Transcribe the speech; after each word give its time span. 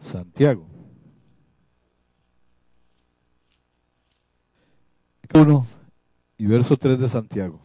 Santiago. 0.00 0.66
1 5.34 5.66
y 6.38 6.46
verso 6.46 6.76
3 6.76 6.98
de 6.98 7.08
Santiago. 7.08 7.60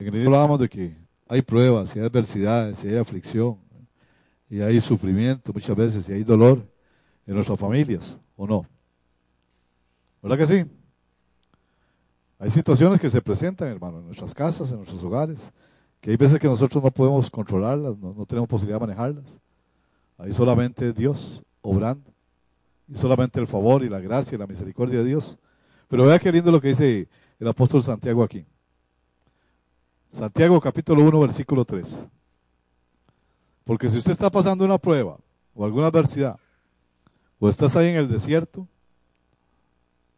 Hablábamos 0.00 0.60
de 0.60 0.68
que 0.68 0.96
hay 1.28 1.42
pruebas, 1.42 1.94
y 1.94 1.98
hay 1.98 2.06
adversidades, 2.06 2.82
y 2.84 2.88
hay 2.88 2.96
aflicción, 2.96 3.58
y 4.48 4.60
hay 4.60 4.80
sufrimiento 4.80 5.52
muchas 5.52 5.76
veces, 5.76 6.08
y 6.08 6.12
hay 6.12 6.24
dolor 6.24 6.66
en 7.26 7.34
nuestras 7.34 7.58
familias, 7.58 8.18
¿o 8.36 8.46
no? 8.46 8.66
¿Verdad 10.22 10.38
que 10.38 10.46
sí? 10.46 10.64
Hay 12.38 12.50
situaciones 12.50 13.00
que 13.00 13.10
se 13.10 13.20
presentan, 13.20 13.68
hermano, 13.68 13.98
en 13.98 14.06
nuestras 14.06 14.32
casas, 14.32 14.70
en 14.70 14.76
nuestros 14.76 15.02
hogares, 15.02 15.52
que 16.00 16.10
hay 16.10 16.16
veces 16.16 16.38
que 16.38 16.46
nosotros 16.46 16.82
no 16.82 16.90
podemos 16.90 17.30
controlarlas, 17.30 17.98
no, 17.98 18.24
tenemos 18.26 18.48
posibilidad 18.48 18.80
de 18.80 18.86
manejarlas. 18.86 19.24
Hay 20.16 20.32
solamente 20.32 20.92
Dios 20.92 21.42
obrando, 21.60 22.10
y 22.88 22.96
solamente 22.96 23.40
el 23.40 23.46
favor 23.46 23.82
y 23.82 23.88
la 23.88 24.00
gracia 24.00 24.36
y 24.36 24.38
la 24.38 24.46
misericordia 24.46 24.98
de 24.98 25.04
Dios. 25.04 25.36
Pero 25.88 26.04
vea 26.04 26.18
qué 26.18 26.30
lindo 26.32 26.50
lo 26.50 26.60
que 26.60 26.68
dice 26.68 27.08
el 27.38 27.48
apóstol 27.48 27.82
Santiago 27.82 28.22
aquí. 28.22 28.44
Santiago 30.12 30.60
capítulo 30.60 31.02
1, 31.02 31.20
versículo 31.20 31.64
3. 31.64 32.04
Porque 33.64 33.88
si 33.88 33.98
usted 33.98 34.12
está 34.12 34.30
pasando 34.30 34.64
una 34.64 34.78
prueba 34.78 35.18
o 35.54 35.64
alguna 35.64 35.88
adversidad, 35.88 36.38
o 37.38 37.48
estás 37.48 37.76
ahí 37.76 37.88
en 37.88 37.96
el 37.96 38.08
desierto, 38.08 38.66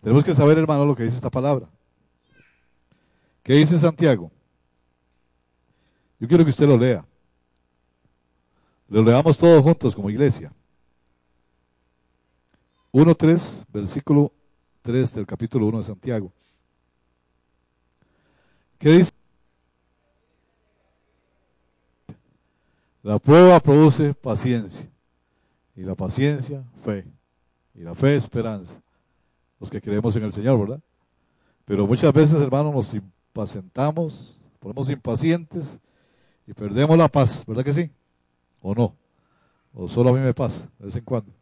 tenemos 0.03 0.25
que 0.25 0.35
saber, 0.35 0.57
hermano, 0.57 0.87
lo 0.87 0.95
que 0.95 1.03
dice 1.03 1.17
esta 1.17 1.31
palabra. 1.31 1.69
¿Qué 3.43 3.55
dice 3.55 3.79
Santiago? 3.79 4.31
Yo 6.21 6.29
quiero 6.29 6.45
que 6.45 6.51
usted 6.51 6.69
lo 6.69 6.77
lea. 6.77 7.05
Lo 8.89 9.03
leamos 9.03 9.39
todos 9.39 9.63
juntos 9.63 9.97
como 9.97 10.11
iglesia. 10.11 10.53
1.3, 12.93 13.65
versículo 13.73 14.31
3 14.83 15.15
del 15.15 15.27
capítulo 15.27 15.67
1 15.67 15.79
de 15.79 15.85
Santiago. 15.85 16.31
¿Qué 18.79 18.91
dice? 18.91 19.13
La 23.03 23.19
prueba 23.19 23.59
produce 23.61 24.13
paciencia. 24.13 24.87
Y 25.75 25.83
la 25.83 25.95
paciencia, 25.95 26.63
fe. 26.85 27.07
Y 27.75 27.81
la 27.81 27.95
fe, 27.95 28.17
esperanza. 28.17 28.75
Los 29.59 29.71
que 29.71 29.81
creemos 29.81 30.15
en 30.17 30.25
el 30.25 30.33
Señor, 30.35 30.59
¿verdad? 30.61 30.81
Pero 31.65 31.87
muchas 31.87 32.13
veces, 32.13 32.41
hermanos, 32.43 32.75
nos 32.75 32.93
impacientamos, 32.93 34.43
ponemos 34.59 34.91
impacientes 34.91 35.79
y 36.51 36.53
perdemos 36.53 36.99
la 36.99 37.07
paz, 37.07 37.45
¿verdad 37.47 37.65
que 37.65 37.73
sí? 37.73 37.89
¿O 38.61 38.75
no? 38.75 38.97
¿O 39.73 39.89
solo 39.89 40.11
a 40.11 40.13
mí 40.13 40.19
me 40.19 40.35
pasa 40.35 40.69
de 40.81 40.87
vez 40.87 40.97
en 40.97 41.05
cuando? 41.05 41.33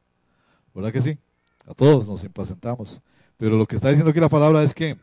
¿Verdad 0.75 0.92
que 0.92 1.00
sí? 1.00 1.19
A 1.67 1.73
todos 1.73 2.06
nos 2.06 2.23
impacientamos. 2.25 3.00
Pero 3.39 3.56
lo 3.56 3.65
que 3.67 3.77
está 3.77 3.89
diciendo 3.89 4.11
aquí 4.11 4.20
la 4.20 4.28
palabra 4.28 4.62
es 4.62 4.75
que, 4.75 4.98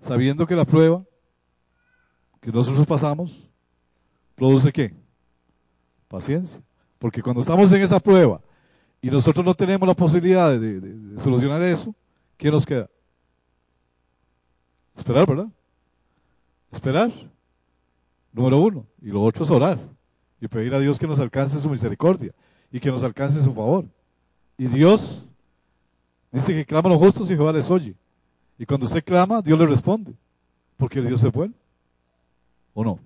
sabiendo 0.00 0.46
que 0.46 0.56
la 0.56 0.64
prueba 0.64 1.04
que 2.40 2.50
nosotros 2.50 2.86
pasamos, 2.86 3.50
produce 4.34 4.72
qué? 4.72 4.94
Paciencia. 6.08 6.62
Porque 6.98 7.20
cuando 7.20 7.42
estamos 7.42 7.70
en 7.70 7.82
esa 7.82 8.00
prueba 8.00 8.40
y 9.02 9.10
nosotros 9.10 9.44
no 9.44 9.52
tenemos 9.52 9.86
la 9.86 9.94
posibilidad 9.94 10.52
de, 10.52 10.58
de, 10.58 10.80
de 10.80 11.20
solucionar 11.20 11.60
eso, 11.60 11.94
¿qué 12.38 12.50
nos 12.50 12.64
queda? 12.64 12.88
Esperar, 14.96 15.26
¿verdad? 15.26 15.48
Esperar. 16.72 17.12
Número 18.32 18.60
uno. 18.60 18.86
Y 19.02 19.08
lo 19.08 19.22
otro 19.22 19.44
es 19.44 19.50
orar. 19.50 19.78
Y 20.40 20.48
pedir 20.48 20.74
a 20.74 20.80
Dios 20.80 20.98
que 20.98 21.06
nos 21.06 21.18
alcance 21.18 21.58
su 21.58 21.68
misericordia 21.68 22.32
y 22.70 22.80
que 22.80 22.90
nos 22.90 23.02
alcance 23.02 23.42
su 23.42 23.52
favor. 23.52 23.84
Y 24.56 24.66
Dios 24.66 25.28
dice 26.30 26.54
que 26.54 26.64
claman 26.64 26.92
los 26.92 27.00
justos 27.00 27.30
y 27.30 27.34
Jehová 27.36 27.52
les 27.52 27.70
oye. 27.70 27.94
Y 28.58 28.66
cuando 28.66 28.86
usted 28.86 29.04
clama, 29.04 29.40
Dios 29.40 29.58
le 29.58 29.66
responde. 29.66 30.14
Porque 30.76 31.00
Dios 31.00 31.22
es 31.22 31.32
bueno. 31.32 31.54
¿O 32.74 32.84
no? 32.84 32.98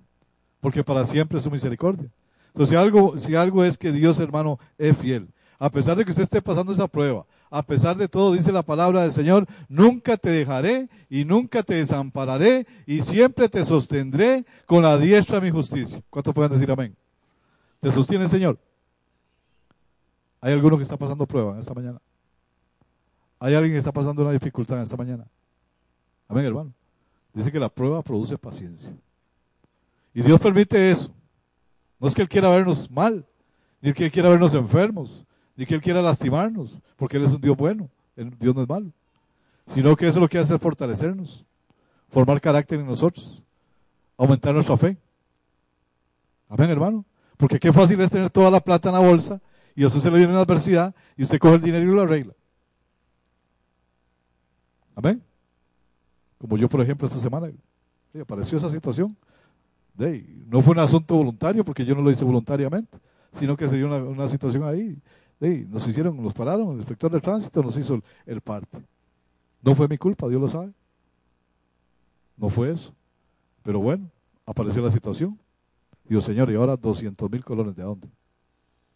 Porque 0.59 0.83
para 0.83 1.05
siempre 1.05 1.37
es 1.37 1.43
su 1.43 1.51
misericordia. 1.51 2.09
Entonces, 2.47 2.69
si 2.69 2.75
algo, 2.75 3.17
si 3.17 3.35
algo 3.35 3.63
es 3.63 3.77
que 3.77 3.91
Dios, 3.91 4.19
hermano, 4.19 4.59
es 4.77 4.95
fiel. 4.95 5.27
A 5.63 5.69
pesar 5.69 5.95
de 5.95 6.03
que 6.03 6.11
usted 6.11 6.23
esté 6.23 6.41
pasando 6.41 6.73
esa 6.73 6.89
prueba, 6.89 7.25
a 7.49 7.63
pesar 7.63 7.95
de 7.95 8.09
todo, 8.09 8.33
dice 8.33 8.51
la 8.51 8.63
palabra 8.63 9.03
del 9.03 9.13
Señor, 9.13 9.47
nunca 9.69 10.17
te 10.17 10.29
dejaré 10.29 10.89
y 11.09 11.23
nunca 11.23 11.63
te 11.63 11.75
desampararé 11.75 12.67
y 12.85 12.99
siempre 12.99 13.47
te 13.47 13.63
sostendré 13.63 14.45
con 14.65 14.83
la 14.83 14.97
diestra 14.97 15.39
de 15.39 15.45
mi 15.45 15.51
justicia. 15.51 16.03
¿Cuántos 16.09 16.33
pueden 16.33 16.51
decir 16.51 16.69
amén? 16.69 16.93
¿Te 17.79 17.93
sostiene 17.93 18.25
el 18.25 18.29
Señor? 18.29 18.59
¿Hay 20.41 20.51
alguno 20.51 20.75
que 20.75 20.83
está 20.83 20.97
pasando 20.97 21.25
prueba 21.25 21.53
en 21.53 21.59
esta 21.59 21.73
mañana? 21.73 22.01
¿Hay 23.39 23.55
alguien 23.55 23.71
que 23.71 23.79
está 23.79 23.93
pasando 23.93 24.21
una 24.21 24.33
dificultad 24.33 24.79
en 24.79 24.83
esta 24.83 24.97
mañana? 24.97 25.25
Amén, 26.27 26.43
hermano. 26.43 26.73
Dice 27.33 27.53
que 27.53 27.59
la 27.61 27.69
prueba 27.69 28.01
produce 28.01 28.37
paciencia. 28.37 28.93
Y 30.13 30.23
Dios 30.23 30.41
permite 30.41 30.91
eso. 30.91 31.15
No 32.01 32.09
es 32.09 32.13
que 32.13 32.21
Él 32.21 32.27
quiera 32.27 32.49
vernos 32.49 32.91
mal, 32.91 33.25
ni 33.79 33.93
que 33.93 34.03
Él 34.03 34.11
quiera 34.11 34.27
vernos 34.27 34.53
enfermos, 34.55 35.23
ni 35.55 35.65
que 35.65 35.75
Él 35.75 35.81
quiera 35.81 36.01
lastimarnos, 36.01 36.79
porque 36.95 37.17
Él 37.17 37.23
es 37.23 37.33
un 37.33 37.41
Dios 37.41 37.55
bueno, 37.55 37.89
Dios 38.39 38.55
no 38.55 38.61
es 38.61 38.69
malo. 38.69 38.91
Sino 39.67 39.95
que 39.95 40.07
eso 40.07 40.19
lo 40.19 40.27
que 40.27 40.37
hace 40.37 40.55
es 40.55 40.61
fortalecernos, 40.61 41.45
formar 42.09 42.41
carácter 42.41 42.79
en 42.79 42.85
nosotros, 42.85 43.41
aumentar 44.17 44.53
nuestra 44.53 44.77
fe. 44.77 44.97
Amén, 46.49 46.69
hermano. 46.69 47.05
Porque 47.37 47.59
qué 47.59 47.73
fácil 47.73 47.99
es 48.01 48.11
tener 48.11 48.29
toda 48.29 48.51
la 48.51 48.59
plata 48.59 48.89
en 48.89 48.95
la 48.95 49.01
bolsa 49.01 49.41
y 49.75 49.83
a 49.83 49.87
usted 49.87 49.99
se 49.99 50.11
le 50.11 50.17
viene 50.17 50.31
una 50.31 50.41
adversidad 50.41 50.93
y 51.17 51.23
usted 51.23 51.39
coge 51.39 51.55
el 51.55 51.61
dinero 51.61 51.91
y 51.91 51.95
lo 51.95 52.01
arregla. 52.01 52.33
Amén. 54.95 55.23
Como 56.37 56.57
yo, 56.57 56.69
por 56.69 56.81
ejemplo, 56.81 57.07
esta 57.07 57.19
semana, 57.19 57.51
apareció 58.21 58.57
esa 58.57 58.69
situación. 58.69 59.15
No 60.47 60.61
fue 60.61 60.73
un 60.73 60.79
asunto 60.79 61.15
voluntario 61.15 61.63
porque 61.63 61.85
yo 61.85 61.95
no 61.95 62.01
lo 62.01 62.11
hice 62.11 62.23
voluntariamente, 62.25 62.97
sino 63.39 63.55
que 63.55 63.67
se 63.67 63.77
dio 63.77 63.87
una, 63.87 63.97
una 63.97 64.27
situación 64.27 64.63
ahí. 64.63 64.97
De, 65.43 65.65
nos 65.65 65.85
hicieron, 65.85 66.23
nos 66.23 66.33
pararon, 66.33 66.71
el 66.71 66.77
inspector 66.77 67.11
de 67.11 67.19
tránsito 67.19 67.61
nos 67.61 67.75
hizo 67.75 68.01
el, 68.25 68.39
parte. 68.39 68.81
No 69.61 69.75
fue 69.75 69.89
mi 69.89 69.97
culpa, 69.97 70.29
Dios 70.29 70.39
lo 70.39 70.47
sabe. 70.47 70.71
No 72.37 72.47
fue 72.47 72.71
eso. 72.71 72.93
Pero 73.61 73.81
bueno, 73.81 74.09
apareció 74.45 74.81
la 74.81 74.89
situación. 74.89 75.37
Digo, 76.05 76.21
Señor, 76.21 76.49
¿y 76.49 76.55
ahora 76.55 76.77
200 76.77 77.29
mil 77.29 77.43
colones 77.43 77.75
de 77.75 77.83
dónde? 77.83 78.07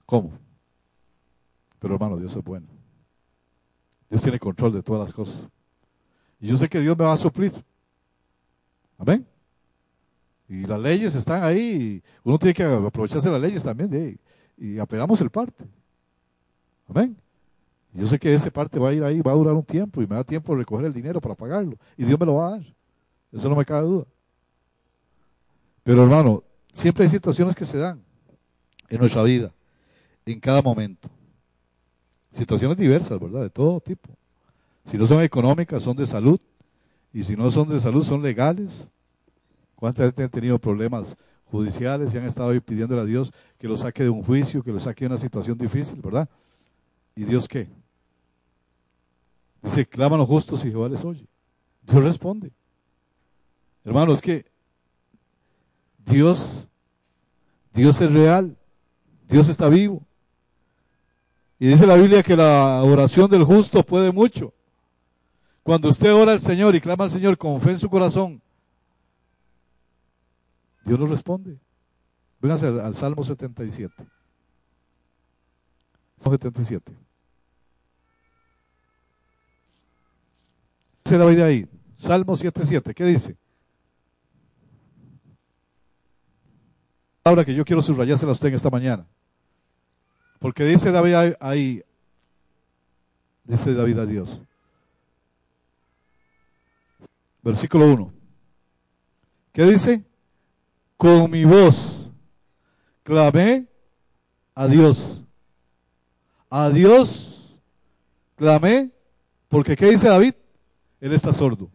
¿Cómo? 0.05 0.31
Pero 1.79 1.95
hermano, 1.95 2.15
Dios 2.15 2.33
es 2.33 2.43
bueno. 2.43 2.67
Dios 4.09 4.21
tiene 4.21 4.39
control 4.39 4.71
de 4.71 4.81
todas 4.81 5.01
las 5.01 5.13
cosas. 5.13 5.49
Y 6.39 6.47
yo 6.47 6.57
sé 6.57 6.69
que 6.69 6.79
Dios 6.79 6.97
me 6.97 7.03
va 7.03 7.11
a 7.11 7.17
suplir. 7.17 7.51
Amén. 8.97 9.27
Y 10.47 10.65
las 10.65 10.79
leyes 10.79 11.13
están 11.13 11.43
ahí. 11.43 12.01
Uno 12.23 12.39
tiene 12.39 12.53
que 12.53 12.63
aprovecharse 12.63 13.27
de 13.27 13.33
las 13.33 13.41
leyes 13.41 13.63
también. 13.63 14.17
Y 14.57 14.79
apelamos 14.79 15.19
el 15.19 15.29
parte. 15.29 15.65
Amén. 16.87 17.17
Yo 17.93 18.07
sé 18.07 18.19
que 18.19 18.33
ese 18.33 18.51
parte 18.51 18.77
va 18.77 18.89
a 18.89 18.93
ir 18.93 19.03
ahí, 19.03 19.21
va 19.21 19.31
a 19.31 19.35
durar 19.35 19.53
un 19.53 19.63
tiempo 19.63 20.01
y 20.01 20.07
me 20.07 20.15
da 20.15 20.23
tiempo 20.23 20.53
de 20.53 20.59
recoger 20.59 20.85
el 20.85 20.93
dinero 20.93 21.19
para 21.19 21.35
pagarlo. 21.35 21.77
Y 21.97 22.05
Dios 22.05 22.19
me 22.19 22.25
lo 22.25 22.35
va 22.35 22.47
a 22.47 22.51
dar. 22.51 22.61
Eso 23.31 23.49
no 23.49 23.55
me 23.55 23.65
cabe 23.65 23.87
duda. 23.87 24.05
Pero 25.83 26.03
hermano, 26.03 26.43
siempre 26.71 27.05
hay 27.05 27.09
situaciones 27.09 27.55
que 27.55 27.65
se 27.65 27.77
dan 27.77 28.01
en 28.89 28.99
nuestra 28.99 29.23
vida, 29.23 29.51
en 30.25 30.39
cada 30.39 30.61
momento. 30.61 31.09
Situaciones 32.31 32.77
diversas, 32.77 33.19
¿verdad? 33.19 33.41
De 33.41 33.49
todo 33.49 33.79
tipo. 33.79 34.09
Si 34.91 34.97
no 34.97 35.07
son 35.07 35.21
económicas, 35.23 35.83
son 35.83 35.97
de 35.97 36.05
salud. 36.05 36.39
Y 37.13 37.23
si 37.23 37.35
no 37.35 37.49
son 37.49 37.67
de 37.67 37.79
salud, 37.79 38.03
son 38.03 38.21
legales. 38.21 38.87
¿Cuánta 39.75 40.03
gente 40.03 40.23
han 40.23 40.29
tenido 40.29 40.59
problemas 40.59 41.15
judiciales 41.45 42.13
y 42.13 42.17
han 42.17 42.25
estado 42.25 42.59
pidiéndole 42.61 43.01
a 43.01 43.05
Dios 43.05 43.31
que 43.57 43.67
lo 43.67 43.77
saque 43.77 44.03
de 44.03 44.09
un 44.09 44.23
juicio, 44.23 44.63
que 44.63 44.71
lo 44.71 44.79
saque 44.79 45.05
de 45.05 45.07
una 45.07 45.17
situación 45.17 45.57
difícil, 45.57 46.01
¿verdad? 46.01 46.29
¿Y 47.17 47.23
Dios 47.25 47.47
qué? 47.47 47.67
Dice, 49.63 49.87
claman 49.87 50.19
los 50.19 50.27
justos 50.27 50.63
y 50.63 50.69
Jehová 50.69 50.87
les 50.87 51.03
oye. 51.03 51.27
Dios 51.81 52.03
responde. 52.03 52.51
Hermano, 53.83 54.13
es 54.13 54.21
que 54.21 54.45
Dios, 56.05 56.69
Dios 57.73 57.99
es 58.01 58.13
real, 58.13 58.55
Dios 59.27 59.49
está 59.49 59.67
vivo. 59.67 60.05
Y 61.57 61.65
dice 61.65 61.87
la 61.87 61.95
Biblia 61.95 62.21
que 62.21 62.35
la 62.35 62.83
oración 62.83 63.31
del 63.31 63.43
justo 63.43 63.81
puede 63.81 64.11
mucho. 64.11 64.53
Cuando 65.63 65.89
usted 65.89 66.13
ora 66.13 66.33
al 66.33 66.39
Señor 66.39 66.75
y 66.75 66.81
clama 66.81 67.05
al 67.05 67.11
Señor 67.11 67.35
con 67.35 67.59
fe 67.59 67.71
en 67.71 67.79
su 67.79 67.89
corazón, 67.89 68.39
Dios 70.85 70.99
nos 70.99 71.09
responde. 71.09 71.57
Véngase 72.39 72.67
al 72.67 72.95
Salmo 72.95 73.23
77. 73.23 73.91
Salmo 76.19 76.37
77. 76.37 77.06
Dice 81.07 81.17
David 81.17 81.39
ahí, 81.39 81.69
Salmo 81.95 82.35
77, 82.35 82.93
¿qué 82.93 83.05
dice? 83.05 83.37
palabra 87.23 87.45
que 87.45 87.55
yo 87.55 87.63
quiero 87.63 87.81
subrayársela 87.81 88.31
a 88.31 88.33
usted 88.33 88.49
en 88.49 88.55
esta 88.55 88.69
mañana. 88.69 89.07
Porque 90.39 90.65
dice 90.65 90.91
David 90.91 91.35
ahí, 91.39 91.81
dice 93.45 93.73
David 93.73 93.99
a 93.99 94.05
Dios. 94.05 94.41
Versículo 97.41 97.85
1. 97.85 98.13
¿Qué 99.53 99.63
dice? 99.63 100.03
Con 100.97 101.31
mi 101.31 101.45
voz 101.45 102.09
clamé 103.03 103.65
a 104.53 104.67
Dios. 104.67 105.21
A 106.49 106.69
Dios 106.69 107.61
clamé, 108.35 108.91
porque 109.47 109.77
¿qué 109.77 109.91
dice 109.91 110.09
David? 110.09 110.33
Él 110.99 111.13
está 111.13 111.33
sordo. 111.33 111.69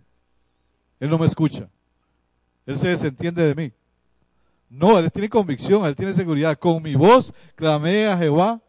Él 1.00 1.10
no 1.10 1.18
me 1.18 1.26
escucha. 1.26 1.68
Él 2.66 2.78
se 2.78 2.88
desentiende 2.88 3.42
de 3.42 3.54
mí. 3.54 3.72
No, 4.70 4.98
él 4.98 5.10
tiene 5.12 5.28
convicción, 5.28 5.84
él 5.84 5.94
tiene 5.94 6.12
seguridad. 6.12 6.58
Con 6.58 6.82
mi 6.82 6.94
voz 6.94 7.32
clamé 7.54 8.06
a 8.06 8.16
Jehová. 8.16 8.60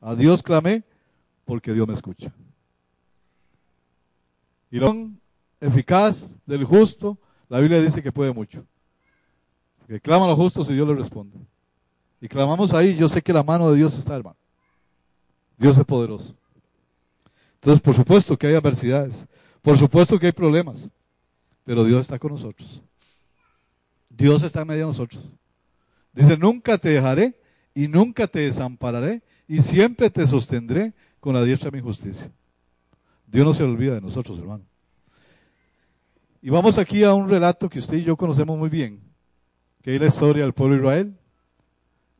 a 0.00 0.14
Dios 0.14 0.42
clamé 0.42 0.84
porque 1.44 1.72
Dios 1.72 1.86
me 1.86 1.94
escucha. 1.94 2.32
Y 4.70 4.78
lo 4.78 4.94
eficaz 5.60 6.36
del 6.46 6.64
justo, 6.64 7.18
la 7.48 7.58
Biblia 7.60 7.80
dice 7.80 8.02
que 8.02 8.12
puede 8.12 8.32
mucho. 8.32 8.64
Que 9.86 10.00
claman 10.00 10.28
los 10.28 10.36
justos 10.38 10.70
y 10.70 10.74
Dios 10.74 10.86
le 10.86 10.94
responde. 10.94 11.36
Y 12.20 12.28
clamamos 12.28 12.74
ahí, 12.74 12.94
yo 12.94 13.08
sé 13.08 13.22
que 13.22 13.32
la 13.32 13.42
mano 13.42 13.70
de 13.70 13.76
Dios 13.76 13.96
está, 13.96 14.14
hermano. 14.14 14.36
Dios 15.56 15.76
es 15.78 15.84
poderoso. 15.84 16.34
Entonces, 17.60 17.82
por 17.82 17.94
supuesto 17.94 18.38
que 18.38 18.46
hay 18.46 18.54
adversidades, 18.54 19.24
por 19.62 19.76
supuesto 19.76 20.18
que 20.18 20.26
hay 20.26 20.32
problemas, 20.32 20.88
pero 21.64 21.84
Dios 21.84 22.00
está 22.00 22.18
con 22.18 22.32
nosotros. 22.32 22.82
Dios 24.08 24.42
está 24.42 24.62
en 24.62 24.68
medio 24.68 24.82
de 24.82 24.86
nosotros. 24.86 25.24
Dice, 26.12 26.36
nunca 26.36 26.78
te 26.78 26.90
dejaré 26.90 27.38
y 27.74 27.88
nunca 27.88 28.26
te 28.26 28.40
desampararé 28.40 29.22
y 29.46 29.60
siempre 29.60 30.10
te 30.10 30.26
sostendré 30.26 30.94
con 31.20 31.34
la 31.34 31.42
diestra 31.42 31.70
de 31.70 31.76
mi 31.76 31.82
justicia. 31.82 32.30
Dios 33.26 33.44
no 33.44 33.52
se 33.52 33.64
olvida 33.64 33.94
de 33.94 34.00
nosotros, 34.00 34.38
hermano. 34.38 34.64
Y 36.40 36.50
vamos 36.50 36.78
aquí 36.78 37.02
a 37.04 37.12
un 37.12 37.28
relato 37.28 37.68
que 37.68 37.80
usted 37.80 37.98
y 37.98 38.04
yo 38.04 38.16
conocemos 38.16 38.56
muy 38.56 38.68
bien, 38.68 39.00
que 39.82 39.94
es 39.94 40.00
la 40.00 40.06
historia 40.06 40.44
del 40.44 40.54
pueblo 40.54 40.76
de 40.76 40.80
Israel. 40.82 41.18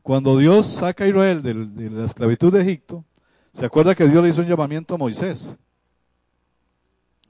Cuando 0.01 0.37
Dios 0.37 0.65
saca 0.67 1.05
a 1.05 1.07
Israel 1.07 1.41
de, 1.41 1.53
de 1.53 1.89
la 1.89 2.05
esclavitud 2.05 2.51
de 2.53 2.61
Egipto, 2.61 3.05
se 3.53 3.65
acuerda 3.65 3.95
que 3.95 4.07
Dios 4.07 4.23
le 4.23 4.29
hizo 4.29 4.41
un 4.41 4.47
llamamiento 4.47 4.95
a 4.95 4.97
Moisés. 4.97 5.55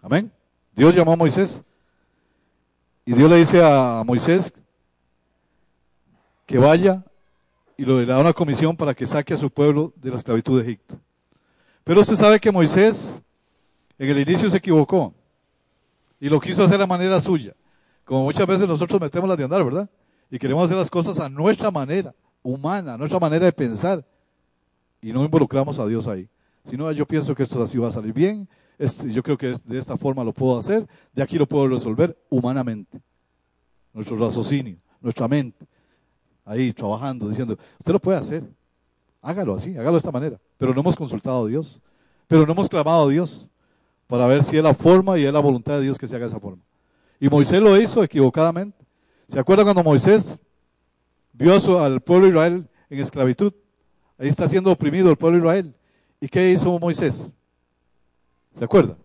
Amén. 0.01 0.31
Dios 0.74 0.95
llamó 0.95 1.13
a 1.13 1.16
Moisés. 1.16 1.62
Y 3.06 3.13
Dios 3.13 3.30
le 3.30 3.38
dice 3.38 3.62
a 3.63 4.04
Moisés 4.06 4.54
que 6.45 6.57
vaya 6.57 7.04
y 7.77 7.86
le 7.86 8.06
da 8.06 8.19
una 8.19 8.33
comisión 8.33 8.75
para 8.75 8.94
que 8.94 9.07
saque 9.07 9.33
a 9.33 9.38
su 9.38 9.50
pueblo 9.50 9.94
de 9.95 10.10
la 10.10 10.18
esclavitud 10.18 10.60
de 10.60 10.68
Egipto. 10.68 11.00
Pero 11.83 12.01
usted 12.01 12.16
sabe 12.16 12.39
que 12.39 12.51
Moisés 12.51 13.19
en 13.98 14.10
el 14.10 14.19
inicio 14.19 14.50
se 14.50 14.57
equivocó 14.57 15.13
y 16.19 16.30
lo 16.30 16.39
quiso 16.39 16.63
hacer 16.63 16.81
a 16.81 16.88
manera 16.88 17.19
suya. 17.22 17.56
Como 18.04 18.24
muchas 18.24 18.48
veces 18.48 18.68
nosotros 18.68 19.00
metemos 19.00 19.30
las 19.30 19.38
de 19.38 19.44
andar, 19.45 19.63
¿verdad? 19.63 19.89
Y 20.30 20.38
queremos 20.38 20.65
hacer 20.65 20.77
las 20.77 20.89
cosas 20.89 21.19
a 21.19 21.30
nuestra 21.30 21.72
manera, 21.72 22.13
humana, 22.44 22.94
a 22.94 22.98
nuestra 22.98 23.19
manera 23.19 23.45
de 23.45 23.51
pensar 23.51 24.06
y 25.01 25.12
no 25.12 25.24
involucramos 25.24 25.80
a 25.80 25.88
Dios 25.88 26.07
ahí. 26.07 26.28
Si 26.66 26.78
no, 26.78 26.92
yo 26.92 27.06
pienso 27.06 27.34
que 27.34 27.44
esto 27.44 27.62
así 27.62 27.78
va 27.78 27.88
a 27.88 27.92
salir 27.92 28.13
bien, 28.13 28.48
yo 29.07 29.24
creo 29.24 29.38
que 29.38 29.56
de 29.66 29.78
esta 29.78 29.98
forma 29.98 30.24
lo 30.24 30.34
puedo 30.34 30.57
hacer, 30.57 30.88
de 31.13 31.22
aquí 31.24 31.38
lo 31.38 31.46
puedo 31.46 31.68
resolver 31.68 32.18
humanamente. 32.30 33.01
Nuestro 33.94 34.18
raciocinio, 34.18 34.78
nuestra 35.01 35.28
mente, 35.28 35.66
ahí 36.46 36.72
trabajando, 36.74 37.28
diciendo, 37.28 37.57
usted 37.80 37.92
lo 37.94 38.00
puede 38.00 38.18
hacer, 38.19 38.44
hágalo 39.22 39.56
así, 39.56 39.72
hágalo 39.72 39.94
de 39.94 39.98
esta 39.98 40.12
manera. 40.12 40.40
Pero 40.57 40.74
no 40.74 40.81
hemos 40.81 40.96
consultado 40.96 41.46
a 41.46 41.48
Dios, 41.48 41.81
pero 42.28 42.46
no 42.46 42.54
hemos 42.54 42.69
clamado 42.69 43.07
a 43.07 43.10
Dios 43.10 43.48
para 44.07 44.28
ver 44.28 44.44
si 44.44 44.57
es 44.57 44.63
la 44.63 44.74
forma 44.74 45.19
y 45.19 45.25
es 45.25 45.34
la 45.34 45.40
voluntad 45.40 45.78
de 45.78 45.84
Dios 45.84 45.98
que 45.98 46.07
se 46.07 46.16
haga 46.16 46.25
de 46.25 46.31
esa 46.31 46.40
forma. 46.40 46.62
Y 47.19 47.28
Moisés 47.30 47.60
lo 47.60 47.80
hizo 47.80 48.04
equivocadamente. 48.04 48.78
¿Se 49.28 49.40
acuerdan 49.40 49.66
cuando 49.66 49.84
Moisés 49.84 50.40
vio 51.34 51.54
al 51.80 52.01
pueblo 52.01 52.25
de 52.25 52.31
Israel 52.31 52.69
en 52.90 53.00
esclavitud? 53.00 53.54
Ahí 54.19 54.27
está 54.27 54.48
siendo 54.50 54.71
oprimido 54.71 55.10
el 55.10 55.16
pueblo 55.16 55.38
de 55.38 55.45
Israel. 55.45 55.75
¿Y 56.19 56.27
qué 56.27 56.51
hizo 56.51 56.77
Moisés? 56.77 57.31
¿Se 58.57 58.66
acuerda? 58.66 58.98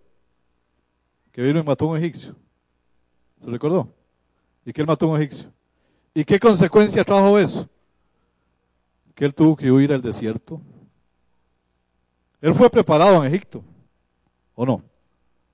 Que 1.30 1.40
vino 1.40 1.60
y 1.60 1.62
mató 1.62 1.84
a 1.84 1.92
un 1.92 1.98
egipcio. 1.98 2.34
¿Se 3.40 3.48
recordó? 3.48 3.88
¿Y 4.66 4.72
que 4.72 4.80
él 4.80 4.86
mató 4.88 5.06
a 5.06 5.10
un 5.10 5.20
egipcio? 5.20 5.52
¿Y 6.12 6.24
qué 6.24 6.40
consecuencia 6.40 7.04
trajo 7.04 7.38
eso? 7.38 7.68
Que 9.14 9.24
él 9.24 9.34
tuvo 9.34 9.56
que 9.56 9.70
huir 9.70 9.92
al 9.92 10.02
desierto. 10.02 10.60
Él 12.40 12.54
fue 12.54 12.68
preparado 12.68 13.24
en 13.24 13.32
Egipto, 13.32 13.62
¿o 14.54 14.66
no? 14.66 14.82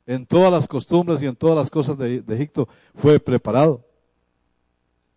En 0.07 0.27
todas 0.27 0.51
las 0.51 0.67
costumbres 0.67 1.23
y 1.23 1.27
en 1.27 1.37
todas 1.37 1.57
las 1.57 1.71
cosas 1.71 1.97
de, 1.99 2.25
Egipto 2.29 2.69
fue 2.95 3.21
preparado. 3.21 3.85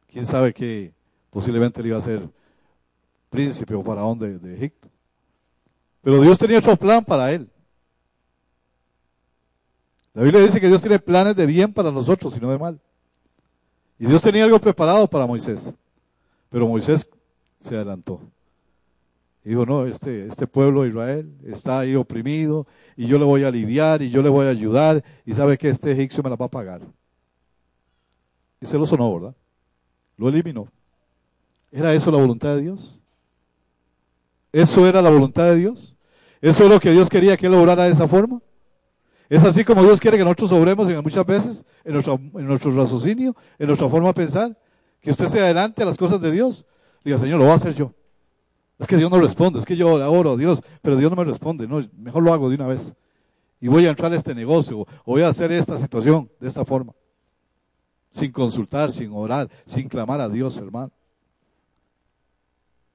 ¿Quién 0.07 0.25
sabe 0.25 0.54
que 0.54 0.94
posiblemente 1.31 1.81
le 1.81 1.88
iba 1.89 1.98
a 1.98 2.01
ser 2.01 2.30
príncipe 3.33 3.74
o 3.74 3.83
faraón 3.83 4.19
de, 4.19 4.38
de 4.38 4.56
Egipto. 4.56 4.88
Pero 6.03 6.21
Dios 6.21 6.38
tenía 6.38 6.59
otro 6.59 6.77
plan 6.77 7.03
para 7.03 7.31
él. 7.31 7.50
La 10.13 10.21
Biblia 10.21 10.41
dice 10.41 10.62
que 10.62 10.68
Dios 10.68 10.81
tiene 10.81 11.00
planes 11.00 11.35
de 11.35 11.47
bien 11.47 11.74
para 11.74 11.91
nosotros 11.91 12.38
y 12.38 12.39
no 12.39 12.51
de 12.51 12.59
mal. 12.59 12.80
Y 13.97 14.06
Dios 14.06 14.21
tenía 14.21 14.44
algo 14.44 14.59
preparado 14.59 15.07
para 15.07 15.25
Moisés. 15.25 15.74
Pero 16.50 16.68
Moisés 16.68 17.09
se 17.59 17.75
adelantó. 17.75 18.21
Y 19.44 19.50
dijo, 19.50 19.65
no, 19.65 19.86
este, 19.86 20.27
este 20.27 20.45
pueblo 20.45 20.83
de 20.83 20.89
Israel 20.89 21.33
está 21.45 21.79
ahí 21.79 21.95
oprimido 21.95 22.68
y 22.95 23.07
yo 23.07 23.18
le 23.18 23.25
voy 23.25 23.44
a 23.44 23.47
aliviar 23.47 24.03
y 24.03 24.12
yo 24.12 24.21
le 24.21 24.29
voy 24.29 24.45
a 24.45 24.50
ayudar 24.50 25.03
y 25.25 25.33
sabe 25.33 25.57
que 25.57 25.69
este 25.69 25.91
egipcio 25.91 26.21
me 26.21 26.29
la 26.29 26.36
va 26.36 26.45
a 26.45 26.51
pagar. 26.51 26.81
Y 28.62 28.65
se 28.68 28.77
lo 28.77 28.86
sonó, 28.86 29.12
¿verdad? 29.13 29.36
Lo 30.15 30.29
eliminó. 30.29 30.68
¿Era 31.71 31.94
eso 31.94 32.12
la 32.12 32.19
voluntad 32.19 32.56
de 32.56 32.62
Dios? 32.62 33.00
¿Eso 34.53 34.88
era 34.88 35.01
la 35.01 35.09
voluntad 35.09 35.45
de 35.50 35.55
Dios? 35.57 35.97
¿Eso 36.39 36.63
es 36.65 36.69
lo 36.69 36.79
que 36.79 36.91
Dios 36.91 37.09
quería 37.09 37.35
que 37.35 37.47
él 37.47 37.55
obrara 37.55 37.85
de 37.85 37.91
esa 37.91 38.07
forma? 38.07 38.39
¿Es 39.27 39.44
así 39.44 39.63
como 39.63 39.81
Dios 39.81 40.00
quiere 40.00 40.15
que 40.15 40.23
nosotros 40.23 40.51
obremos 40.51 40.88
muchas 41.01 41.25
veces 41.25 41.65
en 41.83 41.94
nuestro, 41.94 42.71
raciocinio, 42.71 43.36
en 43.57 43.67
nuestra 43.67 43.89
forma 43.89 44.10
de 44.10 44.13
pensar? 44.13 44.57
Que 45.01 45.10
usted 45.10 45.27
se 45.27 45.39
adelante 45.39 45.81
a 45.81 45.86
las 45.86 45.98
cosas 45.98 46.22
de 46.22 46.31
Dios. 46.31 46.65
Diga, 47.03 47.17
Señor, 47.17 47.39
lo 47.39 47.45
voy 47.45 47.53
a 47.53 47.55
hacer 47.55 47.74
yo. 47.74 47.93
Es 48.77 48.86
que 48.86 48.95
Dios 48.95 49.10
no 49.10 49.19
responde, 49.19 49.60
es 49.60 49.65
que 49.65 49.75
yo 49.75 49.91
oro 49.91 50.33
a 50.33 50.38
Dios, 50.38 50.62
pero 50.83 50.98
Dios 50.98 51.10
no 51.10 51.17
me 51.17 51.24
responde. 51.24 51.67
No, 51.67 51.81
mejor 51.98 52.22
lo 52.22 52.31
hago 52.31 52.48
de 52.50 52.55
una 52.55 52.67
vez. 52.67 52.93
Y 53.60 53.69
voy 53.69 53.88
a 53.88 53.89
entrar 53.89 54.12
a 54.12 54.15
este 54.15 54.36
negocio, 54.36 54.81
o 54.81 54.88
voy 55.05 55.24
a 55.24 55.29
hacer 55.29 55.51
esta 55.51 55.77
situación 55.77 56.29
de 56.39 56.48
esta 56.48 56.63
forma. 56.63 56.93
Sin 58.12 58.31
consultar, 58.31 58.91
sin 58.91 59.12
orar, 59.13 59.50
sin 59.65 59.89
clamar 59.89 60.22
a 60.22 60.29
Dios, 60.29 60.57
hermano. 60.60 60.91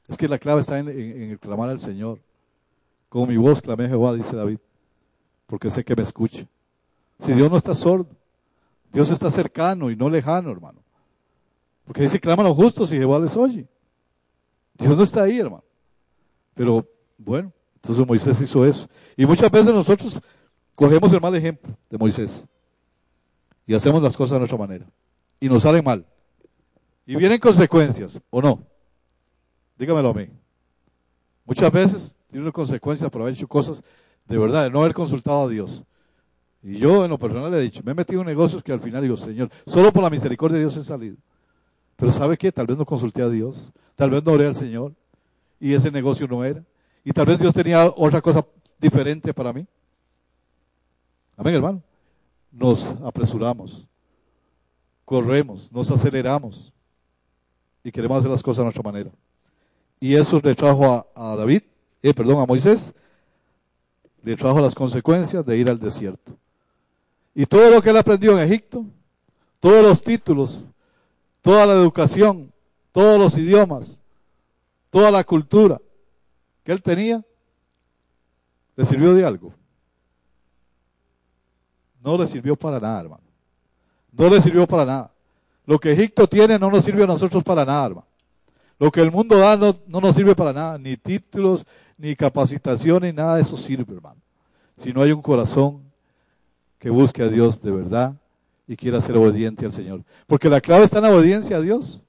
Es 0.08 0.16
que 0.16 0.26
la 0.26 0.38
clave 0.38 0.62
está 0.62 0.78
en, 0.78 0.88
el 0.88 1.38
clamar 1.38 1.68
al 1.68 1.78
Señor. 1.78 2.18
Con 3.08 3.28
mi 3.28 3.36
voz 3.36 3.62
clamé 3.62 3.84
a 3.84 3.88
Jehová, 3.88 4.14
dice 4.14 4.34
David, 4.36 4.58
porque 5.46 5.70
sé 5.70 5.84
que 5.84 5.94
me 5.94 6.02
escucha. 6.02 6.46
Si 7.20 7.32
Dios 7.32 7.50
no 7.50 7.56
está 7.56 7.74
sordo, 7.74 8.08
Dios 8.92 9.10
está 9.10 9.30
cercano 9.30 9.90
y 9.90 9.96
no 9.96 10.08
lejano, 10.08 10.50
hermano. 10.50 10.80
Porque 11.84 12.02
dice, 12.02 12.20
claman 12.20 12.46
los 12.46 12.56
justos 12.56 12.92
y 12.92 12.96
Jehová 12.96 13.18
les 13.18 13.36
oye. 13.36 13.66
Dios 14.74 14.96
no 14.96 15.02
está 15.02 15.22
ahí, 15.22 15.38
hermano. 15.38 15.64
Pero 16.54 16.86
bueno, 17.16 17.52
entonces 17.76 18.06
Moisés 18.06 18.40
hizo 18.40 18.64
eso. 18.64 18.88
Y 19.16 19.26
muchas 19.26 19.50
veces 19.50 19.72
nosotros 19.72 20.20
cogemos 20.74 21.12
el 21.12 21.20
mal 21.20 21.34
ejemplo 21.34 21.74
de 21.90 21.98
Moisés 21.98 22.44
y 23.66 23.74
hacemos 23.74 24.02
las 24.02 24.16
cosas 24.16 24.32
de 24.32 24.38
nuestra 24.38 24.58
manera. 24.58 24.86
Y 25.40 25.48
nos 25.48 25.62
salen 25.62 25.84
mal. 25.84 26.04
Y 27.06 27.16
vienen 27.16 27.38
consecuencias, 27.38 28.20
¿o 28.30 28.42
no? 28.42 28.62
Dígamelo 29.78 30.10
a 30.10 30.14
mí. 30.14 30.28
Muchas 31.44 31.72
veces 31.72 32.18
tiene 32.28 32.42
una 32.42 32.52
consecuencia 32.52 33.08
por 33.08 33.22
haber 33.22 33.34
hecho 33.34 33.48
cosas 33.48 33.82
de 34.26 34.36
verdad, 34.36 34.64
de 34.64 34.70
no 34.70 34.80
haber 34.80 34.92
consultado 34.92 35.42
a 35.42 35.48
Dios. 35.48 35.82
Y 36.62 36.76
yo 36.76 37.04
en 37.04 37.10
lo 37.10 37.18
personal 37.18 37.50
le 37.50 37.58
he 37.58 37.62
dicho, 37.62 37.82
me 37.84 37.92
he 37.92 37.94
metido 37.94 38.20
en 38.20 38.26
negocios 38.26 38.62
que 38.62 38.72
al 38.72 38.80
final 38.80 39.02
digo, 39.02 39.16
Señor, 39.16 39.50
solo 39.66 39.92
por 39.92 40.02
la 40.02 40.10
misericordia 40.10 40.56
de 40.56 40.64
Dios 40.64 40.76
he 40.76 40.82
salido. 40.82 41.16
Pero 41.96 42.12
¿sabe 42.12 42.36
qué? 42.36 42.52
Tal 42.52 42.66
vez 42.66 42.76
no 42.76 42.84
consulté 42.84 43.22
a 43.22 43.28
Dios, 43.28 43.72
tal 43.96 44.10
vez 44.10 44.22
no 44.24 44.32
oré 44.32 44.46
al 44.46 44.54
Señor 44.54 44.92
y 45.58 45.72
ese 45.72 45.90
negocio 45.90 46.26
no 46.28 46.44
era. 46.44 46.62
Y 47.04 47.12
tal 47.12 47.26
vez 47.26 47.38
Dios 47.38 47.54
tenía 47.54 47.86
otra 47.86 48.20
cosa 48.20 48.44
diferente 48.78 49.32
para 49.32 49.52
mí. 49.52 49.66
Amén, 51.36 51.54
hermano. 51.54 51.82
Nos 52.50 52.88
apresuramos, 53.04 53.86
corremos, 55.04 55.70
nos 55.72 55.90
aceleramos 55.90 56.72
y 57.84 57.92
queremos 57.92 58.18
hacer 58.18 58.30
las 58.30 58.42
cosas 58.42 58.60
a 58.60 58.64
nuestra 58.64 58.82
manera. 58.82 59.10
Y 60.00 60.14
eso 60.14 60.40
le 60.42 60.54
trajo 60.54 61.06
a, 61.14 61.36
David, 61.36 61.62
eh, 62.02 62.14
perdón, 62.14 62.40
a 62.40 62.46
Moisés, 62.46 62.94
le 64.22 64.36
trajo 64.36 64.60
las 64.60 64.74
consecuencias 64.74 65.44
de 65.44 65.56
ir 65.56 65.68
al 65.68 65.78
desierto. 65.78 66.36
Y 67.34 67.46
todo 67.46 67.70
lo 67.70 67.82
que 67.82 67.90
él 67.90 67.96
aprendió 67.96 68.32
en 68.32 68.44
Egipto, 68.44 68.84
todos 69.60 69.82
los 69.82 70.02
títulos, 70.02 70.66
toda 71.42 71.66
la 71.66 71.72
educación, 71.74 72.52
todos 72.92 73.18
los 73.18 73.36
idiomas, 73.36 74.00
toda 74.90 75.10
la 75.10 75.24
cultura 75.24 75.80
que 76.64 76.72
él 76.72 76.82
tenía, 76.82 77.24
¿le 78.76 78.84
sirvió 78.84 79.14
de 79.14 79.24
algo? 79.24 79.54
No 82.02 82.16
le 82.16 82.26
sirvió 82.26 82.56
para 82.56 82.78
nada, 82.78 83.00
hermano. 83.00 83.22
No 84.12 84.28
le 84.28 84.40
sirvió 84.40 84.66
para 84.66 84.84
nada. 84.84 85.12
Lo 85.66 85.78
que 85.78 85.92
Egipto 85.92 86.26
tiene 86.26 86.58
no 86.58 86.70
nos 86.70 86.84
sirve 86.84 87.04
a 87.04 87.06
nosotros 87.06 87.42
para 87.42 87.64
nada, 87.64 87.86
hermano. 87.86 88.07
Lo 88.78 88.90
que 88.90 89.00
el 89.00 89.10
mundo 89.10 89.38
da 89.38 89.56
no, 89.56 89.74
no 89.86 90.00
nos 90.00 90.14
sirve 90.14 90.34
para 90.34 90.52
nada, 90.52 90.78
ni 90.78 90.96
títulos, 90.96 91.64
ni 91.96 92.14
capacitación, 92.14 93.02
ni 93.02 93.12
nada 93.12 93.36
de 93.36 93.42
eso 93.42 93.56
sirve, 93.56 93.94
hermano. 93.94 94.20
Si 94.76 94.92
no 94.92 95.02
hay 95.02 95.12
un 95.12 95.20
corazón 95.20 95.82
que 96.78 96.90
busque 96.90 97.22
a 97.22 97.28
Dios 97.28 97.60
de 97.60 97.72
verdad 97.72 98.14
y 98.66 98.76
quiera 98.76 99.00
ser 99.00 99.16
obediente 99.16 99.66
al 99.66 99.72
Señor. 99.72 100.04
Porque 100.26 100.48
la 100.48 100.60
clave 100.60 100.84
está 100.84 100.98
en 100.98 101.04
la 101.04 101.10
obediencia 101.10 101.56
a 101.56 101.60
Dios. 101.60 102.02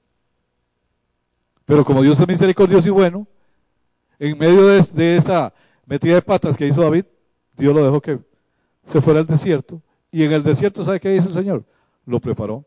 Pero 1.64 1.84
como 1.84 2.02
Dios 2.02 2.20
es 2.20 2.28
misericordioso 2.28 2.88
y 2.88 2.90
bueno, 2.90 3.26
en 4.18 4.38
medio 4.38 4.66
de, 4.66 5.16
esa 5.16 5.52
metida 5.86 6.14
de 6.14 6.22
patas 6.22 6.56
que 6.56 6.66
hizo 6.66 6.82
David, 6.82 7.04
Dios 7.56 7.74
lo 7.74 7.84
dejó 7.84 8.00
que 8.00 8.18
se 8.86 9.00
fuera 9.00 9.20
al 9.20 9.26
desierto. 9.26 9.82
Y 10.12 10.24
en 10.24 10.32
el 10.32 10.42
desierto, 10.42 10.84
¿sabe 10.84 11.00
qué 11.00 11.10
dice 11.10 11.28
el 11.28 11.34
Señor? 11.34 11.64
Lo 12.04 12.20
preparó. 12.20 12.64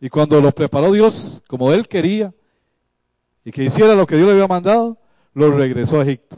Y 0.00 0.08
cuando 0.08 0.40
lo 0.40 0.52
preparó 0.52 0.92
Dios, 0.92 1.42
como 1.48 1.72
él 1.72 1.88
quería, 1.88 2.32
y 3.44 3.50
que 3.50 3.64
hiciera 3.64 3.94
lo 3.94 4.06
que 4.06 4.16
Dios 4.16 4.26
le 4.26 4.34
había 4.34 4.46
mandado, 4.46 4.98
lo 5.34 5.50
regresó 5.52 6.00
a 6.00 6.02
Egipto. 6.02 6.36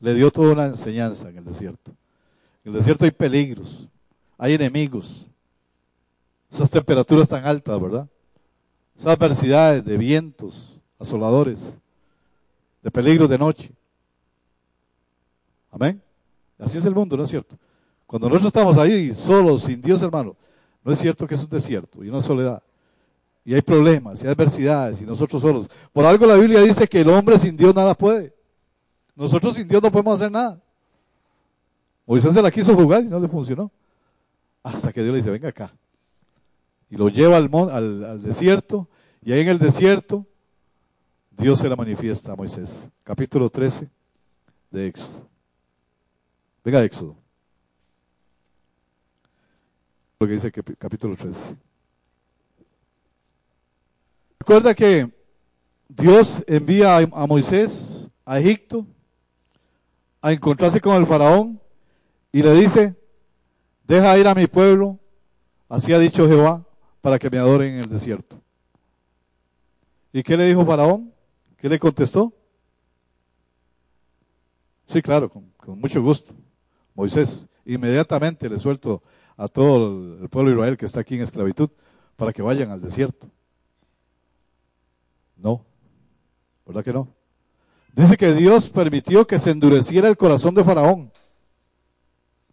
Le 0.00 0.14
dio 0.14 0.30
toda 0.30 0.52
una 0.52 0.66
enseñanza 0.66 1.28
en 1.28 1.38
el 1.38 1.44
desierto. 1.44 1.92
En 2.64 2.72
el 2.72 2.78
desierto 2.78 3.04
hay 3.04 3.10
peligros, 3.10 3.86
hay 4.38 4.54
enemigos, 4.54 5.26
esas 6.50 6.70
temperaturas 6.70 7.28
tan 7.28 7.44
altas, 7.44 7.80
¿verdad? 7.80 8.08
Esas 8.96 9.16
adversidades 9.16 9.84
de 9.84 9.96
vientos 9.96 10.78
asoladores, 10.98 11.72
de 12.82 12.90
peligros 12.90 13.28
de 13.28 13.38
noche. 13.38 13.72
Amén. 15.70 16.02
Así 16.58 16.78
es 16.78 16.84
el 16.84 16.94
mundo, 16.94 17.16
¿no 17.16 17.24
es 17.24 17.30
cierto? 17.30 17.56
Cuando 18.06 18.28
nosotros 18.28 18.48
estamos 18.48 18.76
ahí 18.76 19.14
solos, 19.14 19.64
sin 19.64 19.80
Dios, 19.80 20.02
hermano, 20.02 20.36
no 20.84 20.92
es 20.92 20.98
cierto 20.98 21.26
que 21.26 21.34
es 21.34 21.42
un 21.42 21.50
desierto 21.50 22.02
y 22.04 22.08
una 22.08 22.22
soledad. 22.22 22.62
Y 23.44 23.54
hay 23.54 23.62
problemas 23.62 24.22
y 24.22 24.26
adversidades 24.26 25.00
y 25.00 25.04
nosotros 25.04 25.42
solos. 25.42 25.68
Por 25.92 26.04
algo 26.04 26.26
la 26.26 26.36
Biblia 26.36 26.60
dice 26.60 26.86
que 26.86 27.00
el 27.00 27.10
hombre 27.10 27.38
sin 27.38 27.56
Dios 27.56 27.74
nada 27.74 27.94
puede. 27.94 28.34
Nosotros 29.14 29.54
sin 29.54 29.66
Dios 29.66 29.82
no 29.82 29.90
podemos 29.90 30.14
hacer 30.14 30.30
nada. 30.30 30.60
Moisés 32.06 32.34
se 32.34 32.42
la 32.42 32.50
quiso 32.50 32.74
jugar 32.74 33.02
y 33.02 33.08
no 33.08 33.18
le 33.18 33.28
funcionó. 33.28 33.70
Hasta 34.62 34.92
que 34.92 35.02
Dios 35.02 35.12
le 35.12 35.18
dice, 35.18 35.30
venga 35.30 35.48
acá. 35.48 35.72
Y 36.88 36.96
lo 36.96 37.08
lleva 37.08 37.36
al, 37.36 37.50
al, 37.52 38.04
al 38.04 38.22
desierto. 38.22 38.88
Y 39.24 39.32
ahí 39.32 39.40
en 39.40 39.48
el 39.48 39.58
desierto, 39.58 40.26
Dios 41.30 41.58
se 41.58 41.68
la 41.68 41.76
manifiesta 41.76 42.32
a 42.32 42.36
Moisés. 42.36 42.88
Capítulo 43.02 43.50
13 43.50 43.88
de 44.70 44.86
Éxodo. 44.86 45.28
Venga, 46.64 46.82
Éxodo. 46.84 47.21
Lo 50.22 50.28
que 50.28 50.34
dice 50.34 50.52
capítulo 50.52 51.16
13. 51.16 51.56
Recuerda 54.38 54.72
que 54.72 55.10
Dios 55.88 56.44
envía 56.46 56.98
a 56.98 57.26
Moisés 57.26 58.08
a 58.24 58.38
Egipto 58.38 58.86
a 60.20 60.30
encontrarse 60.32 60.80
con 60.80 60.94
el 60.94 61.06
faraón 61.06 61.60
y 62.30 62.40
le 62.40 62.54
dice, 62.54 62.94
deja 63.82 64.16
ir 64.16 64.28
a 64.28 64.34
mi 64.36 64.46
pueblo, 64.46 64.96
así 65.68 65.92
ha 65.92 65.98
dicho 65.98 66.28
Jehová, 66.28 66.64
para 67.00 67.18
que 67.18 67.28
me 67.28 67.38
adoren 67.38 67.74
en 67.74 67.80
el 67.80 67.88
desierto. 67.88 68.40
¿Y 70.12 70.22
qué 70.22 70.36
le 70.36 70.46
dijo 70.46 70.64
Faraón? 70.64 71.12
¿Qué 71.56 71.68
le 71.68 71.80
contestó? 71.80 72.32
Sí, 74.86 75.02
claro, 75.02 75.28
con, 75.28 75.80
mucho 75.80 76.00
gusto. 76.00 76.32
Moisés, 76.94 77.48
inmediatamente 77.64 78.48
le 78.48 78.60
suelto 78.60 79.02
a 79.36 79.48
todo 79.48 80.18
el 80.22 80.28
pueblo 80.28 80.50
de 80.50 80.56
Israel 80.56 80.76
que 80.76 80.86
está 80.86 81.00
aquí 81.00 81.14
en 81.16 81.22
esclavitud 81.22 81.70
para 82.16 82.32
que 82.32 82.42
vayan 82.42 82.70
al 82.70 82.80
desierto. 82.80 83.28
No, 85.36 85.64
¿verdad 86.66 86.84
que 86.84 86.92
no? 86.92 87.08
Dice 87.94 88.16
que 88.16 88.32
Dios 88.32 88.70
permitió 88.70 89.26
que 89.26 89.38
se 89.38 89.50
endureciera 89.50 90.08
el 90.08 90.16
corazón 90.16 90.54
de 90.54 90.64
Faraón. 90.64 91.12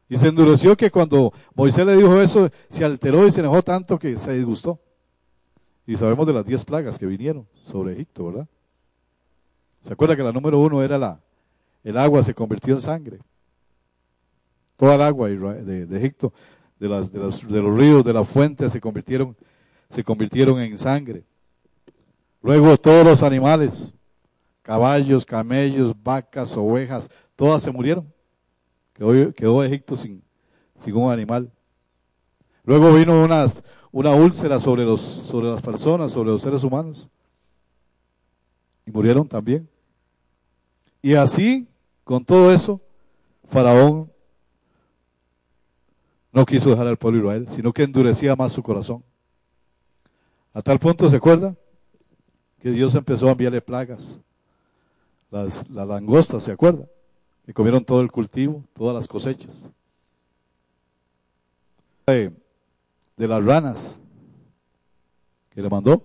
Y 0.10 0.18
se 0.18 0.28
endureció 0.28 0.76
que 0.76 0.90
cuando 0.90 1.32
Moisés 1.54 1.86
le 1.86 1.96
dijo 1.96 2.20
eso, 2.20 2.50
se 2.70 2.84
alteró 2.84 3.28
y 3.28 3.32
se 3.32 3.42
enojó 3.42 3.62
tanto 3.62 4.00
que 4.00 4.18
se 4.18 4.34
disgustó. 4.34 4.80
Y 5.86 5.96
sabemos 5.98 6.26
de 6.26 6.34
las 6.34 6.46
diez 6.46 6.66
plagas 6.66 6.98
que 6.98 7.06
vinieron 7.06 7.48
sobre 7.72 7.94
Egipto, 7.94 8.26
¿verdad? 8.26 8.48
¿Se 9.84 9.94
acuerda 9.94 10.16
que 10.16 10.24
la 10.24 10.32
número 10.32 10.60
uno 10.60 10.84
era 10.84 10.98
la, 10.98 11.22
el 11.84 11.98
agua 11.98 12.24
se 12.24 12.34
convirtió 12.34 12.74
en 12.74 12.82
sangre? 12.82 13.20
Toda 14.76 14.96
el 14.96 15.02
agua 15.02 15.30
de, 15.30 15.86
de 15.86 15.98
Egipto, 15.98 16.34
de, 16.80 16.90
las, 16.90 17.12
de, 17.12 17.20
los, 17.20 17.48
de 17.48 17.62
los 17.62 17.78
ríos, 17.78 18.04
de 18.04 18.14
las 18.14 18.28
fuentes, 18.28 18.72
se 18.72 18.80
convirtieron, 18.80 19.36
se 19.90 20.04
convirtieron 20.04 20.60
en 20.60 20.78
sangre. 20.78 21.24
Luego 22.42 22.78
todos 22.78 23.06
los 23.06 23.22
animales, 23.22 23.94
caballos, 24.62 25.26
camellos, 25.26 25.94
vacas, 26.02 26.56
ovejas, 26.56 27.10
todas 27.36 27.62
se 27.62 27.72
murieron. 27.72 28.12
Quedó, 28.94 29.34
quedó 29.34 29.64
Egipto 29.64 29.98
sin, 29.98 30.24
sin 30.84 30.96
un 30.96 31.12
animal. 31.12 31.52
Luego 32.64 32.94
vino 32.94 33.24
unas, 33.24 33.62
una 33.92 34.14
úlcera 34.14 34.60
sobre, 34.60 34.86
los, 34.86 35.02
sobre 35.02 35.48
las 35.48 35.62
personas, 35.62 36.12
sobre 36.14 36.30
los 36.30 36.42
seres 36.42 36.64
humanos. 36.64 37.10
Y 38.86 38.92
murieron 38.92 39.28
también. 39.28 39.68
Y 41.02 41.14
así, 41.14 41.68
con 42.04 42.24
todo 42.24 42.52
eso, 42.54 42.82
Faraón 43.50 44.09
no 46.32 46.46
quiso 46.46 46.70
dejar 46.70 46.88
al 46.88 46.98
pueblo 46.98 47.20
de 47.20 47.38
Israel, 47.38 47.56
sino 47.56 47.74
que 47.74 47.84
endurecía 47.84 48.36
más 48.36 48.54
su 48.54 48.62
corazón. 48.62 49.04
A 50.54 50.62
tal 50.62 50.80
punto, 50.80 51.08
¿se 51.08 51.16
acuerda? 51.16 51.56
Que 52.60 52.72
Dios 52.72 52.94
empezó 52.96 53.28
a 53.28 53.32
enviarle 53.32 53.62
plagas 53.62 54.18
las, 55.32 55.70
langostas, 55.70 56.44
¿se 56.44 56.52
acuerda? 56.52 56.86
Que 57.46 57.54
comieron 57.54 57.84
todo 57.84 58.02
el 58.02 58.12
cultivo, 58.12 58.64
todas 58.74 58.96
las 58.96 59.08
cosechas. 59.08 59.70
De, 62.06 62.32
las 63.18 63.46
ranas 63.46 63.98
que 65.52 65.62
le 65.62 65.70
mandó. 65.70 66.04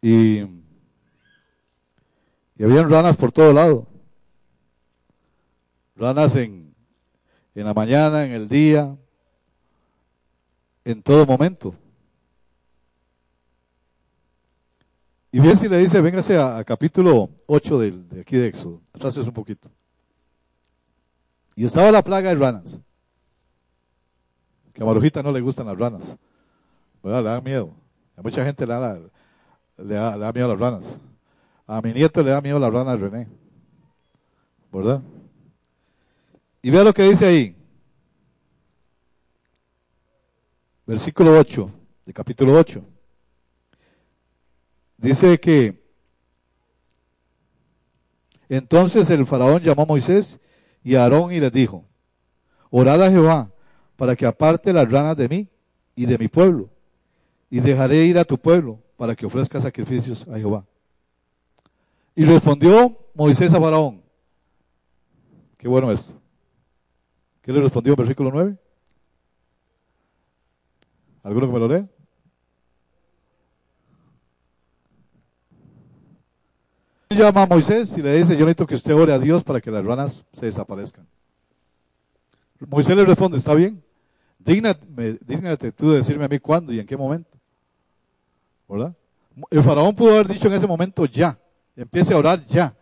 Y, 0.00 0.40
y 0.40 2.64
habían 2.64 2.88
ranas 2.88 3.16
por 3.16 3.30
todo 3.30 3.52
lado. 3.52 3.86
Ranas 5.96 6.34
en, 6.36 6.61
en 7.54 7.64
la 7.66 7.74
mañana, 7.74 8.24
en 8.24 8.32
el 8.32 8.48
día, 8.48 8.96
en 10.84 11.02
todo 11.02 11.26
momento. 11.26 11.74
Y 15.30 15.40
bien 15.40 15.56
si 15.56 15.68
le 15.68 15.78
dice, 15.78 16.00
véngase 16.00 16.38
a, 16.38 16.62
capítulo 16.62 17.30
8 17.46 17.78
de, 17.78 18.20
aquí 18.20 18.36
de 18.36 18.48
Éxodo, 18.48 18.82
atrás 18.92 19.16
un 19.16 19.32
poquito. 19.32 19.70
Y 21.56 21.64
estaba 21.64 21.90
la 21.90 22.02
plaga 22.02 22.28
de 22.28 22.34
ranas. 22.34 22.80
Que 24.72 24.82
a 24.82 24.86
Marujita 24.86 25.22
no 25.22 25.32
le 25.32 25.40
gustan 25.40 25.66
las 25.66 25.78
ranas. 25.78 26.16
¿Verdad? 27.02 27.22
Le 27.22 27.28
da 27.28 27.40
miedo. 27.40 27.74
A 28.16 28.22
mucha 28.22 28.44
gente 28.44 28.66
le 28.66 28.72
da, 28.72 28.98
le, 29.78 29.94
da, 29.94 30.32
miedo 30.32 30.46
a 30.46 30.50
las 30.50 30.60
ranas. 30.60 30.98
A 31.66 31.80
mi 31.80 31.92
nieto 31.92 32.22
le 32.22 32.30
da 32.30 32.40
miedo 32.40 32.58
a 32.58 32.60
las 32.60 32.72
ranas 32.72 33.00
René. 33.00 33.28
¿Verdad? 34.70 35.02
Y 36.62 36.70
vea 36.70 36.84
lo 36.84 36.94
que 36.94 37.02
dice 37.02 37.26
ahí. 37.26 37.56
Versículo 40.86 41.36
8, 41.36 41.70
de 42.06 42.12
capítulo 42.12 42.56
8. 42.56 42.84
Dice 44.96 45.40
que 45.40 45.82
entonces 48.48 49.10
el 49.10 49.26
faraón 49.26 49.60
llamó 49.60 49.82
a 49.82 49.86
Moisés 49.86 50.38
y 50.84 50.94
a 50.94 51.02
Aarón 51.02 51.32
y 51.32 51.40
les 51.40 51.52
dijo, 51.52 51.84
orad 52.70 53.02
a 53.02 53.10
Jehová 53.10 53.50
para 53.96 54.14
que 54.14 54.26
aparte 54.26 54.72
las 54.72 54.88
ranas 54.90 55.16
de 55.16 55.28
mí 55.28 55.48
y 55.96 56.06
de 56.06 56.18
mi 56.18 56.28
pueblo, 56.28 56.70
y 57.50 57.60
dejaré 57.60 58.04
ir 58.04 58.18
a 58.18 58.24
tu 58.24 58.38
pueblo 58.38 58.78
para 58.96 59.14
que 59.16 59.26
ofrezca 59.26 59.60
sacrificios 59.60 60.26
a 60.28 60.38
Jehová. 60.38 60.64
Y 62.14 62.24
respondió 62.24 62.96
Moisés 63.14 63.52
a 63.52 63.60
Faraón, 63.60 64.02
qué 65.56 65.66
bueno 65.66 65.90
esto. 65.90 66.21
¿Qué 67.42 67.52
le 67.52 67.60
respondió 67.60 67.92
en 67.92 67.96
versículo 67.96 68.30
9? 68.32 68.56
¿Alguno 71.24 71.46
que 71.46 71.52
me 71.52 71.58
lo 71.58 71.68
lea? 71.68 71.88
llama 77.14 77.42
a 77.42 77.46
Moisés 77.46 77.96
y 77.96 78.02
le 78.02 78.16
dice, 78.16 78.36
yo 78.36 78.44
necesito 78.44 78.66
que 78.66 78.74
usted 78.74 78.94
ore 78.94 79.12
a 79.12 79.18
Dios 79.18 79.44
para 79.44 79.60
que 79.60 79.70
las 79.70 79.84
ranas 79.84 80.24
se 80.32 80.46
desaparezcan. 80.46 81.06
Moisés 82.60 82.96
le 82.96 83.04
responde, 83.04 83.38
está 83.38 83.54
bien, 83.54 83.82
dígnate, 84.38 84.86
dígnate 85.20 85.72
tú 85.72 85.90
de 85.90 85.98
decirme 85.98 86.24
a 86.24 86.28
mí 86.28 86.38
cuándo 86.38 86.72
y 86.72 86.80
en 86.80 86.86
qué 86.86 86.96
momento. 86.96 87.38
¿Verdad? 88.68 88.94
El 89.50 89.62
faraón 89.62 89.94
pudo 89.94 90.12
haber 90.12 90.28
dicho 90.28 90.48
en 90.48 90.54
ese 90.54 90.66
momento 90.66 91.04
ya, 91.04 91.38
empiece 91.76 92.14
a 92.14 92.18
orar 92.18 92.44
ya, 92.46 92.74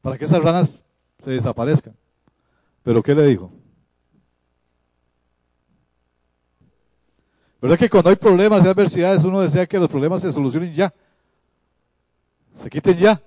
para 0.00 0.18
que 0.18 0.24
esas 0.24 0.42
ranas 0.42 0.84
se 1.24 1.30
desaparezcan. 1.30 1.96
Pero 2.82 3.02
¿qué 3.02 3.14
le 3.14 3.26
dijo? 3.26 3.50
¿Verdad 7.62 7.78
que 7.78 7.88
cuando 7.88 8.10
hay 8.10 8.16
problemas 8.16 8.64
y 8.64 8.66
adversidades 8.66 9.22
uno 9.22 9.40
desea 9.40 9.68
que 9.68 9.78
los 9.78 9.88
problemas 9.88 10.20
se 10.20 10.32
solucionen 10.32 10.74
ya? 10.74 10.92
Se 12.56 12.68
quiten 12.68 12.98
ya. 12.98 13.22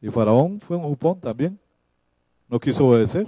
Y 0.00 0.08
Faraón 0.10 0.60
fue 0.60 0.76
un 0.76 0.84
jupón 0.84 1.18
también. 1.18 1.58
No 2.48 2.60
quiso 2.60 2.86
obedecer. 2.86 3.26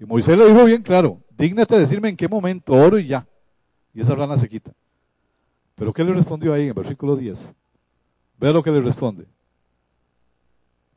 Y 0.00 0.04
Moisés 0.04 0.36
le 0.36 0.44
dijo 0.44 0.64
bien 0.64 0.82
claro, 0.82 1.20
dígnate 1.38 1.78
decirme 1.78 2.08
en 2.08 2.16
qué 2.16 2.28
momento 2.28 2.72
oro 2.72 2.98
y 2.98 3.06
ya. 3.06 3.24
Y 3.94 4.00
esa 4.00 4.16
rana 4.16 4.36
se 4.36 4.48
quita. 4.48 4.72
Pero 5.76 5.92
¿qué 5.92 6.02
le 6.02 6.12
respondió 6.12 6.52
ahí 6.52 6.62
en 6.62 6.68
el 6.68 6.74
versículo 6.74 7.14
10? 7.14 7.52
Vea 8.40 8.52
lo 8.52 8.60
que 8.60 8.72
le 8.72 8.80
responde. 8.80 9.24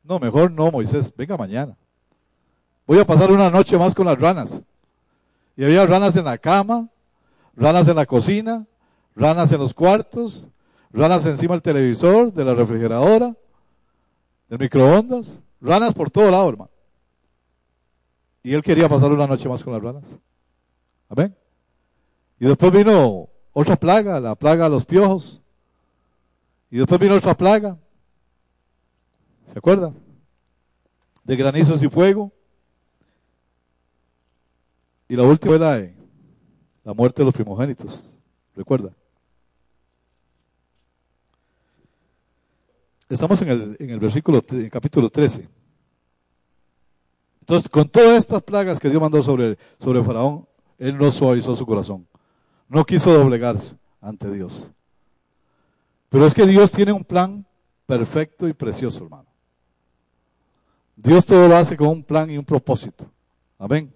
No, 0.02 0.18
mejor 0.18 0.50
no, 0.50 0.68
Moisés, 0.72 1.14
venga 1.16 1.36
mañana. 1.36 1.76
Voy 2.88 2.98
a 2.98 3.06
pasar 3.06 3.30
una 3.30 3.50
noche 3.50 3.78
más 3.78 3.94
con 3.94 4.06
las 4.06 4.18
ranas. 4.18 4.64
Y 5.56 5.62
había 5.62 5.86
ranas 5.86 6.16
en 6.16 6.24
la 6.24 6.36
cama, 6.36 6.88
ranas 7.60 7.86
en 7.88 7.96
la 7.96 8.06
cocina, 8.06 8.66
ranas 9.14 9.52
en 9.52 9.60
los 9.60 9.74
cuartos, 9.74 10.48
ranas 10.92 11.26
encima 11.26 11.52
del 11.54 11.62
televisor, 11.62 12.32
de 12.32 12.42
la 12.42 12.54
refrigeradora, 12.54 13.36
del 14.48 14.58
microondas, 14.58 15.40
ranas 15.60 15.92
por 15.92 16.10
todo 16.10 16.30
lado, 16.30 16.48
hermano. 16.48 16.70
Y 18.42 18.54
él 18.54 18.62
quería 18.62 18.88
pasar 18.88 19.12
una 19.12 19.26
noche 19.26 19.46
más 19.46 19.62
con 19.62 19.74
las 19.74 19.82
ranas. 19.82 20.04
Amén. 21.10 21.36
Y 22.38 22.46
después 22.46 22.72
vino 22.72 23.28
otra 23.52 23.76
plaga, 23.76 24.18
la 24.20 24.34
plaga 24.34 24.64
de 24.64 24.70
los 24.70 24.86
piojos. 24.86 25.42
Y 26.70 26.78
después 26.78 26.98
vino 26.98 27.14
otra 27.14 27.36
plaga. 27.36 27.76
¿Se 29.52 29.58
acuerdan? 29.58 29.94
De 31.24 31.36
granizos 31.36 31.82
y 31.82 31.88
fuego. 31.90 32.32
Y 35.08 35.16
la 35.16 35.24
última 35.24 35.50
fue 35.50 35.58
la 35.58 35.76
de 35.76 35.99
la 36.84 36.94
muerte 36.94 37.22
de 37.22 37.26
los 37.26 37.34
primogénitos. 37.34 38.16
¿Recuerda? 38.54 38.90
Estamos 43.08 43.42
en 43.42 43.48
el, 43.48 43.76
en 43.78 43.90
el 43.90 43.98
versículo, 43.98 44.42
en 44.50 44.70
capítulo 44.70 45.10
13. 45.10 45.48
Entonces, 47.40 47.68
con 47.68 47.88
todas 47.88 48.18
estas 48.18 48.42
plagas 48.42 48.78
que 48.78 48.88
Dios 48.88 49.02
mandó 49.02 49.22
sobre, 49.22 49.58
sobre 49.80 50.02
Faraón, 50.04 50.46
él 50.78 50.96
no 50.96 51.10
suavizó 51.10 51.56
su 51.56 51.66
corazón. 51.66 52.06
No 52.68 52.84
quiso 52.84 53.12
doblegarse 53.12 53.74
ante 54.00 54.30
Dios. 54.30 54.70
Pero 56.08 56.26
es 56.26 56.34
que 56.34 56.46
Dios 56.46 56.70
tiene 56.70 56.92
un 56.92 57.04
plan 57.04 57.44
perfecto 57.86 58.46
y 58.46 58.52
precioso, 58.52 59.04
hermano. 59.04 59.26
Dios 60.94 61.26
todo 61.26 61.48
lo 61.48 61.56
hace 61.56 61.76
con 61.76 61.88
un 61.88 62.04
plan 62.04 62.30
y 62.30 62.38
un 62.38 62.44
propósito. 62.44 63.10
Amén. 63.58 63.92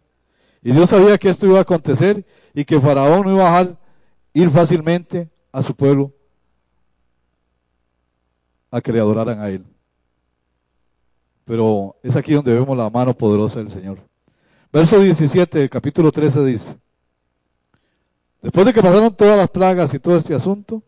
Y 0.64 0.73
Dios 0.73 0.88
sabía 0.88 1.18
que 1.18 1.28
esto 1.28 1.44
iba 1.44 1.59
a 1.59 1.62
acontecer 1.62 2.25
y 2.54 2.64
que 2.64 2.80
Faraón 2.80 3.26
no 3.26 3.33
iba 3.33 3.47
a 3.47 3.62
dejar 3.64 3.78
ir 4.33 4.49
fácilmente 4.49 5.28
a 5.52 5.62
su 5.62 5.76
pueblo 5.76 6.11
a 8.71 8.80
que 8.80 8.90
le 8.90 8.99
adoraran 8.99 9.40
a 9.40 9.50
él. 9.50 9.62
Pero 11.44 11.97
es 12.02 12.16
aquí 12.16 12.33
donde 12.33 12.54
vemos 12.54 12.75
la 12.78 12.88
mano 12.88 13.12
poderosa 13.12 13.59
del 13.59 13.71
Señor. 13.71 13.99
Verso 14.73 14.99
17 14.99 15.59
del 15.59 15.68
capítulo 15.68 16.11
13 16.11 16.44
dice, 16.47 16.76
después 18.40 18.64
de 18.64 18.72
que 18.72 18.83
pasaron 18.83 19.14
todas 19.14 19.37
las 19.37 19.50
plagas 19.50 19.92
y 19.92 19.98
todo 19.98 20.16
este 20.16 20.35
asunto, 20.35 20.83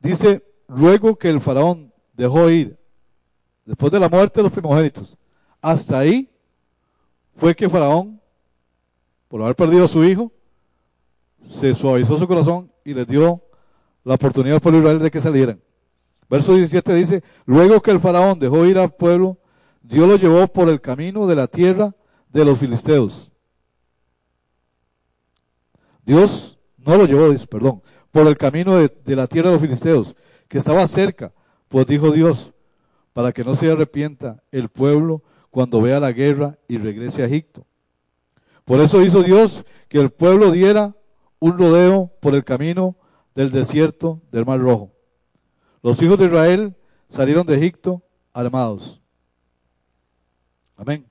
dice, 0.00 0.44
luego 0.66 1.16
que 1.16 1.30
el 1.30 1.40
faraón 1.40 1.92
dejó 2.14 2.50
ir, 2.50 2.76
después 3.64 3.92
de 3.92 4.00
la 4.00 4.08
muerte 4.08 4.40
de 4.40 4.42
los 4.42 4.52
primogénitos, 4.52 5.16
hasta 5.62 6.00
ahí 6.00 6.28
fue 7.36 7.54
que 7.54 7.68
Faraón, 7.68 8.20
por 9.28 9.42
haber 9.42 9.56
perdido 9.56 9.84
a 9.84 9.88
su 9.88 10.04
hijo, 10.04 10.32
se 11.44 11.74
suavizó 11.74 12.16
su 12.16 12.26
corazón 12.26 12.70
y 12.84 12.94
les 12.94 13.06
dio 13.06 13.42
la 14.04 14.14
oportunidad 14.14 14.56
al 14.56 14.60
pueblo 14.60 14.80
Israel 14.80 14.98
de 14.98 15.10
que 15.10 15.20
salieran. 15.20 15.60
Verso 16.28 16.54
17 16.54 16.94
dice, 16.94 17.22
luego 17.46 17.82
que 17.82 17.90
el 17.90 18.00
faraón 18.00 18.38
dejó 18.38 18.64
ir 18.64 18.78
al 18.78 18.94
pueblo, 18.94 19.38
Dios 19.82 20.08
lo 20.08 20.16
llevó 20.16 20.46
por 20.48 20.68
el 20.68 20.80
camino 20.80 21.26
de 21.26 21.34
la 21.34 21.46
tierra 21.46 21.94
de 22.30 22.44
los 22.44 22.58
filisteos. 22.58 23.30
Dios 26.04 26.58
no 26.78 26.96
lo 26.96 27.06
llevó, 27.06 27.32
perdón, 27.46 27.82
por 28.10 28.26
el 28.26 28.36
camino 28.36 28.76
de, 28.76 28.88
de 29.04 29.16
la 29.16 29.26
tierra 29.26 29.50
de 29.50 29.54
los 29.54 29.62
filisteos, 29.62 30.14
que 30.48 30.58
estaba 30.58 30.86
cerca, 30.86 31.32
pues 31.68 31.86
dijo 31.86 32.10
Dios, 32.10 32.52
para 33.12 33.32
que 33.32 33.44
no 33.44 33.54
se 33.54 33.70
arrepienta 33.70 34.42
el 34.50 34.68
pueblo 34.68 35.22
cuando 35.54 35.80
vea 35.80 36.00
la 36.00 36.10
guerra 36.10 36.58
y 36.66 36.78
regrese 36.78 37.22
a 37.22 37.26
Egipto. 37.26 37.64
Por 38.64 38.80
eso 38.80 39.00
hizo 39.04 39.22
Dios 39.22 39.64
que 39.88 40.00
el 40.00 40.10
pueblo 40.10 40.50
diera 40.50 40.96
un 41.38 41.56
rodeo 41.56 42.10
por 42.18 42.34
el 42.34 42.42
camino 42.42 42.96
del 43.36 43.52
desierto 43.52 44.20
del 44.32 44.44
Mar 44.44 44.58
Rojo. 44.58 44.90
Los 45.80 46.02
hijos 46.02 46.18
de 46.18 46.24
Israel 46.24 46.74
salieron 47.08 47.46
de 47.46 47.54
Egipto 47.54 48.02
armados. 48.32 49.00
Amén. 50.76 51.06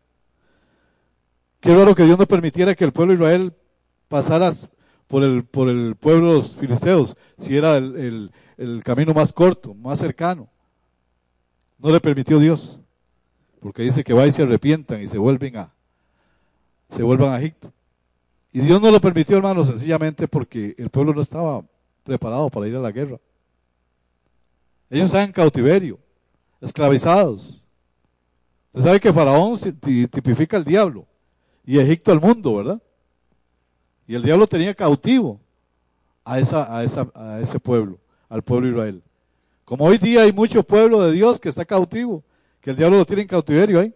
Qué 1.61 1.73
raro 1.73 1.95
que 1.95 2.03
Dios 2.03 2.19
no 2.19 2.25
permitiera 2.25 2.75
que 2.75 2.83
el 2.83 2.91
pueblo 2.91 3.13
de 3.13 3.23
Israel 3.23 3.53
pasara 4.09 4.51
por 5.07 5.23
el, 5.23 5.45
por 5.45 5.69
el 5.69 5.95
pueblo 5.95 6.27
de 6.27 6.33
los 6.39 6.57
filisteos, 6.57 7.15
si 7.39 7.55
era 7.55 7.77
el, 7.77 8.29
el 8.57 8.83
camino 8.83 9.13
más 9.13 9.31
corto, 9.31 9.73
más 9.73 9.99
cercano. 9.99 10.49
No 11.77 11.91
le 11.91 12.01
permitió 12.01 12.39
Dios 12.39 12.82
porque 13.63 13.81
dice 13.81 14.03
que 14.03 14.11
va 14.11 14.27
y 14.27 14.31
se 14.33 14.43
arrepientan 14.43 15.01
y 15.01 15.07
se 15.07 15.17
vuelven 15.17 15.55
a, 15.55 15.71
se 16.89 17.01
vuelvan 17.01 17.31
a 17.31 17.39
Egipto. 17.39 17.71
Y 18.51 18.59
Dios 18.59 18.81
no 18.81 18.91
lo 18.91 18.99
permitió, 18.99 19.37
hermano, 19.37 19.63
sencillamente 19.63 20.27
porque 20.27 20.75
el 20.77 20.89
pueblo 20.89 21.13
no 21.13 21.21
estaba 21.21 21.63
preparado 22.03 22.49
para 22.49 22.67
ir 22.67 22.75
a 22.75 22.81
la 22.81 22.91
guerra. 22.91 23.17
Ellos 24.89 25.05
estaban 25.05 25.27
en 25.27 25.31
cautiverio, 25.31 25.97
esclavizados. 26.59 27.63
Usted 28.73 28.85
sabe 28.85 28.99
que 28.99 29.13
Faraón 29.13 29.57
tipifica 30.11 30.57
al 30.57 30.65
diablo 30.65 31.07
y 31.65 31.79
Egipto 31.79 32.11
al 32.11 32.19
mundo, 32.19 32.57
¿verdad? 32.57 32.81
Y 34.05 34.13
el 34.13 34.23
diablo 34.23 34.45
tenía 34.45 34.75
cautivo 34.75 35.39
a, 36.25 36.37
esa, 36.37 36.77
a, 36.77 36.83
esa, 36.83 37.09
a 37.15 37.39
ese 37.39 37.61
pueblo, 37.61 37.97
al 38.27 38.41
pueblo 38.41 38.69
Israel. 38.69 39.01
Como 39.63 39.85
hoy 39.85 39.97
día 39.97 40.23
hay 40.23 40.33
mucho 40.33 40.63
pueblo 40.63 40.99
de 40.99 41.13
Dios 41.13 41.39
que 41.39 41.47
está 41.47 41.63
cautivo 41.63 42.25
que 42.63 42.69
el 42.69 42.77
diablo 42.77 42.97
lo 42.97 43.05
tiene 43.05 43.23
en 43.23 43.27
cautiverio 43.27 43.81
ahí, 43.81 43.93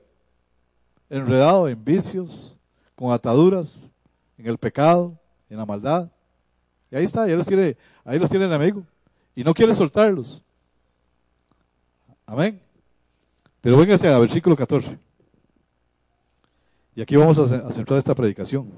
enredado 1.09 1.69
en 1.69 1.81
vicios, 1.85 2.57
con 2.95 3.13
ataduras, 3.13 3.89
en 4.37 4.45
el 4.45 4.57
pecado, 4.57 5.17
en 5.49 5.57
la 5.57 5.65
maldad. 5.65 6.11
Y 6.91 6.97
ahí 6.97 7.05
está, 7.05 7.23
ahí 7.23 7.31
los 7.31 7.47
tiene, 7.47 7.77
ahí 8.03 8.19
los 8.19 8.29
tiene 8.29 8.43
el 8.43 8.51
enemigo. 8.51 8.83
Y 9.33 9.43
no 9.45 9.53
quiere 9.53 9.73
soltarlos. 9.73 10.43
Amén. 12.25 12.61
Pero 13.61 13.77
véngase 13.77 14.09
al 14.09 14.19
versículo 14.19 14.53
14. 14.53 14.99
Y 16.93 17.01
aquí 17.01 17.15
vamos 17.15 17.39
a, 17.39 17.71
centrar 17.71 17.99
esta 17.99 18.13
predicación. 18.13 18.69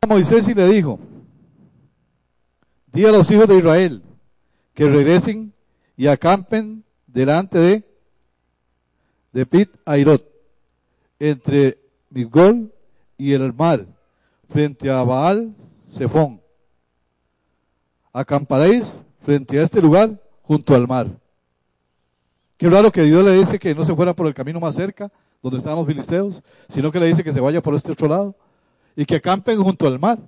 A 0.00 0.06
Moisés 0.08 0.48
y 0.48 0.54
le 0.54 0.66
dijo, 0.66 0.98
di 2.86 3.06
a 3.06 3.12
los 3.12 3.30
hijos 3.30 3.46
de 3.46 3.58
Israel 3.58 4.02
que 4.74 4.88
regresen 4.88 5.54
y 5.96 6.08
acampen 6.08 6.84
delante 7.14 7.58
de, 7.58 7.84
de 9.32 9.46
Pit 9.46 9.70
Airot, 9.86 10.28
entre 11.20 11.78
Migol 12.10 12.74
y 13.16 13.32
el 13.32 13.54
mar, 13.54 13.86
frente 14.48 14.90
a 14.90 15.02
Baal 15.04 15.54
Zephon. 15.88 16.42
Acamparéis 18.12 18.92
frente 19.22 19.58
a 19.58 19.62
este 19.62 19.80
lugar 19.80 20.20
junto 20.42 20.74
al 20.74 20.86
mar. 20.86 21.08
Qué 22.56 22.68
raro 22.68 22.90
que 22.90 23.02
Dios 23.02 23.24
le 23.24 23.32
dice 23.32 23.58
que 23.58 23.74
no 23.74 23.84
se 23.84 23.94
fuera 23.94 24.14
por 24.14 24.26
el 24.26 24.34
camino 24.34 24.60
más 24.60 24.74
cerca, 24.74 25.10
donde 25.40 25.58
estaban 25.58 25.78
los 25.78 25.86
filisteos, 25.86 26.42
sino 26.68 26.90
que 26.90 27.00
le 27.00 27.06
dice 27.06 27.22
que 27.22 27.32
se 27.32 27.40
vaya 27.40 27.62
por 27.62 27.74
este 27.74 27.92
otro 27.92 28.08
lado 28.08 28.34
y 28.96 29.04
que 29.04 29.16
acampen 29.16 29.62
junto 29.62 29.86
al 29.86 29.98
mar. 29.98 30.18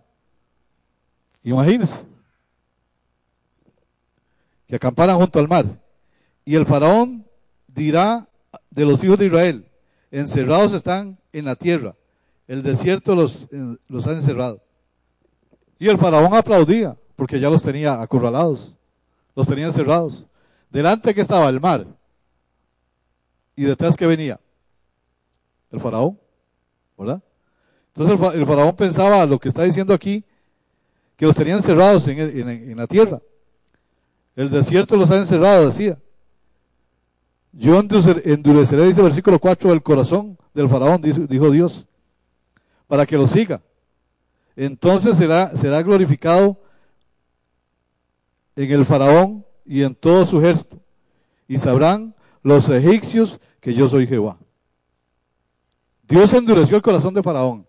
Imagínense. 1.42 2.00
Que 4.68 4.76
acamparan 4.76 5.16
junto 5.16 5.38
al 5.38 5.48
mar. 5.48 5.85
Y 6.48 6.54
el 6.54 6.64
faraón 6.64 7.26
dirá 7.66 8.28
de 8.70 8.84
los 8.84 9.02
hijos 9.02 9.18
de 9.18 9.26
Israel, 9.26 9.68
encerrados 10.12 10.72
están 10.72 11.18
en 11.32 11.44
la 11.44 11.56
tierra, 11.56 11.96
el 12.46 12.62
desierto 12.62 13.16
los, 13.16 13.48
ha 14.06 14.12
encerrado. 14.12 14.62
Y 15.76 15.88
el 15.88 15.98
faraón 15.98 16.32
aplaudía, 16.34 16.96
porque 17.16 17.40
ya 17.40 17.50
los 17.50 17.64
tenía 17.64 18.00
acorralados, 18.00 18.72
los 19.34 19.48
tenía 19.48 19.66
encerrados. 19.66 20.24
Delante 20.70 21.12
que 21.12 21.20
estaba 21.20 21.48
el 21.48 21.60
mar, 21.60 21.84
y 23.56 23.64
detrás 23.64 23.96
que 23.96 24.06
venía 24.06 24.38
el 25.72 25.80
faraón, 25.80 26.16
¿verdad? 26.96 27.20
Entonces 27.92 28.34
el, 28.34 28.46
faraón 28.46 28.76
pensaba 28.76 29.26
lo 29.26 29.40
que 29.40 29.48
está 29.48 29.64
diciendo 29.64 29.92
aquí, 29.92 30.22
que 31.16 31.26
los 31.26 31.34
tenían 31.34 31.60
cerrados 31.60 32.06
en, 32.06 32.20
en 32.20 32.76
la 32.76 32.86
tierra. 32.86 33.20
El 34.36 34.48
desierto 34.48 34.94
los 34.96 35.10
ha 35.10 35.16
encerrado, 35.16 35.66
decía. 35.66 35.98
Yo 37.58 37.78
endureceré, 37.78 38.84
dice 38.86 39.00
el 39.00 39.06
versículo 39.06 39.38
4, 39.38 39.72
el 39.72 39.82
corazón 39.82 40.36
del 40.52 40.68
faraón, 40.68 41.00
dijo 41.00 41.50
Dios, 41.50 41.86
para 42.86 43.06
que 43.06 43.16
lo 43.16 43.26
siga. 43.26 43.62
Entonces 44.54 45.16
será, 45.16 45.56
será 45.56 45.82
glorificado 45.82 46.60
en 48.56 48.70
el 48.70 48.84
faraón 48.84 49.46
y 49.64 49.82
en 49.82 49.94
todo 49.94 50.26
su 50.26 50.38
ejército. 50.38 50.78
Y 51.48 51.56
sabrán 51.56 52.14
los 52.42 52.68
egipcios 52.68 53.40
que 53.58 53.72
yo 53.72 53.88
soy 53.88 54.06
Jehová. 54.06 54.38
Dios 56.06 56.34
endureció 56.34 56.76
el 56.76 56.82
corazón 56.82 57.14
de 57.14 57.22
faraón. 57.22 57.66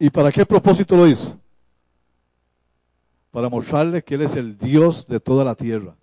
¿Y 0.00 0.10
para 0.10 0.32
qué 0.32 0.44
propósito 0.44 0.96
lo 0.96 1.06
hizo? 1.06 1.38
Para 3.30 3.48
mostrarle 3.48 4.02
que 4.02 4.16
Él 4.16 4.22
es 4.22 4.34
el 4.34 4.58
Dios 4.58 5.06
de 5.06 5.20
toda 5.20 5.44
la 5.44 5.54
tierra 5.54 5.97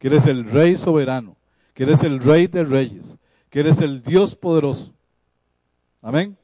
que 0.00 0.08
Él 0.08 0.14
es 0.14 0.26
el 0.26 0.50
Rey 0.50 0.76
soberano, 0.76 1.36
que 1.74 1.84
Él 1.84 1.90
es 1.90 2.02
el 2.02 2.20
Rey 2.20 2.46
de 2.46 2.64
reyes, 2.64 3.14
que 3.50 3.60
Él 3.60 3.66
es 3.66 3.80
el 3.82 4.02
Dios 4.02 4.34
poderoso. 4.34 4.94
Amén. 6.00 6.38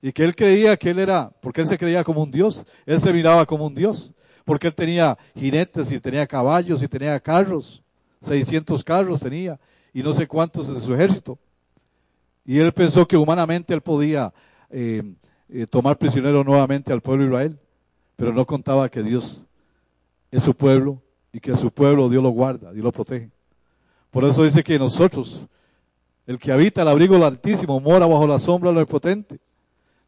Y 0.00 0.12
que 0.12 0.22
Él 0.22 0.36
creía 0.36 0.76
que 0.76 0.90
Él 0.90 1.00
era, 1.00 1.28
porque 1.40 1.62
Él 1.62 1.66
se 1.66 1.76
creía 1.76 2.04
como 2.04 2.22
un 2.22 2.30
Dios, 2.30 2.64
Él 2.86 3.00
se 3.00 3.12
miraba 3.12 3.44
como 3.46 3.66
un 3.66 3.74
Dios, 3.74 4.12
porque 4.44 4.68
Él 4.68 4.74
tenía 4.76 5.18
jinetes 5.34 5.90
y 5.90 5.98
tenía 5.98 6.24
caballos 6.24 6.80
y 6.84 6.86
tenía 6.86 7.18
carros, 7.18 7.82
600 8.22 8.84
carros 8.84 9.18
tenía 9.18 9.58
y 9.92 10.00
no 10.00 10.12
sé 10.12 10.28
cuántos 10.28 10.72
de 10.72 10.78
su 10.78 10.94
ejército. 10.94 11.36
Y 12.46 12.60
Él 12.60 12.70
pensó 12.70 13.08
que 13.08 13.16
humanamente 13.16 13.74
Él 13.74 13.80
podía 13.80 14.32
eh, 14.70 15.02
eh, 15.48 15.66
tomar 15.66 15.98
prisionero 15.98 16.44
nuevamente 16.44 16.92
al 16.92 17.00
pueblo 17.00 17.24
de 17.24 17.30
Israel, 17.30 17.58
pero 18.14 18.32
no 18.32 18.46
contaba 18.46 18.88
que 18.88 19.02
Dios 19.02 19.46
es 20.30 20.44
su 20.44 20.54
pueblo 20.54 21.02
y 21.32 21.40
que 21.40 21.52
a 21.52 21.56
su 21.56 21.70
pueblo 21.70 22.08
Dios 22.08 22.22
lo 22.22 22.30
guarda, 22.30 22.72
Dios 22.72 22.84
lo 22.84 22.92
protege. 22.92 23.30
Por 24.10 24.24
eso 24.24 24.44
dice 24.44 24.62
que 24.62 24.78
nosotros, 24.78 25.46
el 26.26 26.38
que 26.38 26.52
habita 26.52 26.82
el 26.82 26.88
abrigo 26.88 27.14
del 27.14 27.24
Altísimo, 27.24 27.80
mora 27.80 28.06
bajo 28.06 28.26
la 28.26 28.38
sombra 28.38 28.70
del 28.72 28.86
Potente. 28.86 29.38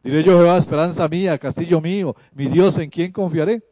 Diré 0.03 0.23
yo, 0.23 0.33
Jehová, 0.33 0.59
esperanza 0.59 1.09
mía, 1.09 1.39
castillo 1.39 1.81
mío, 1.81 2.15
mi 2.35 2.47
Dios, 2.47 2.77
¿en 2.77 2.91
quién 2.91 3.11
confiaré? 3.11 3.63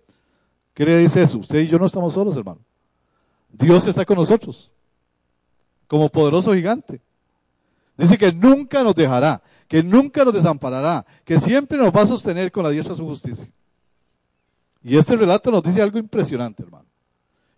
¿Qué 0.72 0.86
le 0.86 0.98
dice 0.98 1.22
eso? 1.22 1.38
Usted 1.38 1.60
y 1.60 1.68
yo 1.68 1.78
no 1.78 1.84
estamos 1.84 2.14
solos, 2.14 2.34
hermano. 2.34 2.60
Dios 3.50 3.86
está 3.86 4.06
con 4.06 4.16
nosotros, 4.16 4.70
como 5.86 6.08
poderoso 6.08 6.54
gigante. 6.54 7.02
Dice 7.98 8.16
que 8.16 8.32
nunca 8.32 8.82
nos 8.82 8.94
dejará, 8.94 9.42
que 9.68 9.82
nunca 9.82 10.24
nos 10.24 10.32
desamparará, 10.32 11.04
que 11.24 11.38
siempre 11.38 11.76
nos 11.76 11.94
va 11.94 12.02
a 12.02 12.06
sostener 12.06 12.50
con 12.50 12.64
la 12.64 12.70
diestra 12.70 12.94
de 12.94 12.98
su 12.98 13.06
justicia. 13.06 13.50
Y 14.82 14.96
este 14.96 15.14
relato 15.14 15.50
nos 15.50 15.62
dice 15.62 15.82
algo 15.82 15.98
impresionante, 15.98 16.62
hermano. 16.62 16.86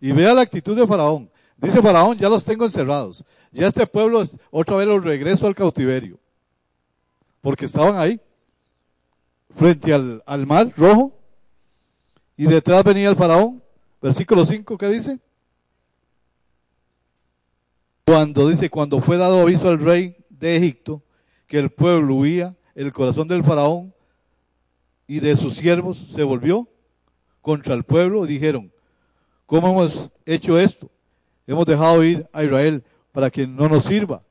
Y 0.00 0.12
vea 0.12 0.34
la 0.34 0.42
actitud 0.42 0.76
de 0.76 0.86
Faraón. 0.86 1.30
Dice 1.56 1.80
Faraón, 1.80 2.16
ya 2.16 2.28
los 2.28 2.44
tengo 2.44 2.64
encerrados. 2.64 3.24
Ya 3.52 3.66
este 3.66 3.86
pueblo 3.86 4.22
otra 4.50 4.76
vez 4.76 4.86
los 4.86 5.02
regreso 5.02 5.46
al 5.46 5.54
cautiverio. 5.54 6.18
Porque 7.40 7.66
estaban 7.66 7.96
ahí, 7.98 8.20
frente 9.54 9.94
al, 9.94 10.22
al 10.26 10.46
mar 10.46 10.72
rojo. 10.76 11.12
Y 12.36 12.46
detrás 12.46 12.84
venía 12.84 13.08
el 13.08 13.16
Faraón. 13.16 13.62
Versículo 14.02 14.44
5, 14.44 14.76
¿qué 14.76 14.88
dice? 14.88 15.18
Cuando 18.04 18.48
dice, 18.48 18.68
cuando 18.68 19.00
fue 19.00 19.16
dado 19.16 19.40
aviso 19.40 19.68
al 19.68 19.80
rey 19.80 20.16
de 20.28 20.56
Egipto 20.56 21.02
que 21.46 21.58
el 21.58 21.70
pueblo 21.70 22.16
huía, 22.16 22.54
el 22.74 22.92
corazón 22.92 23.28
del 23.28 23.44
faraón 23.44 23.94
y 25.06 25.20
de 25.20 25.36
sus 25.36 25.54
siervos 25.54 25.96
se 25.96 26.22
volvió 26.22 26.68
contra 27.40 27.74
el 27.74 27.84
pueblo 27.84 28.24
y 28.24 28.28
dijeron, 28.28 28.73
¿Cómo 29.46 29.68
hemos 29.68 30.10
hecho 30.24 30.58
esto? 30.58 30.90
Hemos 31.46 31.66
dejado 31.66 32.02
ir 32.02 32.26
a 32.32 32.42
Israel 32.42 32.82
para 33.12 33.30
que 33.30 33.46
no 33.46 33.68
nos 33.68 33.84
sirva. 33.84 34.22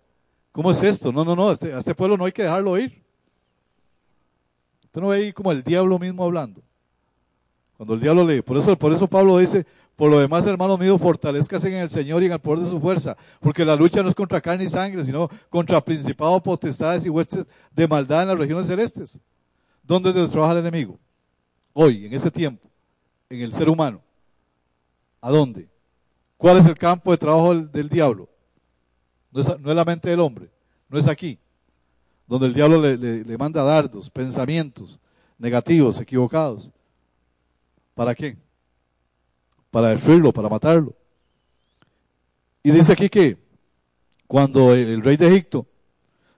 ¿Cómo 0.51 0.71
es 0.71 0.83
esto? 0.83 1.11
No, 1.11 1.23
no, 1.23 1.35
no, 1.35 1.51
este, 1.51 1.73
a 1.73 1.79
este, 1.79 1.95
pueblo 1.95 2.17
no 2.17 2.25
hay 2.25 2.31
que 2.31 2.43
dejarlo 2.43 2.77
ir. 2.77 3.03
Usted 4.85 5.01
no 5.01 5.07
ve 5.07 5.17
ahí 5.17 5.33
como 5.33 5.51
el 5.51 5.63
diablo 5.63 5.97
mismo 5.97 6.23
hablando. 6.23 6.61
Cuando 7.77 7.95
el 7.95 7.99
diablo 7.99 8.23
lee, 8.23 8.41
por 8.41 8.57
eso, 8.57 8.77
por 8.77 8.93
eso 8.93 9.07
Pablo 9.07 9.39
dice, 9.39 9.65
por 9.95 10.11
lo 10.11 10.19
demás, 10.19 10.45
hermanos 10.45 10.79
míos, 10.79 11.01
fortalezcase 11.01 11.69
en 11.69 11.75
el 11.75 11.89
Señor 11.89 12.21
y 12.21 12.27
en 12.27 12.33
el 12.33 12.39
poder 12.39 12.65
de 12.65 12.69
su 12.69 12.79
fuerza, 12.79 13.17
porque 13.39 13.65
la 13.65 13.75
lucha 13.75 14.03
no 14.03 14.09
es 14.09 14.15
contra 14.15 14.41
carne 14.41 14.65
y 14.65 14.69
sangre, 14.69 15.03
sino 15.03 15.27
contra 15.49 15.81
principados, 15.81 16.41
potestades 16.41 17.05
y 17.05 17.09
huestes 17.09 17.47
de 17.71 17.87
maldad 17.87 18.23
en 18.23 18.27
las 18.27 18.37
regiones 18.37 18.67
celestes. 18.67 19.19
¿Dónde 19.81 20.13
trabaja 20.27 20.53
el 20.53 20.59
enemigo? 20.59 20.99
Hoy, 21.73 22.05
en 22.05 22.13
este 22.13 22.29
tiempo, 22.29 22.69
en 23.29 23.41
el 23.41 23.53
ser 23.53 23.69
humano. 23.69 24.02
¿A 25.23 25.31
dónde? 25.31 25.69
¿Cuál 26.35 26.57
es 26.57 26.65
el 26.65 26.77
campo 26.77 27.09
de 27.11 27.17
trabajo 27.17 27.55
del, 27.55 27.87
diablo? 27.87 28.27
No 29.31 29.39
es, 29.39 29.47
la 29.63 29.85
mente 29.85 30.09
del 30.09 30.19
hombre, 30.19 30.49
no 30.89 30.99
es 30.99 31.07
aquí, 31.07 31.39
donde 32.27 32.47
el 32.47 32.53
diablo 32.53 32.81
le, 32.81 33.37
manda 33.37 33.63
dardos, 33.63 34.09
pensamientos 34.09 34.99
negativos, 35.37 36.01
equivocados. 36.01 36.69
¿Para 37.95 38.13
qué? 38.13 38.35
Para 39.71 39.91
destruirlo, 39.91 40.33
para 40.33 40.49
matarlo. 40.49 40.93
Y 42.61 42.71
dice 42.71 42.91
aquí 42.91 43.07
que 43.07 43.37
cuando 44.27 44.73
el, 44.73 45.01
rey 45.01 45.15
de 45.15 45.27
Egipto 45.29 45.65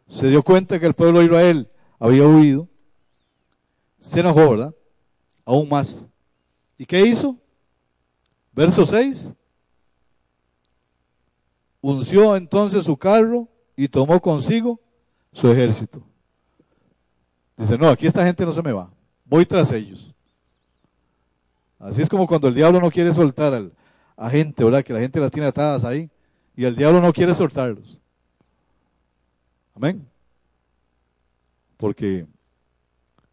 se 0.08 0.28
dio 0.28 0.43
cuenta 0.43 0.80
que 0.80 0.86
el 0.86 0.93
pueblo 0.93 1.19
de 1.19 1.26
Israel 1.26 1.67
había 1.98 2.28
huido, 2.28 2.67
se 4.00 4.19
enojó, 4.19 4.52
¿verdad? 4.52 4.76
Aún 5.43 5.69
más. 5.69 6.06
¿Y 6.78 6.86
qué 6.86 7.02
hizo? 7.02 7.39
Verso 8.55 8.85
6. 8.85 9.31
Unció 11.81 12.35
entonces 12.35 12.85
su 12.85 12.97
carro 12.97 13.47
y 13.75 13.89
tomó 13.89 14.19
consigo 14.21 14.79
su 15.33 15.51
ejército. 15.51 16.01
Dice, 17.57 17.77
no, 17.77 17.89
aquí 17.89 18.07
esta 18.07 18.25
gente 18.25 18.45
no 18.45 18.53
se 18.53 18.63
me 18.63 18.71
va. 18.71 18.89
Voy 19.25 19.45
tras 19.45 19.71
ellos. 19.71 20.13
Así 21.77 22.01
es 22.01 22.09
como 22.09 22.25
cuando 22.25 22.47
el 22.47 22.55
diablo 22.55 22.79
no 22.79 22.89
quiere 22.89 23.13
soltar 23.13 23.69
a 24.15 24.29
gente, 24.29 24.63
¿verdad? 24.63 24.83
Que 24.83 24.93
la 24.93 24.99
gente 24.99 25.19
las 25.19 25.31
tiene 25.31 25.47
atadas 25.47 25.83
ahí. 25.83 26.09
Y 26.55 26.63
el 26.63 26.75
diablo 26.75 27.01
no 27.01 27.11
quiere 27.11 27.35
soltarlos. 27.35 27.99
Amén. 29.75 30.07
Porque, 31.75 32.25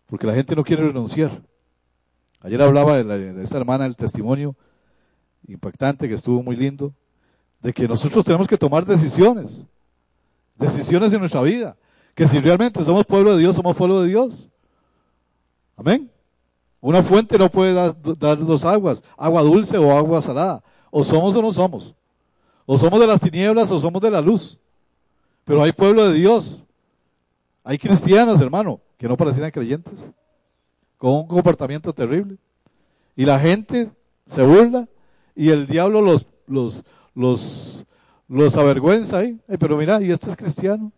porque 0.07 0.27
la 0.27 0.35
gente 0.35 0.57
no 0.57 0.65
quiere 0.65 0.83
renunciar. 0.83 1.31
Ayer 2.41 2.61
hablaba 2.61 2.97
de, 3.03 3.33
de 3.33 3.45
esta 3.45 3.59
hermana 3.59 3.87
el 3.87 3.95
testimonio 3.95 4.57
impactante, 5.49 6.09
que 6.09 6.15
estuvo 6.15 6.43
muy 6.43 6.57
lindo, 6.57 6.93
de 7.61 7.73
que 7.73 7.87
nosotros 7.87 8.25
tenemos 8.25 8.49
que 8.49 8.59
tomar 8.59 8.85
decisiones, 8.85 9.65
decisiones 10.57 11.13
en 11.13 11.21
nuestra 11.21 11.43
vida, 11.43 11.77
que 12.15 12.27
si 12.29 12.39
realmente 12.41 12.83
somos 12.85 13.07
pueblo 13.07 13.35
de 13.35 13.41
Dios, 13.41 13.57
somos 13.57 13.77
pueblo 13.77 14.03
de 14.03 14.09
Dios. 14.09 14.49
Amén. 15.77 16.11
Una 16.81 17.03
fuente 17.03 17.39
no 17.39 17.49
puede 17.49 17.73
dar, 17.73 17.95
dos 18.39 18.65
aguas, 18.65 19.03
agua 19.17 19.43
dulce 19.43 19.79
o 19.79 19.97
agua 19.97 20.21
salada. 20.21 20.63
O 20.91 21.05
somos 21.05 21.35
o 21.37 21.41
no 21.41 21.53
somos. 21.53 21.95
O 22.67 22.77
somos 22.77 23.01
de 23.01 23.07
las 23.07 23.21
tinieblas 23.21 23.71
o 23.71 23.79
somos 23.79 24.03
de 24.03 24.11
la 24.11 24.21
luz. 24.21 24.59
Pero 25.45 25.63
hay 25.63 25.73
pueblo 25.73 26.09
de 26.09 26.15
Dios. 26.15 26.65
Hay 27.65 27.79
cristianos, 27.79 28.41
hermano, 28.41 28.81
que 28.99 29.09
no 29.09 29.17
parecieran 29.17 29.51
creyentes. 29.51 30.07
Con 30.99 31.13
un 31.13 31.27
comportamiento 31.27 31.93
terrible. 31.93 32.37
Y 33.17 33.25
la 33.25 33.39
gente 33.39 33.91
se 34.27 34.43
burla 34.43 34.89
y 35.35 35.51
el 35.51 35.67
diablo 35.67 36.01
los, 36.01 36.27
los, 36.47 36.83
los, 37.15 37.85
los 38.29 38.57
avergüenza 38.57 39.19
ahí. 39.19 39.41
pero 39.59 39.77
mira, 39.77 40.03
y 40.03 40.11
este 40.11 40.31
es 40.31 40.37
cristiano, 40.37 40.93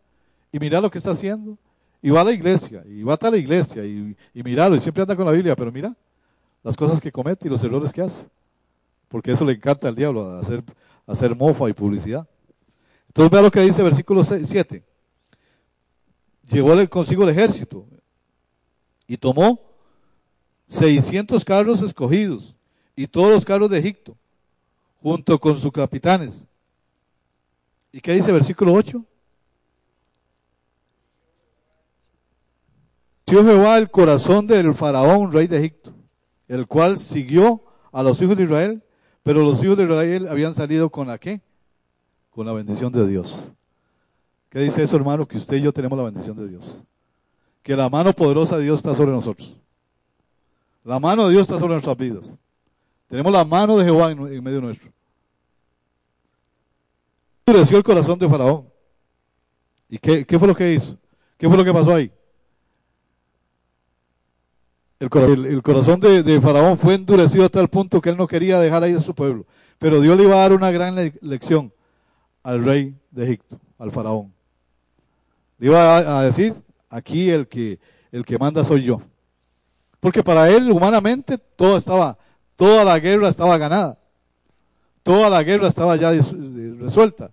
y 0.53 0.59
mira 0.59 0.81
lo 0.81 0.91
que 0.91 0.99
está 0.99 1.11
haciendo, 1.11 1.59
y 2.03 2.11
va 2.11 2.21
a 2.21 2.25
la 2.25 2.33
iglesia, 2.33 2.85
y 2.87 3.03
va 3.03 3.19
a 3.21 3.31
la 3.31 3.37
iglesia, 3.37 3.85
y, 3.85 4.17
y 4.35 4.43
míralo, 4.43 4.77
y 4.77 4.81
siempre 4.81 5.03
anda 5.03 5.17
con 5.17 5.27
la 5.27 5.33
Biblia, 5.33 5.57
pero 5.57 5.73
mira 5.73 5.95
las 6.65 6.77
cosas 6.77 7.01
que 7.01 7.13
comete 7.13 7.47
y 7.47 7.51
los 7.51 7.63
errores 7.63 7.93
que 7.93 8.01
hace. 8.01 8.27
Porque 9.09 9.33
eso 9.33 9.45
le 9.45 9.53
encanta 9.53 9.87
al 9.87 9.95
diablo, 9.95 10.31
hacer, 10.39 10.65
hacer 11.07 11.37
mofa 11.37 11.69
y 11.69 11.75
publicidad. 11.75 12.27
Entonces 13.09 13.31
vea 13.31 13.43
lo 13.43 13.51
que 13.51 13.61
dice 13.61 13.83
versículo 13.83 14.25
7. 14.25 14.83
Llegó 16.49 16.89
consigo 16.89 17.23
el 17.23 17.29
ejército 17.31 17.87
y 19.07 19.17
tomó 19.17 19.61
600 20.69 21.45
carros 21.45 21.83
escogidos 21.83 22.55
y 22.97 23.07
todos 23.07 23.31
los 23.31 23.45
carros 23.45 23.71
de 23.71 23.79
Egipto 23.79 24.17
junto 25.05 25.39
con 25.39 25.55
sus 25.55 25.71
capitanes. 25.71 26.47
¿Y 27.93 28.01
qué 28.01 28.15
dice 28.15 28.33
versículo 28.33 28.73
8? 28.73 29.05
Dio 33.27 33.45
Jehová 33.45 33.77
el 33.77 33.91
corazón 33.91 34.47
del 34.47 34.73
faraón, 34.73 35.31
rey 35.31 35.47
de 35.47 35.59
Egipto, 35.59 35.93
el 36.49 36.67
cual 36.67 36.97
siguió 36.97 37.63
a 37.93 38.03
los 38.03 38.23
hijos 38.23 38.35
de 38.35 38.45
Israel, 38.45 38.83
pero 39.23 39.43
los 39.43 39.63
hijos 39.63 39.77
de 39.77 39.85
Israel 39.85 40.27
habían 40.27 40.55
salido 40.55 40.89
con 40.89 41.07
la 41.07 41.19
qué? 41.19 41.43
con 42.31 42.47
la 42.47 42.55
bendición 42.55 42.91
de 42.91 43.07
Dios. 43.07 43.39
¿Qué 44.49 44.61
dice 44.61 44.83
eso, 44.83 44.97
hermano? 44.97 45.29
Que 45.29 45.37
usted 45.37 45.59
y 45.59 45.61
yo 45.61 45.73
tenemos 45.73 45.99
la 45.99 46.05
bendición 46.05 46.35
de 46.35 46.49
Dios. 46.49 46.79
Que 47.63 47.77
la 47.77 47.91
mano 47.91 48.15
poderosa 48.15 48.57
de 48.57 48.65
Dios 48.65 48.79
está 48.79 48.95
sobre 48.95 49.13
nosotros. 49.13 49.55
La 50.83 50.99
mano 50.99 51.27
de 51.27 51.33
Dios 51.33 51.43
está 51.43 51.59
sobre 51.59 51.75
nuestras 51.75 51.97
vidas. 51.97 52.35
Tenemos 53.09 53.33
la 53.33 53.45
mano 53.45 53.77
de 53.77 53.85
Jehová 53.85 54.11
en, 54.11 54.43
medio 54.43 54.61
nuestro. 54.61 54.91
Endureció 57.47 57.77
el 57.77 57.83
corazón 57.83 58.19
de 58.19 58.29
Faraón. 58.29 58.69
¿Y 59.89 59.99
qué, 59.99 60.39
fue 60.39 60.49
lo 60.49 60.55
que 60.55 60.73
hizo? 60.73 60.97
¿Qué 61.37 61.49
fue 61.49 61.57
lo 61.57 61.65
que 61.65 61.73
pasó 61.73 61.95
ahí? 61.95 62.11
El, 64.99 65.63
corazón 65.63 66.01
de, 66.01 66.41
Faraón 66.41 66.79
fue 66.79 66.95
endurecido 66.95 67.45
hasta 67.45 67.61
el 67.61 67.69
punto 67.69 68.01
que 68.01 68.09
él 68.11 68.17
no 68.17 68.27
quería 68.27 68.59
dejar 68.59 68.83
ahí 68.83 68.95
a 68.95 69.01
su 69.01 69.15
pueblo. 69.15 69.45
Pero 69.79 70.01
Dios 70.01 70.17
le 70.17 70.25
iba 70.25 70.35
a 70.35 70.39
dar 70.39 70.53
una 70.53 70.71
gran 70.71 70.95
lección 71.21 71.73
al 72.43 72.65
rey 72.65 72.95
de 73.11 73.25
Egipto, 73.25 73.61
al 73.79 73.91
Faraón. 73.91 74.33
Le 75.59 75.67
iba 75.67 76.19
a, 76.19 76.23
decir, 76.23 76.55
aquí 76.89 77.31
el 77.31 77.47
que, 77.47 77.79
el 78.11 78.25
que 78.25 78.39
manda 78.39 78.65
soy 78.65 78.83
yo. 78.83 79.03
Porque 80.01 80.23
para 80.23 80.51
él, 80.51 80.71
humanamente, 80.71 81.39
todo 81.39 81.77
estaba, 81.77 82.19
toda 82.57 82.85
la 82.85 82.99
guerra 82.99 83.29
estaba 83.29 83.59
ganada. 83.59 83.99
Toda 85.03 85.29
la 85.29 85.43
guerra 85.43 85.69
estaba 85.69 85.97
ya 85.97 86.13
resuelta. 86.13 87.31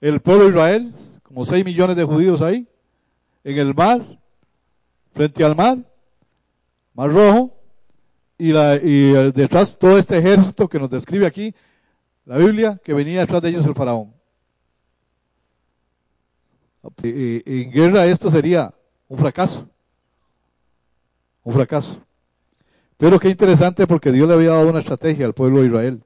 El 0.00 0.20
pueblo 0.20 0.44
de 0.44 0.50
Israel, 0.50 0.94
como 1.22 1.44
6 1.44 1.64
millones 1.64 1.96
de 1.96 2.04
judíos 2.04 2.40
ahí, 2.40 2.66
en 3.44 3.58
el 3.58 3.74
mar, 3.74 4.00
frente 5.12 5.44
al 5.44 5.54
mar, 5.54 5.78
mar 6.94 7.12
rojo, 7.12 7.54
y, 8.38 8.52
la, 8.52 8.76
y 8.76 9.12
detrás 9.32 9.78
todo 9.78 9.98
este 9.98 10.16
ejército 10.16 10.66
que 10.66 10.78
nos 10.78 10.88
describe 10.88 11.26
aquí 11.26 11.54
la 12.24 12.38
Biblia, 12.38 12.80
que 12.82 12.94
venía 12.94 13.20
detrás 13.20 13.42
de 13.42 13.50
ellos 13.50 13.66
el 13.66 13.74
faraón. 13.74 14.14
En 17.02 17.70
guerra 17.70 18.06
esto 18.06 18.30
sería 18.30 18.72
un 19.08 19.18
fracaso. 19.18 19.68
Un 21.42 21.52
fracaso. 21.52 22.00
Pero 23.00 23.18
qué 23.18 23.30
interesante 23.30 23.86
porque 23.86 24.12
Dios 24.12 24.28
le 24.28 24.34
había 24.34 24.50
dado 24.50 24.68
una 24.68 24.80
estrategia 24.80 25.24
al 25.24 25.32
pueblo 25.32 25.60
de 25.60 25.68
Israel. 25.68 26.02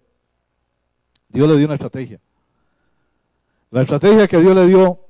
Dios 1.28 1.48
le 1.48 1.56
dio 1.56 1.66
una 1.66 1.74
estrategia. 1.74 2.20
La 3.72 3.82
estrategia 3.82 4.28
que 4.28 4.38
Dios 4.38 4.54
le 4.54 4.64
dio 4.68 5.00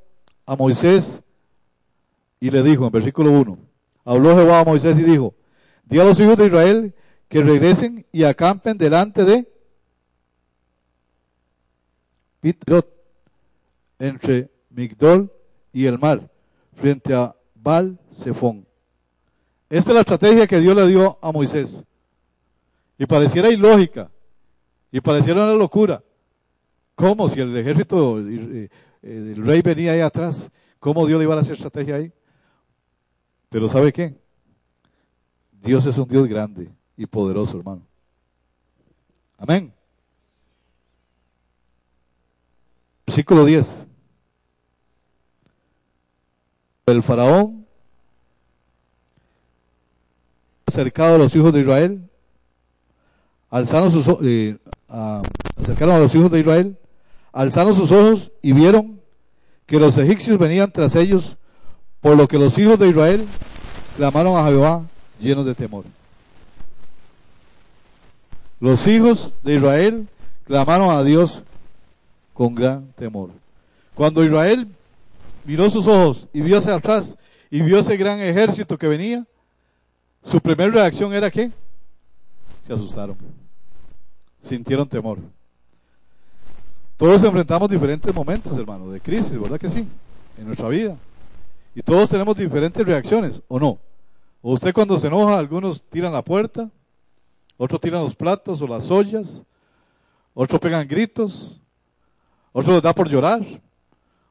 a 0.47 0.57
Moisés 0.57 1.21
y 2.41 2.51
le 2.51 2.63
dijo 2.63 2.87
en 2.87 2.91
versículo 2.91 3.33
1, 3.33 3.59
habló 4.07 4.35
Jehová 4.35 4.61
a 4.61 4.65
Moisés 4.65 4.99
y 4.99 5.03
dijo, 5.03 5.35
di 5.85 6.01
a 6.01 6.05
los 6.05 6.19
hijos 6.21 6.39
de 6.39 6.47
Israel 6.47 6.95
que 7.29 7.43
regresen 7.43 8.07
y 8.11 8.25
acampen 8.25 8.79
delante 8.79 9.27
de 9.27 9.47
Pitrot, 12.41 12.89
entre 13.99 14.51
Migdol 14.71 15.31
y 15.71 15.85
el 15.85 15.99
mar, 15.99 16.31
frente 16.77 17.13
a 17.13 17.37
Baal 17.55 18.01
Zephon. 18.11 18.64
Esta 19.69 19.91
es 19.91 19.95
la 19.95 20.01
estrategia 20.01 20.47
que 20.47 20.61
Dios 20.61 20.77
le 20.77 20.87
dio 20.87 21.19
a 21.21 21.33
Moisés. 21.33 21.83
Y 22.99 23.07
pareciera 23.07 23.51
ilógica, 23.51 24.11
y 24.93 25.01
pareciera 25.01 25.45
una 25.45 25.55
locura. 25.55 26.03
¿Cómo? 26.95 27.29
Si 27.29 27.41
el 27.41 27.57
ejército, 27.57 28.21
eh, 28.21 28.71
eh, 29.03 29.33
el 29.37 29.45
rey 29.45 29.63
venía 29.63 29.93
ahí 29.93 30.01
atrás, 30.01 30.49
¿cómo 30.79 31.07
Dios 31.07 31.19
le 31.19 31.25
iba 31.25 31.35
a 31.35 31.41
hacer 31.41 31.55
estrategia 31.55 31.97
ahí? 31.97 32.13
Pero 33.49 33.69
¿sabe 33.69 33.93
qué? 33.93 34.15
Dios 35.51 35.87
es 35.87 35.99
un 35.99 36.09
Dios 36.09 36.29
grande 36.29 36.71
y 36.97 37.07
poderoso, 37.07 37.59
hermano. 37.59 37.83
Amén. 39.39 39.73
Versículo 43.07 43.45
10. 43.45 43.79
El 46.87 47.03
faraón 47.03 47.64
acercado 50.67 51.17
a 51.17 51.19
los 51.19 51.35
hijos 51.37 51.53
de 51.53 51.61
Israel, 51.61 52.11
alzaron 53.51 53.91
sus 53.91 54.07
eh, 54.23 54.57
acercaron 54.89 55.97
a 55.97 55.99
los 55.99 56.15
hijos 56.15 56.31
de 56.31 56.41
Israel, 56.41 56.79
alzaron 57.33 57.75
sus 57.75 57.93
ojos 57.93 58.31
y 58.43 58.53
vieron 58.53 59.01
que 59.67 59.79
los 59.79 59.97
egipcios 59.99 60.39
venían 60.39 60.71
tras 60.71 60.95
ellos, 60.97 61.37
por 62.01 62.17
lo 62.17 62.29
que 62.29 62.39
los 62.39 62.59
hijos 62.59 62.79
de 62.79 62.89
Israel 62.89 63.27
clamaron 63.97 64.37
a 64.37 64.45
Jehová 64.45 64.85
llenos 65.21 65.47
de 65.47 65.55
temor. 65.55 65.85
Los 68.61 68.87
hijos 68.87 69.37
de 69.43 69.55
Israel 69.57 70.09
clamaron 70.45 70.91
a 70.91 71.03
Dios 71.03 71.43
con 72.33 72.55
gran 72.55 72.93
temor. 72.93 73.31
Cuando 73.95 74.25
Israel 74.25 74.69
miró 75.45 75.71
sus 75.71 75.87
ojos 75.87 76.29
y 76.33 76.41
vio 76.41 76.59
hacia 76.59 76.75
atrás 76.75 77.17
y 77.51 77.63
vio 77.63 77.79
ese 77.79 77.97
gran 77.97 78.21
ejército 78.21 78.77
que 78.77 78.89
venía, 78.89 79.27
su 80.25 80.41
primera 80.41 80.71
reacción 80.71 81.13
era 81.13 81.31
que 81.31 81.53
se 82.67 82.73
asustaron, 82.73 83.17
sintieron 84.43 84.89
temor. 84.89 85.19
Todos 86.97 87.23
enfrentamos 87.23 87.69
diferentes 87.69 88.15
momentos, 88.15 88.57
hermano, 88.57 88.91
de 88.91 89.01
crisis, 89.01 89.39
¿verdad 89.39 89.59
que 89.59 89.69
sí? 89.69 89.87
En 90.39 90.47
nuestra 90.47 90.69
vida. 90.69 90.97
Y 91.75 91.83
todos 91.83 92.09
tenemos 92.09 92.37
diferentes 92.37 92.87
reacciones, 92.87 93.43
¿o 93.49 93.59
no? 93.59 93.79
O 94.41 94.53
usted 94.53 94.73
cuando 94.73 94.99
se 94.99 95.09
enoja, 95.09 95.39
algunos 95.39 95.85
tiran 95.85 96.13
la 96.13 96.23
puerta, 96.23 96.71
otros 97.57 97.81
tiran 97.81 98.03
los 98.03 98.17
platos 98.17 98.63
o 98.63 98.67
las 98.67 98.91
ollas, 98.91 99.43
otros 100.33 100.61
pegan 100.61 100.87
gritos, 100.89 101.61
otros 102.53 102.75
les 102.75 102.83
da 102.83 102.95
por 102.95 103.09
llorar, 103.09 103.43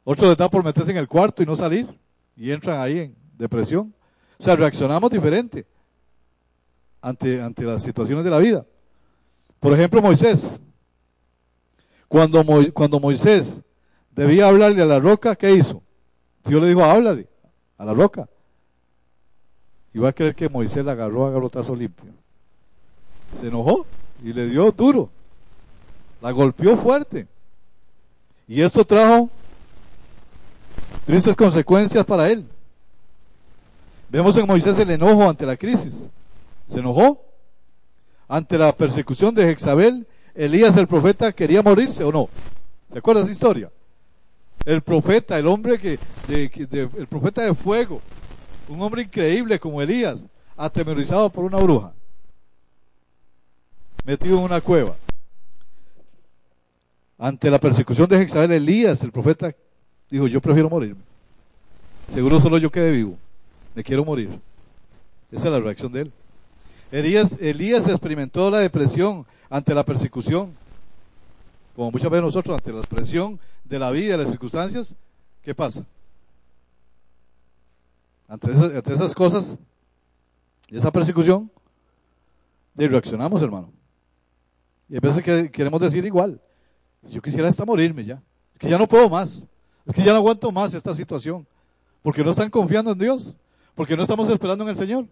otros 0.03 0.29
les 0.29 0.37
da 0.37 0.49
por 0.49 0.63
meterse 0.63 0.91
en 0.91 0.97
el 0.97 1.07
cuarto 1.07 1.43
y 1.43 1.45
no 1.45 1.55
salir 1.55 1.87
y 2.35 2.51
entran 2.51 2.79
ahí 2.79 2.99
en 2.99 3.15
depresión. 3.37 3.93
O 4.39 4.43
sea, 4.43 4.55
reaccionamos 4.55 5.11
diferente 5.11 5.65
ante, 7.03 7.41
ante 7.41 7.63
las 7.63 7.83
situaciones 7.83 8.23
de 8.23 8.31
la 8.31 8.39
vida. 8.39 8.65
Por 9.59 9.73
ejemplo, 9.73 10.01
Moisés. 10.01 10.59
Cuando, 12.07 12.43
cuando 12.73 12.99
Moisés 12.99 13.61
debía 14.11 14.47
hablarle 14.47 14.81
a 14.81 14.85
la 14.85 14.99
roca, 14.99 15.35
¿qué 15.35 15.51
hizo? 15.51 15.83
Dios 16.45 16.61
le 16.61 16.69
dijo, 16.69 16.83
háblale 16.83 17.27
a 17.77 17.85
la 17.85 17.93
roca. 17.93 18.29
Y 19.93 19.99
va 19.99 20.09
a 20.09 20.13
creer 20.13 20.33
que 20.33 20.47
Moisés 20.47 20.85
la 20.85 20.93
agarró 20.93 21.25
a 21.25 21.31
garrotazo 21.31 21.75
limpio. 21.75 22.11
Se 23.39 23.47
enojó 23.47 23.85
y 24.23 24.31
le 24.31 24.47
dio 24.47 24.71
duro. 24.71 25.09
La 26.21 26.31
golpeó 26.31 26.77
fuerte. 26.77 27.27
Y 28.47 28.61
esto 28.61 28.85
trajo 28.85 29.29
tristes 31.05 31.35
consecuencias 31.35 32.05
para 32.05 32.29
él. 32.29 32.47
Vemos 34.09 34.37
en 34.37 34.47
Moisés 34.47 34.77
el 34.79 34.91
enojo 34.91 35.29
ante 35.29 35.45
la 35.45 35.57
crisis. 35.57 36.07
Se 36.73 36.79
enojó. 36.79 37.23
Ante 38.27 38.57
la 38.57 38.75
persecución 38.75 39.35
de 39.35 39.43
Jezabel, 39.43 40.07
Elías 40.33 40.75
el 40.75 40.87
profeta 40.87 41.31
quería 41.31 41.61
morirse 41.61 42.03
o 42.03 42.11
no. 42.11 42.29
¿Se 42.91 42.97
acuerda 42.97 43.21
esa 43.21 43.31
historia? 43.31 43.71
El 44.65 44.81
profeta, 44.81 45.37
el 45.37 45.45
hombre 45.45 45.77
que, 45.77 45.99
el 46.29 47.07
profeta 47.07 47.43
de 47.43 47.53
fuego, 47.53 48.01
un 48.67 48.81
hombre 48.81 49.03
increíble 49.03 49.59
como 49.59 49.83
Elías, 49.83 50.25
atemorizado 50.57 51.29
por 51.29 51.45
una 51.45 51.57
bruja, 51.57 51.93
metido 54.03 54.39
en 54.39 54.45
una 54.45 54.59
cueva. 54.59 54.95
Ante 57.19 57.51
la 57.51 57.59
persecución 57.59 58.09
de 58.09 58.17
Jezabel, 58.17 58.51
Elías, 58.51 59.03
el 59.03 59.11
profeta, 59.11 59.53
dijo, 60.09 60.25
yo 60.25 60.41
prefiero 60.41 60.71
morirme. 60.71 61.01
Seguro 62.11 62.41
solo 62.41 62.57
yo 62.57 62.71
quedé 62.71 62.89
vivo. 62.89 63.15
Me 63.75 63.83
quiero 63.83 64.03
morir. 64.03 64.39
Esa 65.31 65.47
es 65.47 65.53
la 65.53 65.59
reacción 65.59 65.91
de 65.91 66.01
él. 66.01 66.13
Elías, 66.93 67.87
experimentó 67.87 68.51
la 68.51 68.59
depresión 68.59 69.25
ante 69.49 69.73
la 69.73 69.83
persecución. 69.83 70.53
Como 71.75 71.89
muchas 71.89 72.11
veces 72.11 72.23
nosotros, 72.23 72.55
ante 72.55 72.71
la 72.71 72.81
presión 72.83 73.39
de 73.63 73.79
la 73.79 73.89
vida, 73.89 74.15
de 74.15 74.23
las 74.23 74.29
circunstancias, 74.31 74.95
¿qué 75.41 75.55
pasa? 75.55 75.83
Ante 78.27 78.51
esas, 78.51 78.75
ante 78.75 78.93
esas 78.93 79.15
cosas, 79.15 79.57
esa 80.69 80.91
persecución, 80.91 81.49
reaccionamos, 82.75 83.41
hermano. 83.41 83.71
Y 84.87 84.97
a 84.97 84.99
veces 84.99 85.23
que 85.23 85.49
queremos 85.49 85.81
decir 85.81 86.05
igual. 86.05 86.39
Yo 87.09 87.23
quisiera 87.23 87.49
hasta 87.49 87.65
morirme 87.65 88.03
ya. 88.03 88.21
Es 88.53 88.59
que 88.59 88.69
ya 88.69 88.77
no 88.77 88.87
puedo 88.87 89.09
más. 89.09 89.47
Es 89.87 89.95
que 89.95 90.03
ya 90.03 90.11
no 90.11 90.19
aguanto 90.19 90.51
más 90.51 90.75
esta 90.75 90.93
situación. 90.93 91.47
Porque 92.03 92.23
no 92.23 92.29
están 92.29 92.51
confiando 92.51 92.91
en 92.91 92.99
Dios. 92.99 93.35
Porque 93.73 93.97
no 93.97 94.03
estamos 94.03 94.29
esperando 94.29 94.63
en 94.63 94.69
el 94.69 94.77
Señor. 94.77 95.07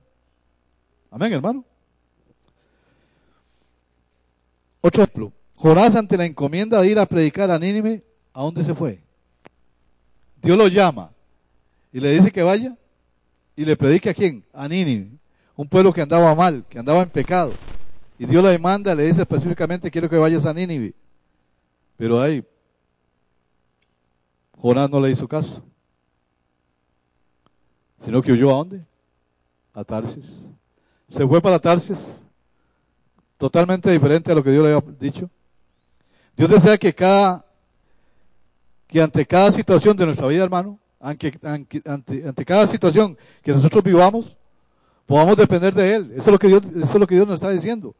Amén, 1.09 1.33
hermano. 1.33 1.65
Otro 4.81 5.03
ejemplo. 5.03 5.31
Jonás 5.55 5.95
ante 5.95 6.17
la 6.17 6.25
encomienda 6.25 6.81
de 6.81 6.89
ir 6.89 6.99
a 6.99 7.05
predicar 7.05 7.51
a 7.51 7.59
Nínive, 7.59 8.03
¿a 8.33 8.41
dónde 8.41 8.63
se 8.63 8.73
fue? 8.73 8.99
Dios 10.41 10.57
lo 10.57 10.67
llama 10.67 11.11
y 11.93 11.99
le 11.99 12.11
dice 12.11 12.31
que 12.31 12.41
vaya 12.41 12.75
y 13.55 13.63
le 13.63 13.77
predique 13.77 14.09
a 14.09 14.13
quién? 14.13 14.43
A 14.53 14.67
Nínive, 14.67 15.07
un 15.55 15.67
pueblo 15.67 15.93
que 15.93 16.01
andaba 16.01 16.33
mal, 16.33 16.65
que 16.67 16.79
andaba 16.79 17.03
en 17.03 17.09
pecado. 17.09 17.53
Y 18.17 18.25
Dios 18.25 18.43
le 18.43 18.57
manda, 18.57 18.95
le 18.95 19.05
dice 19.05 19.21
específicamente, 19.21 19.91
quiero 19.91 20.09
que 20.09 20.17
vayas 20.17 20.45
a 20.45 20.53
Nínive. 20.53 20.95
Pero 21.97 22.19
hay 22.19 22.43
Jonás 24.57 24.89
no 24.89 24.99
le 24.99 25.09
hizo 25.09 25.27
caso, 25.27 25.63
sino 28.03 28.21
que 28.21 28.31
huyó 28.31 28.51
a 28.51 28.53
dónde? 28.53 28.85
A 29.73 29.83
Tarsis. 29.83 30.39
Se 31.07 31.27
fue 31.27 31.41
para 31.41 31.57
Tarsis, 31.57 32.15
totalmente 33.41 33.89
diferente 33.89 34.31
a 34.31 34.35
lo 34.35 34.43
que 34.43 34.51
Dios 34.51 34.63
le 34.63 34.71
había 34.71 34.93
dicho. 34.99 35.27
Dios 36.37 36.47
desea 36.47 36.77
que 36.77 36.93
cada 36.93 37.43
que 38.85 39.01
ante 39.01 39.25
cada 39.25 39.51
situación 39.51 39.97
de 39.97 40.05
nuestra 40.05 40.27
vida, 40.27 40.43
hermano, 40.43 40.77
ante, 40.99 41.33
ante, 41.83 42.45
cada 42.45 42.67
situación 42.67 43.17
que 43.41 43.51
nosotros 43.51 43.83
vivamos, 43.83 44.37
podamos 45.07 45.35
depender 45.37 45.73
de 45.73 45.95
Él. 45.95 46.11
Eso 46.11 46.29
es, 46.29 46.33
lo 46.33 46.37
que 46.37 46.49
Dios, 46.49 46.61
eso 46.65 46.85
es 46.85 46.99
lo 46.99 47.07
que 47.07 47.15
Dios 47.15 47.25
nos 47.25 47.35
está 47.35 47.49
diciendo. 47.49 47.95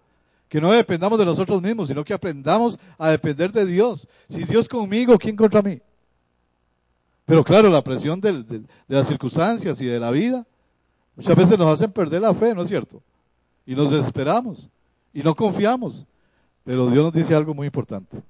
Que 0.47 0.61
no 0.61 0.71
dependamos 0.71 1.17
de 1.17 1.25
nosotros 1.25 1.59
mismos, 1.59 1.87
sino 1.87 2.03
que 2.03 2.13
aprendamos 2.13 2.77
a 2.99 3.09
depender 3.09 3.51
de 3.51 3.65
Dios. 3.65 4.07
Si 4.29 4.43
Dios 4.43 4.69
conmigo, 4.69 5.17
¿quién 5.17 5.35
contra 5.35 5.63
mí? 5.63 5.81
Pero 7.25 7.43
claro, 7.43 7.67
la 7.67 7.83
presión 7.83 8.21
de 8.21 8.61
las 8.87 9.07
circunstancias 9.07 9.81
y 9.81 9.87
de 9.87 9.99
la 9.99 10.11
vida 10.11 10.45
muchas 11.15 11.35
veces 11.35 11.57
nos 11.57 11.73
hacen 11.73 11.91
perder 11.91 12.21
la 12.21 12.35
fe, 12.35 12.53
¿no 12.53 12.61
es 12.61 12.69
cierto? 12.69 13.01
Y 13.65 13.73
nos 13.73 13.89
desesperamos 13.89 14.69
y 15.13 15.21
no 15.23 15.35
confiamos. 15.35 16.05
Pero 16.63 16.89
Dios 16.89 17.03
nos 17.03 17.13
dice 17.13 17.35
algo 17.35 17.53
muy 17.53 17.67
importante. 17.67 18.21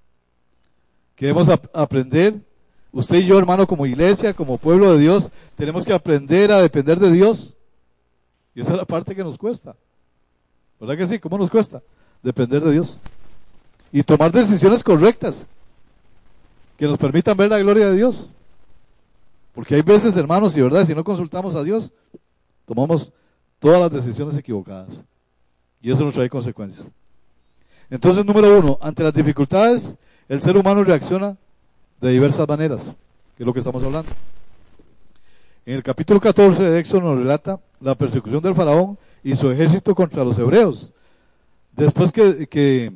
Que 1.15 1.27
debemos 1.27 1.49
aprender, 1.73 2.39
usted 2.91 3.17
y 3.17 3.25
yo, 3.25 3.37
hermano, 3.37 3.67
como 3.67 3.85
iglesia, 3.85 4.33
como 4.33 4.57
pueblo 4.57 4.93
de 4.93 4.99
Dios, 4.99 5.29
tenemos 5.55 5.85
que 5.85 5.93
aprender 5.93 6.51
a 6.51 6.61
depender 6.61 6.99
de 6.99 7.11
Dios. 7.11 7.55
Y 8.55 8.61
esa 8.61 8.73
es 8.73 8.77
la 8.79 8.85
parte 8.85 9.15
que 9.15 9.23
nos 9.23 9.37
cuesta. 9.37 9.75
¿Verdad 10.79 10.97
que 10.97 11.07
sí? 11.07 11.19
¿Cómo 11.19 11.37
nos 11.37 11.51
cuesta? 11.51 11.81
Depender 12.23 12.63
de 12.63 12.71
Dios. 12.71 12.99
Y 13.91 14.03
tomar 14.03 14.31
decisiones 14.31 14.83
correctas 14.83 15.45
que 16.77 16.87
nos 16.87 16.97
permitan 16.97 17.37
ver 17.37 17.49
la 17.49 17.59
gloria 17.59 17.89
de 17.89 17.95
Dios. 17.95 18.31
Porque 19.53 19.75
hay 19.75 19.81
veces, 19.81 20.15
hermanos, 20.15 20.55
y 20.57 20.61
verdad, 20.61 20.85
si 20.85 20.95
no 20.95 21.03
consultamos 21.03 21.55
a 21.55 21.63
Dios, 21.63 21.91
tomamos 22.65 23.11
todas 23.59 23.79
las 23.79 23.91
decisiones 23.91 24.35
equivocadas. 24.37 25.03
Y 25.81 25.91
eso 25.91 26.03
nos 26.03 26.13
trae 26.13 26.29
consecuencias. 26.29 26.87
Entonces, 27.89 28.25
número 28.25 28.57
uno, 28.57 28.77
ante 28.81 29.03
las 29.03 29.13
dificultades, 29.13 29.95
el 30.29 30.41
ser 30.41 30.55
humano 30.55 30.83
reacciona 30.83 31.35
de 31.99 32.11
diversas 32.11 32.47
maneras, 32.47 32.83
que 33.35 33.43
es 33.43 33.47
lo 33.47 33.53
que 33.53 33.59
estamos 33.59 33.83
hablando. 33.83 34.11
En 35.65 35.75
el 35.75 35.83
capítulo 35.83 36.19
14 36.19 36.63
de 36.63 36.79
Éxodo 36.79 37.01
nos 37.01 37.19
relata 37.19 37.59
la 37.79 37.95
persecución 37.95 38.41
del 38.41 38.55
faraón 38.55 38.97
y 39.23 39.35
su 39.35 39.51
ejército 39.51 39.93
contra 39.93 40.23
los 40.23 40.37
hebreos. 40.39 40.91
Después 41.73 42.11
que, 42.11 42.47
que, 42.47 42.91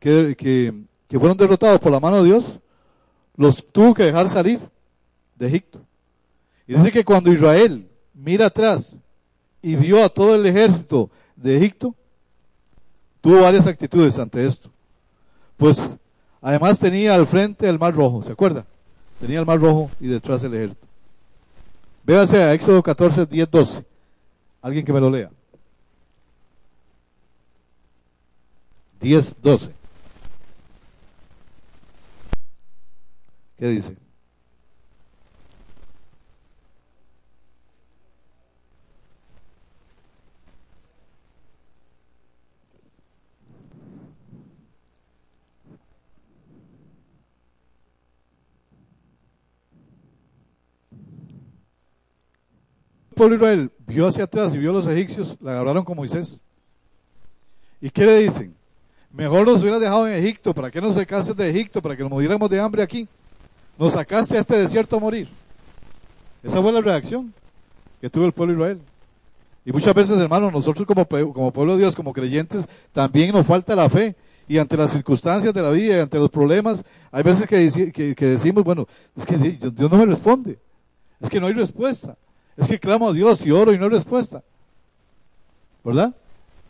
que 0.00 1.18
fueron 1.18 1.36
derrotados 1.36 1.80
por 1.80 1.92
la 1.92 2.00
mano 2.00 2.18
de 2.18 2.24
Dios, 2.24 2.58
los 3.36 3.64
tuvo 3.70 3.94
que 3.94 4.04
dejar 4.04 4.28
salir 4.28 4.60
de 5.36 5.46
Egipto. 5.46 5.80
Y 6.66 6.74
dice 6.74 6.90
que 6.90 7.04
cuando 7.04 7.32
Israel 7.32 7.88
mira 8.12 8.46
atrás 8.46 8.98
y 9.62 9.76
vio 9.76 10.04
a 10.04 10.08
todo 10.08 10.34
el 10.34 10.44
ejército 10.44 11.10
de 11.36 11.56
Egipto, 11.56 11.94
tuvo 13.20 13.42
varias 13.42 13.66
actitudes 13.66 14.18
ante 14.18 14.46
esto. 14.46 14.70
Pues 15.56 15.96
además 16.40 16.78
tenía 16.78 17.14
al 17.14 17.26
frente 17.26 17.68
el 17.68 17.78
mar 17.78 17.94
rojo, 17.94 18.22
¿se 18.22 18.32
acuerda? 18.32 18.64
Tenía 19.20 19.40
el 19.40 19.46
mar 19.46 19.60
rojo 19.60 19.90
y 20.00 20.08
detrás 20.08 20.42
el 20.44 20.54
ejército. 20.54 20.86
Véase 22.04 22.42
a 22.42 22.54
Éxodo 22.54 22.82
14, 22.82 23.26
10, 23.26 23.50
12. 23.50 23.84
Alguien 24.62 24.84
que 24.84 24.92
me 24.92 25.00
lo 25.00 25.10
lea. 25.10 25.30
10, 29.00 29.36
12. 29.42 29.72
¿Qué 33.58 33.66
dice? 33.66 33.96
Pueblo 53.18 53.36
de 53.36 53.44
Israel 53.44 53.72
vio 53.86 54.06
hacia 54.06 54.24
atrás 54.24 54.54
y 54.54 54.58
vio 54.58 54.72
los 54.72 54.86
egipcios, 54.86 55.36
la 55.40 55.52
agarraron 55.52 55.84
con 55.84 55.96
Moisés. 55.96 56.40
¿Y 57.80 57.90
qué 57.90 58.06
le 58.06 58.20
dicen? 58.20 58.54
Mejor 59.12 59.46
nos 59.46 59.60
hubieras 59.62 59.80
dejado 59.80 60.06
en 60.06 60.14
Egipto, 60.14 60.54
¿para 60.54 60.70
qué 60.70 60.80
nos 60.80 60.94
sacaste 60.94 61.34
de 61.34 61.50
Egipto? 61.50 61.82
Para 61.82 61.96
que 61.96 62.02
nos 62.02 62.12
muriéramos 62.12 62.48
de 62.48 62.60
hambre 62.60 62.82
aquí. 62.82 63.08
Nos 63.76 63.92
sacaste 63.92 64.36
a 64.36 64.40
este 64.40 64.56
desierto 64.56 64.96
a 64.96 65.00
morir. 65.00 65.28
Esa 66.42 66.62
fue 66.62 66.72
la 66.72 66.80
reacción 66.80 67.34
que 68.00 68.08
tuvo 68.08 68.24
el 68.26 68.32
pueblo 68.32 68.54
Israel. 68.54 68.80
Y 69.64 69.72
muchas 69.72 69.94
veces, 69.94 70.18
hermanos, 70.18 70.52
nosotros 70.52 70.86
como, 70.86 71.06
como 71.06 71.52
pueblo 71.52 71.72
de 71.74 71.82
Dios, 71.82 71.96
como 71.96 72.12
creyentes, 72.12 72.68
también 72.92 73.32
nos 73.32 73.46
falta 73.46 73.74
la 73.74 73.88
fe. 73.88 74.14
Y 74.46 74.58
ante 74.58 74.76
las 74.76 74.90
circunstancias 74.90 75.52
de 75.52 75.60
la 75.60 75.70
vida 75.70 75.96
y 75.96 76.00
ante 76.00 76.18
los 76.18 76.30
problemas, 76.30 76.84
hay 77.10 77.22
veces 77.22 77.46
que, 77.46 78.14
que 78.14 78.26
decimos, 78.26 78.64
bueno, 78.64 78.86
es 79.16 79.26
que 79.26 79.36
Dios 79.36 79.90
no 79.90 79.98
me 79.98 80.06
responde. 80.06 80.58
Es 81.20 81.28
que 81.28 81.40
no 81.40 81.48
hay 81.48 81.52
respuesta. 81.52 82.16
Es 82.58 82.66
que 82.66 82.78
clamo 82.80 83.08
a 83.08 83.12
Dios 83.12 83.46
y 83.46 83.52
oro 83.52 83.72
y 83.72 83.78
no 83.78 83.84
hay 83.84 83.90
respuesta. 83.90 84.42
¿Verdad? 85.84 86.12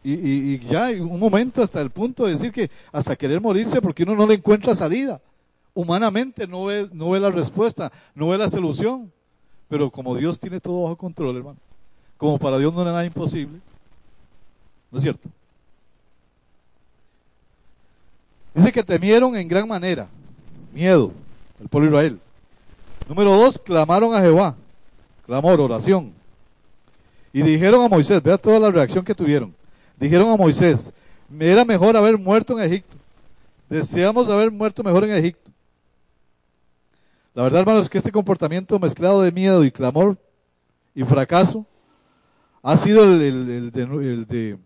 Y, 0.05 0.59
ya 0.61 0.85
hay 0.85 1.01
un 1.01 1.19
momento 1.19 1.63
hasta 1.63 1.81
el 1.81 1.91
punto 1.91 2.25
de 2.25 2.33
decir 2.33 2.53
que 2.53 2.71
hasta 2.93 3.17
querer 3.17 3.41
morirse 3.41 3.81
porque 3.81 4.03
uno 4.03 4.15
no 4.15 4.27
le 4.27 4.35
encuentra 4.35 4.75
salida. 4.75 5.21
Humanamente 5.73 6.47
no 6.47 6.67
ve, 6.67 6.89
no 6.93 7.11
ve 7.11 7.21
la 7.21 7.31
respuesta, 7.31 7.91
no 8.15 8.29
ve 8.29 8.37
la 8.37 8.51
solución. 8.51 9.11
Pero 9.69 9.91
como 9.91 10.15
Dios 10.15 10.39
tiene 10.39 10.61
todo 10.61 10.83
bajo 10.83 10.97
control, 10.97 11.39
hermano. 11.39 11.59
Como 12.19 12.39
para 12.39 12.59
Dios 12.59 12.73
no 12.73 12.83
era 12.83 12.91
nada 12.91 13.07
imposible. 13.07 13.59
¿No 14.91 14.99
es 14.99 15.03
cierto? 15.03 15.29
Dice 18.55 18.73
que 18.73 18.83
temieron 18.83 19.35
en 19.37 19.49
gran 19.49 19.67
manera. 19.67 20.09
Miedo. 20.73 21.13
El 21.61 21.69
pueblo 21.69 21.89
Israel. 21.89 22.21
Número 23.09 23.33
dos, 23.33 23.59
clamaron 23.59 24.15
a 24.15 24.21
Jehová 24.21 24.55
clamor, 25.29 25.61
oración. 25.61 26.15
Y 27.35 27.43
dijeron 27.43 27.83
a 27.83 27.89
Moisés, 27.89 28.23
vea 28.23 28.39
toda 28.39 28.59
la 28.59 28.71
reacción 28.71 29.05
que 29.05 29.15
tuvieron. 29.15 29.55
Dijeron 30.01 30.31
a 30.31 30.37
Moisés, 30.37 30.91
me 31.29 31.47
era 31.49 31.67
mejor 31.67 31.99
haber 31.99 32.17
muerto 32.17 32.59
en 32.59 32.65
Egipto. 32.65 32.97
Deseamos 33.69 34.27
haber 34.31 34.51
muerto 34.51 34.83
mejor 34.83 35.05
en 35.05 35.13
Egipto. 35.13 35.51
La 37.35 37.43
verdad, 37.43 37.61
hermanos, 37.61 37.91
que 37.91 37.99
este 37.99 38.11
comportamiento 38.11 38.79
mezclado 38.79 39.21
de 39.21 39.31
miedo 39.31 39.63
y 39.65 39.71
clamor 39.71 40.17
y 40.95 41.05
fracaso 41.05 41.67
ha 42.63 42.79
sido 42.79 43.05
el, 43.05 43.71
de, 43.71 44.59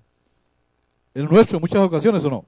el 1.14 1.24
nuestro 1.28 1.56
en 1.56 1.60
muchas 1.60 1.80
ocasiones, 1.80 2.24
¿o 2.24 2.30
no? 2.30 2.44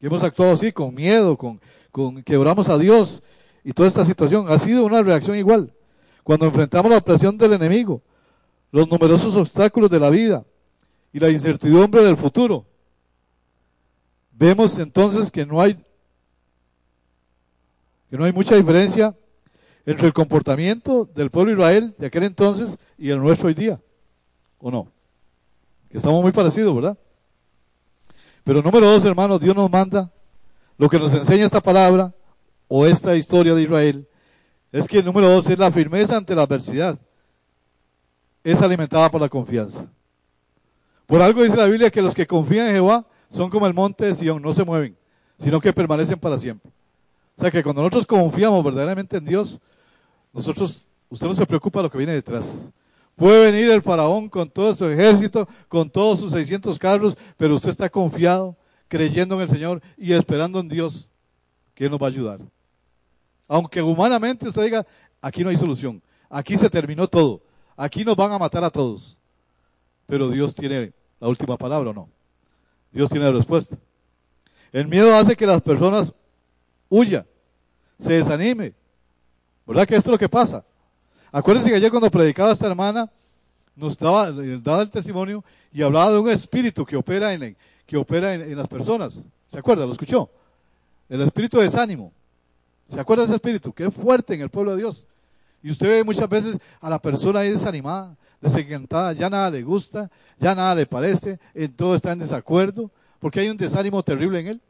Que 0.00 0.08
hemos 0.08 0.24
actuado 0.24 0.52
así, 0.52 0.72
con 0.72 0.92
miedo, 0.92 1.38
con, 1.38 1.60
con 1.92 2.20
que 2.24 2.36
oramos 2.36 2.68
a 2.68 2.76
Dios 2.76 3.22
y 3.62 3.72
toda 3.72 3.86
esta 3.86 4.04
situación. 4.04 4.46
Ha 4.48 4.58
sido 4.58 4.84
una 4.84 5.04
reacción 5.04 5.36
igual. 5.36 5.72
Cuando 6.30 6.46
enfrentamos 6.46 6.92
la 6.92 7.00
presión 7.00 7.36
del 7.36 7.54
enemigo, 7.54 8.02
los 8.70 8.88
numerosos 8.88 9.34
obstáculos 9.34 9.90
de 9.90 9.98
la 9.98 10.10
vida 10.10 10.44
y 11.12 11.18
la 11.18 11.28
incertidumbre 11.28 12.04
del 12.04 12.16
futuro, 12.16 12.64
vemos 14.30 14.78
entonces 14.78 15.28
que 15.28 15.44
no 15.44 15.60
hay 15.60 15.74
que 18.08 18.16
no 18.16 18.22
hay 18.22 18.32
mucha 18.32 18.54
diferencia 18.54 19.12
entre 19.84 20.06
el 20.06 20.12
comportamiento 20.12 21.04
del 21.04 21.30
pueblo 21.30 21.50
de 21.50 21.56
Israel 21.58 21.94
de 21.98 22.06
aquel 22.06 22.22
entonces 22.22 22.78
y 22.96 23.10
el 23.10 23.18
nuestro 23.18 23.48
hoy 23.48 23.54
día. 23.54 23.80
¿O 24.60 24.70
no? 24.70 24.86
Que 25.90 25.96
estamos 25.96 26.22
muy 26.22 26.30
parecidos, 26.30 26.76
¿verdad? 26.76 26.96
Pero 28.44 28.62
número 28.62 28.88
dos, 28.88 29.04
hermanos, 29.04 29.40
Dios 29.40 29.56
nos 29.56 29.68
manda 29.68 30.12
lo 30.78 30.88
que 30.88 31.00
nos 31.00 31.12
enseña 31.12 31.44
esta 31.44 31.60
palabra 31.60 32.14
o 32.68 32.86
esta 32.86 33.16
historia 33.16 33.52
de 33.52 33.62
Israel 33.62 34.06
es 34.72 34.86
que 34.86 34.98
el 34.98 35.04
número 35.04 35.28
dos 35.28 35.48
es 35.48 35.58
la 35.58 35.70
firmeza 35.70 36.16
ante 36.16 36.34
la 36.34 36.42
adversidad. 36.42 36.98
Es 38.42 38.62
alimentada 38.62 39.10
por 39.10 39.20
la 39.20 39.28
confianza. 39.28 39.86
Por 41.06 41.20
algo 41.20 41.42
dice 41.42 41.56
la 41.56 41.66
Biblia 41.66 41.90
que 41.90 42.02
los 42.02 42.14
que 42.14 42.26
confían 42.26 42.68
en 42.68 42.74
Jehová 42.74 43.04
son 43.30 43.50
como 43.50 43.66
el 43.66 43.74
monte 43.74 44.06
de 44.06 44.14
Sion, 44.14 44.40
no 44.40 44.54
se 44.54 44.64
mueven, 44.64 44.96
sino 45.38 45.60
que 45.60 45.72
permanecen 45.72 46.18
para 46.18 46.38
siempre. 46.38 46.70
O 47.36 47.40
sea 47.40 47.50
que 47.50 47.62
cuando 47.62 47.82
nosotros 47.82 48.06
confiamos 48.06 48.62
verdaderamente 48.62 49.16
en 49.16 49.24
Dios, 49.24 49.58
nosotros, 50.32 50.84
usted 51.08 51.26
no 51.26 51.34
se 51.34 51.46
preocupa 51.46 51.80
de 51.80 51.84
lo 51.84 51.90
que 51.90 51.98
viene 51.98 52.12
detrás. 52.12 52.68
Puede 53.16 53.50
venir 53.50 53.70
el 53.70 53.82
faraón 53.82 54.28
con 54.28 54.48
todo 54.48 54.74
su 54.74 54.86
ejército, 54.86 55.48
con 55.68 55.90
todos 55.90 56.20
sus 56.20 56.32
600 56.32 56.78
carros, 56.78 57.16
pero 57.36 57.54
usted 57.54 57.70
está 57.70 57.88
confiado, 57.88 58.56
creyendo 58.88 59.34
en 59.34 59.42
el 59.42 59.48
Señor 59.48 59.82
y 59.96 60.12
esperando 60.12 60.60
en 60.60 60.68
Dios 60.68 61.08
que 61.74 61.84
Él 61.84 61.90
nos 61.90 62.00
va 62.00 62.06
a 62.06 62.10
ayudar. 62.10 62.40
Aunque 63.50 63.82
humanamente 63.82 64.46
usted 64.46 64.62
diga, 64.62 64.86
aquí 65.20 65.42
no 65.42 65.50
hay 65.50 65.56
solución, 65.56 66.00
aquí 66.28 66.56
se 66.56 66.70
terminó 66.70 67.08
todo, 67.08 67.42
aquí 67.76 68.04
nos 68.04 68.14
van 68.14 68.30
a 68.30 68.38
matar 68.38 68.62
a 68.62 68.70
todos. 68.70 69.18
Pero 70.06 70.30
Dios 70.30 70.54
tiene 70.54 70.92
la 71.18 71.26
última 71.26 71.56
palabra 71.56 71.90
o 71.90 71.92
no. 71.92 72.08
Dios 72.92 73.10
tiene 73.10 73.26
la 73.26 73.32
respuesta. 73.32 73.76
El 74.70 74.86
miedo 74.86 75.12
hace 75.16 75.34
que 75.34 75.46
las 75.46 75.60
personas 75.62 76.14
huyan, 76.88 77.26
se 77.98 78.12
desanime, 78.12 78.72
¿Verdad 79.66 79.86
que 79.86 79.96
esto 79.96 80.10
es 80.10 80.12
lo 80.12 80.18
que 80.18 80.28
pasa? 80.28 80.64
Acuérdense 81.32 81.70
que 81.70 81.76
ayer 81.76 81.90
cuando 81.90 82.08
predicaba 82.10 82.52
esta 82.52 82.68
hermana, 82.68 83.10
nos 83.74 83.98
daba, 83.98 84.30
daba 84.30 84.82
el 84.82 84.90
testimonio 84.90 85.44
y 85.72 85.82
hablaba 85.82 86.12
de 86.12 86.18
un 86.18 86.28
espíritu 86.28 86.84
que 86.84 86.96
opera 86.96 87.32
en, 87.32 87.56
que 87.84 87.96
opera 87.96 88.32
en, 88.34 88.56
las 88.56 88.68
personas. 88.68 89.22
¿Se 89.46 89.58
acuerda? 89.58 89.86
¿Lo 89.86 89.92
escuchó? 89.92 90.30
El 91.08 91.20
espíritu 91.22 91.58
de 91.58 91.64
desánimo. 91.64 92.12
¿Se 92.92 92.98
acuerda 92.98 93.22
de 93.22 93.26
ese 93.26 93.36
espíritu? 93.36 93.72
Que 93.72 93.86
es 93.86 93.94
fuerte 93.94 94.34
en 94.34 94.40
el 94.40 94.50
pueblo 94.50 94.72
de 94.72 94.78
Dios. 94.78 95.06
Y 95.62 95.70
usted 95.70 95.88
ve 95.88 96.04
muchas 96.04 96.28
veces 96.28 96.58
a 96.80 96.90
la 96.90 97.00
persona 97.00 97.40
ahí 97.40 97.50
desanimada, 97.50 98.16
desencantada, 98.40 99.12
ya 99.12 99.28
nada 99.28 99.50
le 99.50 99.62
gusta, 99.62 100.10
ya 100.38 100.54
nada 100.54 100.74
le 100.74 100.86
parece, 100.86 101.38
en 101.54 101.72
todo 101.72 101.94
está 101.94 102.12
en 102.12 102.18
desacuerdo, 102.18 102.90
porque 103.20 103.40
hay 103.40 103.48
un 103.48 103.56
desánimo 103.56 104.02
terrible 104.02 104.40
en 104.40 104.46
él. 104.48 104.60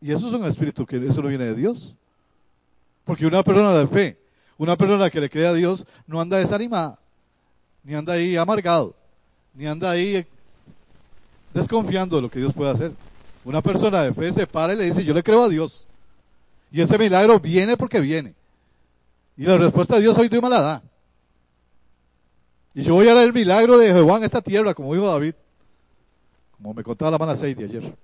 Y 0.00 0.12
eso 0.12 0.28
es 0.28 0.34
un 0.34 0.44
espíritu 0.44 0.86
que 0.86 0.96
eso 0.96 1.22
no 1.22 1.28
viene 1.28 1.46
de 1.46 1.54
Dios. 1.54 1.94
Porque 3.04 3.26
una 3.26 3.42
persona 3.42 3.72
de 3.76 3.86
fe, 3.86 4.18
una 4.56 4.76
persona 4.76 5.10
que 5.10 5.20
le 5.20 5.28
cree 5.28 5.46
a 5.46 5.52
Dios, 5.52 5.84
no 6.06 6.20
anda 6.20 6.38
desanimada, 6.38 6.98
ni 7.82 7.94
anda 7.94 8.14
ahí 8.14 8.36
amargado, 8.36 8.94
ni 9.52 9.66
anda 9.66 9.90
ahí 9.90 10.24
desconfiando 11.52 12.16
de 12.16 12.22
lo 12.22 12.30
que 12.30 12.38
Dios 12.38 12.52
puede 12.52 12.70
hacer. 12.70 12.92
Una 13.44 13.60
persona 13.60 14.02
de 14.02 14.14
fe 14.14 14.32
se 14.32 14.46
para 14.46 14.72
y 14.72 14.76
le 14.76 14.84
dice, 14.84 15.04
yo 15.04 15.12
le 15.12 15.22
creo 15.22 15.42
a 15.42 15.48
Dios. 15.48 15.86
Y 16.74 16.80
ese 16.80 16.98
milagro 16.98 17.38
viene 17.38 17.76
porque 17.76 18.00
viene. 18.00 18.34
Y 19.36 19.44
la 19.44 19.56
respuesta 19.56 19.94
de 19.94 20.00
Dios 20.00 20.18
hoy 20.18 20.28
de 20.28 20.40
malada. 20.40 20.82
Y 22.74 22.82
yo 22.82 22.94
voy 22.94 23.06
a 23.06 23.14
dar 23.14 23.24
el 23.24 23.32
milagro 23.32 23.78
de 23.78 23.92
Jehová 23.92 24.16
en 24.16 24.24
esta 24.24 24.42
tierra, 24.42 24.74
como 24.74 24.92
dijo 24.92 25.06
David. 25.06 25.34
Como 26.50 26.74
me 26.74 26.82
contaba 26.82 27.12
la 27.12 27.18
mano 27.18 27.36
6 27.36 27.56
de 27.56 27.64
ayer. 27.64 27.96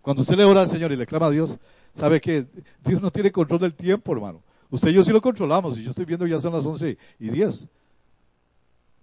Cuando 0.00 0.22
usted 0.22 0.36
le 0.36 0.44
ora 0.44 0.60
al 0.60 0.68
Señor 0.68 0.92
y 0.92 0.96
le 0.96 1.06
clama 1.06 1.26
a 1.26 1.30
Dios, 1.30 1.58
sabe 1.92 2.20
que 2.20 2.46
Dios 2.84 3.02
no 3.02 3.10
tiene 3.10 3.32
control 3.32 3.58
del 3.58 3.74
tiempo, 3.74 4.12
hermano. 4.12 4.44
Usted 4.70 4.90
y 4.90 4.92
yo 4.92 5.02
sí 5.02 5.10
lo 5.10 5.20
controlamos, 5.20 5.76
y 5.76 5.82
yo 5.82 5.90
estoy 5.90 6.04
viendo 6.04 6.24
ya 6.24 6.38
son 6.38 6.52
las 6.52 6.64
11 6.64 6.96
y 7.18 7.30
10. 7.30 7.66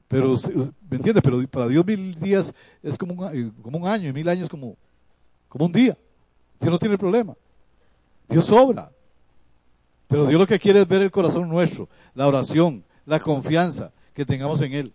Pero, 0.08 0.38
¿me 0.90 0.96
entiende? 0.96 1.22
Pero 1.22 1.46
para 1.50 1.68
Dios 1.68 1.86
mil 1.86 2.16
días 2.16 2.54
es 2.82 2.98
como 2.98 3.14
un, 3.14 3.38
eh, 3.38 3.52
como 3.62 3.78
un 3.78 3.88
año, 3.90 4.08
y 4.08 4.14
mil 4.14 4.30
años 4.30 4.48
como, 4.48 4.78
como 5.50 5.66
un 5.66 5.74
día. 5.74 5.98
Dios 6.62 6.72
no 6.72 6.80
tiene 6.80 6.98
problema. 6.98 7.36
Dios 8.28 8.46
sobra. 8.46 8.92
Pero 10.08 10.26
Dios 10.26 10.40
lo 10.40 10.48
que 10.48 10.60
quiere 10.60 10.82
es 10.82 10.88
ver 10.88 11.02
el 11.02 11.12
corazón 11.12 11.50
nuestro, 11.50 11.90
la 12.14 12.28
oración, 12.28 12.84
la 13.06 13.20
confianza 13.20 13.92
que 14.14 14.26
tengamos 14.26 14.62
en 14.62 14.74
Él. 14.74 14.94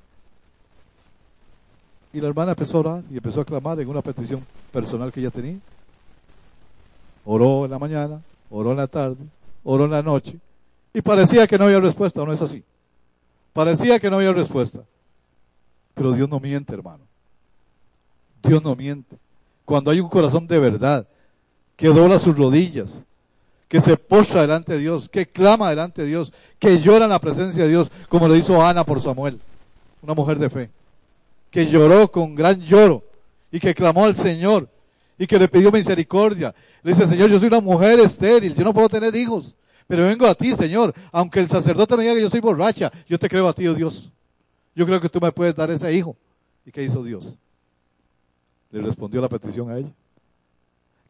Y 2.12 2.20
la 2.20 2.28
hermana 2.28 2.52
empezó 2.52 2.78
a 2.78 2.80
orar 2.80 3.04
y 3.10 3.16
empezó 3.16 3.40
a 3.40 3.44
clamar 3.44 3.78
en 3.80 3.88
una 3.88 4.02
petición 4.02 4.44
personal 4.72 5.12
que 5.12 5.20
ella 5.20 5.30
tenía. 5.30 5.58
Oró 7.24 7.64
en 7.64 7.70
la 7.70 7.78
mañana, 7.78 8.20
oró 8.50 8.72
en 8.72 8.78
la 8.78 8.86
tarde, 8.86 9.24
oró 9.62 9.84
en 9.84 9.90
la 9.90 10.02
noche. 10.02 10.38
Y 10.92 11.00
parecía 11.02 11.46
que 11.46 11.58
no 11.58 11.66
había 11.66 11.78
respuesta, 11.78 12.22
¿o 12.22 12.26
no 12.26 12.32
es 12.32 12.42
así? 12.42 12.64
Parecía 13.52 14.00
que 14.00 14.10
no 14.10 14.16
había 14.16 14.32
respuesta. 14.32 14.80
Pero 15.94 16.12
Dios 16.12 16.28
no 16.28 16.40
miente, 16.40 16.72
hermano. 16.72 17.04
Dios 18.42 18.62
no 18.62 18.74
miente. 18.74 19.18
Cuando 19.64 19.90
hay 19.90 20.00
un 20.00 20.08
corazón 20.08 20.46
de 20.46 20.58
verdad, 20.58 21.06
que 21.76 21.88
dobla 21.88 22.18
sus 22.18 22.36
rodillas, 22.36 23.04
que 23.70 23.80
se 23.80 23.96
postra 23.96 24.40
delante 24.40 24.72
de 24.72 24.80
Dios, 24.80 25.08
que 25.08 25.26
clama 25.26 25.70
delante 25.70 26.02
de 26.02 26.08
Dios, 26.08 26.32
que 26.58 26.80
llora 26.80 27.04
en 27.04 27.10
la 27.12 27.20
presencia 27.20 27.62
de 27.62 27.68
Dios, 27.68 27.88
como 28.08 28.26
lo 28.26 28.34
hizo 28.34 28.60
Ana 28.60 28.82
por 28.82 29.00
Samuel, 29.00 29.38
una 30.02 30.12
mujer 30.12 30.40
de 30.40 30.50
fe, 30.50 30.70
que 31.52 31.64
lloró 31.64 32.10
con 32.10 32.34
gran 32.34 32.60
lloro 32.60 33.04
y 33.52 33.60
que 33.60 33.72
clamó 33.72 34.06
al 34.06 34.16
Señor 34.16 34.68
y 35.16 35.24
que 35.24 35.38
le 35.38 35.46
pidió 35.46 35.70
misericordia. 35.70 36.52
Le 36.82 36.90
dice, 36.90 37.06
Señor, 37.06 37.30
yo 37.30 37.38
soy 37.38 37.46
una 37.46 37.60
mujer 37.60 38.00
estéril, 38.00 38.56
yo 38.56 38.64
no 38.64 38.74
puedo 38.74 38.88
tener 38.88 39.14
hijos, 39.14 39.54
pero 39.86 40.02
vengo 40.02 40.26
a 40.26 40.34
ti, 40.34 40.52
Señor. 40.56 40.92
Aunque 41.12 41.38
el 41.38 41.48
sacerdote 41.48 41.96
me 41.96 42.02
diga 42.02 42.16
que 42.16 42.22
yo 42.22 42.30
soy 42.30 42.40
borracha, 42.40 42.90
yo 43.08 43.20
te 43.20 43.28
creo 43.28 43.46
a 43.46 43.52
ti, 43.52 43.68
oh 43.68 43.74
Dios. 43.74 44.10
Yo 44.74 44.84
creo 44.84 45.00
que 45.00 45.08
tú 45.08 45.20
me 45.20 45.30
puedes 45.30 45.54
dar 45.54 45.70
ese 45.70 45.94
hijo. 45.94 46.16
¿Y 46.66 46.72
qué 46.72 46.82
hizo 46.82 47.04
Dios? 47.04 47.38
Le 48.72 48.80
respondió 48.80 49.20
la 49.20 49.28
petición 49.28 49.70
a 49.70 49.78
ella. 49.78 49.92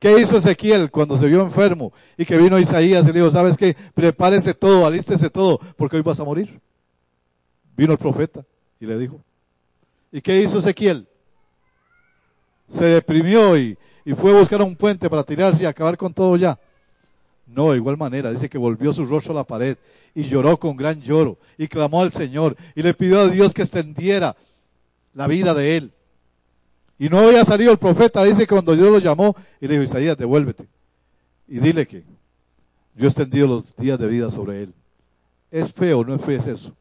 ¿Qué 0.01 0.19
hizo 0.19 0.39
Ezequiel 0.39 0.91
cuando 0.91 1.19
se 1.19 1.29
vio 1.29 1.43
enfermo 1.43 1.93
y 2.17 2.25
que 2.25 2.39
vino 2.39 2.59
Isaías 2.59 3.05
y 3.05 3.09
le 3.09 3.21
dijo, 3.21 3.31
sabes 3.31 3.59
qué, 3.59 3.77
prepárese 3.95 4.55
todo, 4.55 4.87
alístese 4.87 5.29
todo, 5.29 5.61
porque 5.77 5.97
hoy 5.97 6.03
vas 6.03 6.19
a 6.19 6.25
morir? 6.25 6.59
Vino 7.77 7.93
el 7.93 7.99
profeta 7.99 8.43
y 8.81 8.87
le 8.87 8.97
dijo. 8.97 9.21
¿Y 10.11 10.23
qué 10.23 10.41
hizo 10.41 10.59
Ezequiel? 10.59 11.07
Se 12.67 12.87
deprimió 12.87 13.59
y, 13.59 13.77
fue 14.17 14.31
a 14.31 14.39
buscar 14.39 14.63
un 14.63 14.75
puente 14.75 15.11
para 15.11 15.23
tirarse 15.23 15.65
y 15.65 15.67
acabar 15.67 15.99
con 15.99 16.15
todo 16.15 16.35
ya. 16.39 16.59
No, 17.47 17.73
de 17.73 17.77
igual 17.77 17.99
manera, 17.99 18.31
dice 18.31 18.49
que 18.49 18.57
volvió 18.57 18.95
su 18.95 19.05
rostro 19.05 19.33
a 19.33 19.37
la 19.37 19.45
pared 19.45 19.77
y 20.15 20.23
lloró 20.23 20.57
con 20.57 20.79
gran 20.79 21.03
lloro 21.03 21.37
y 21.59 21.69
clamó 21.69 22.01
al 22.01 22.13
Señor 22.13 22.57
y 22.75 22.83
le 22.83 22.95
pidió 22.95 23.21
a 23.21 23.29
Dios 23.29 23.53
que 23.53 23.63
extendiera 23.63 24.35
la 25.13 25.27
vida 25.27 25.53
de 25.53 25.77
él. 25.77 25.93
Y 27.01 27.09
no 27.09 27.19
había 27.19 27.47
salido 27.47 27.73
el 27.73 27.79
profeta, 27.79 28.23
dice 28.25 28.43
que 28.43 28.49
cuando 28.49 28.77
Dios 28.77 28.91
lo 28.91 28.99
llamó 28.99 29.35
y 29.59 29.67
le 29.67 29.73
dijo, 29.73 29.85
Isaías, 29.85 30.19
devuélvete 30.19 30.69
y 31.49 31.59
dile 31.59 31.87
que 31.87 32.05
yo 32.95 33.07
he 33.07 33.09
extendido 33.09 33.47
los 33.47 33.75
días 33.75 33.99
de 33.99 34.07
vida 34.07 34.31
sobre 34.31 34.65
él. 34.65 34.75
¿Es 35.51 35.73
fe 35.73 35.95
o 35.95 36.05
no 36.05 36.15
es 36.15 36.21
fe? 36.21 36.35
Es 36.35 36.47
eso. 36.47 36.77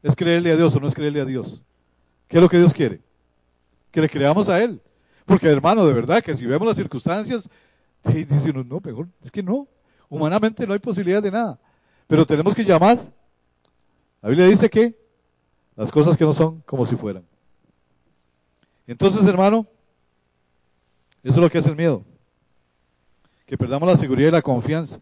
¿Es 0.00 0.14
creerle 0.14 0.52
a 0.52 0.56
Dios 0.56 0.76
o 0.76 0.78
no 0.78 0.86
es 0.86 0.94
creerle 0.94 1.20
a 1.20 1.24
Dios? 1.24 1.60
¿Qué 2.28 2.36
es 2.36 2.42
lo 2.42 2.48
que 2.48 2.58
Dios 2.58 2.72
quiere? 2.72 3.00
Que 3.90 4.00
le 4.00 4.08
creamos 4.08 4.48
a 4.48 4.62
Él. 4.62 4.80
Porque 5.26 5.48
hermano, 5.48 5.84
de 5.84 5.92
verdad 5.92 6.22
que 6.22 6.36
si 6.36 6.46
vemos 6.46 6.68
las 6.68 6.76
circunstancias, 6.76 7.50
dice 8.04 8.50
uno, 8.50 8.62
no, 8.62 8.80
mejor, 8.80 9.08
es 9.24 9.32
que 9.32 9.42
no. 9.42 9.66
Humanamente 10.08 10.68
no 10.68 10.72
hay 10.72 10.78
posibilidad 10.78 11.20
de 11.20 11.32
nada. 11.32 11.58
Pero 12.06 12.24
tenemos 12.24 12.54
que 12.54 12.62
llamar. 12.62 13.12
La 14.20 14.28
Biblia 14.28 14.46
dice 14.46 14.70
que 14.70 14.96
las 15.74 15.90
cosas 15.90 16.16
que 16.16 16.24
no 16.24 16.32
son 16.32 16.60
como 16.60 16.86
si 16.86 16.94
fueran. 16.94 17.24
Entonces, 18.86 19.26
hermano, 19.26 19.66
eso 21.22 21.34
es 21.34 21.40
lo 21.40 21.50
que 21.50 21.58
es 21.58 21.66
el 21.66 21.76
miedo. 21.76 22.04
Que 23.46 23.56
perdamos 23.56 23.88
la 23.88 23.96
seguridad 23.96 24.28
y 24.28 24.32
la 24.32 24.42
confianza. 24.42 24.98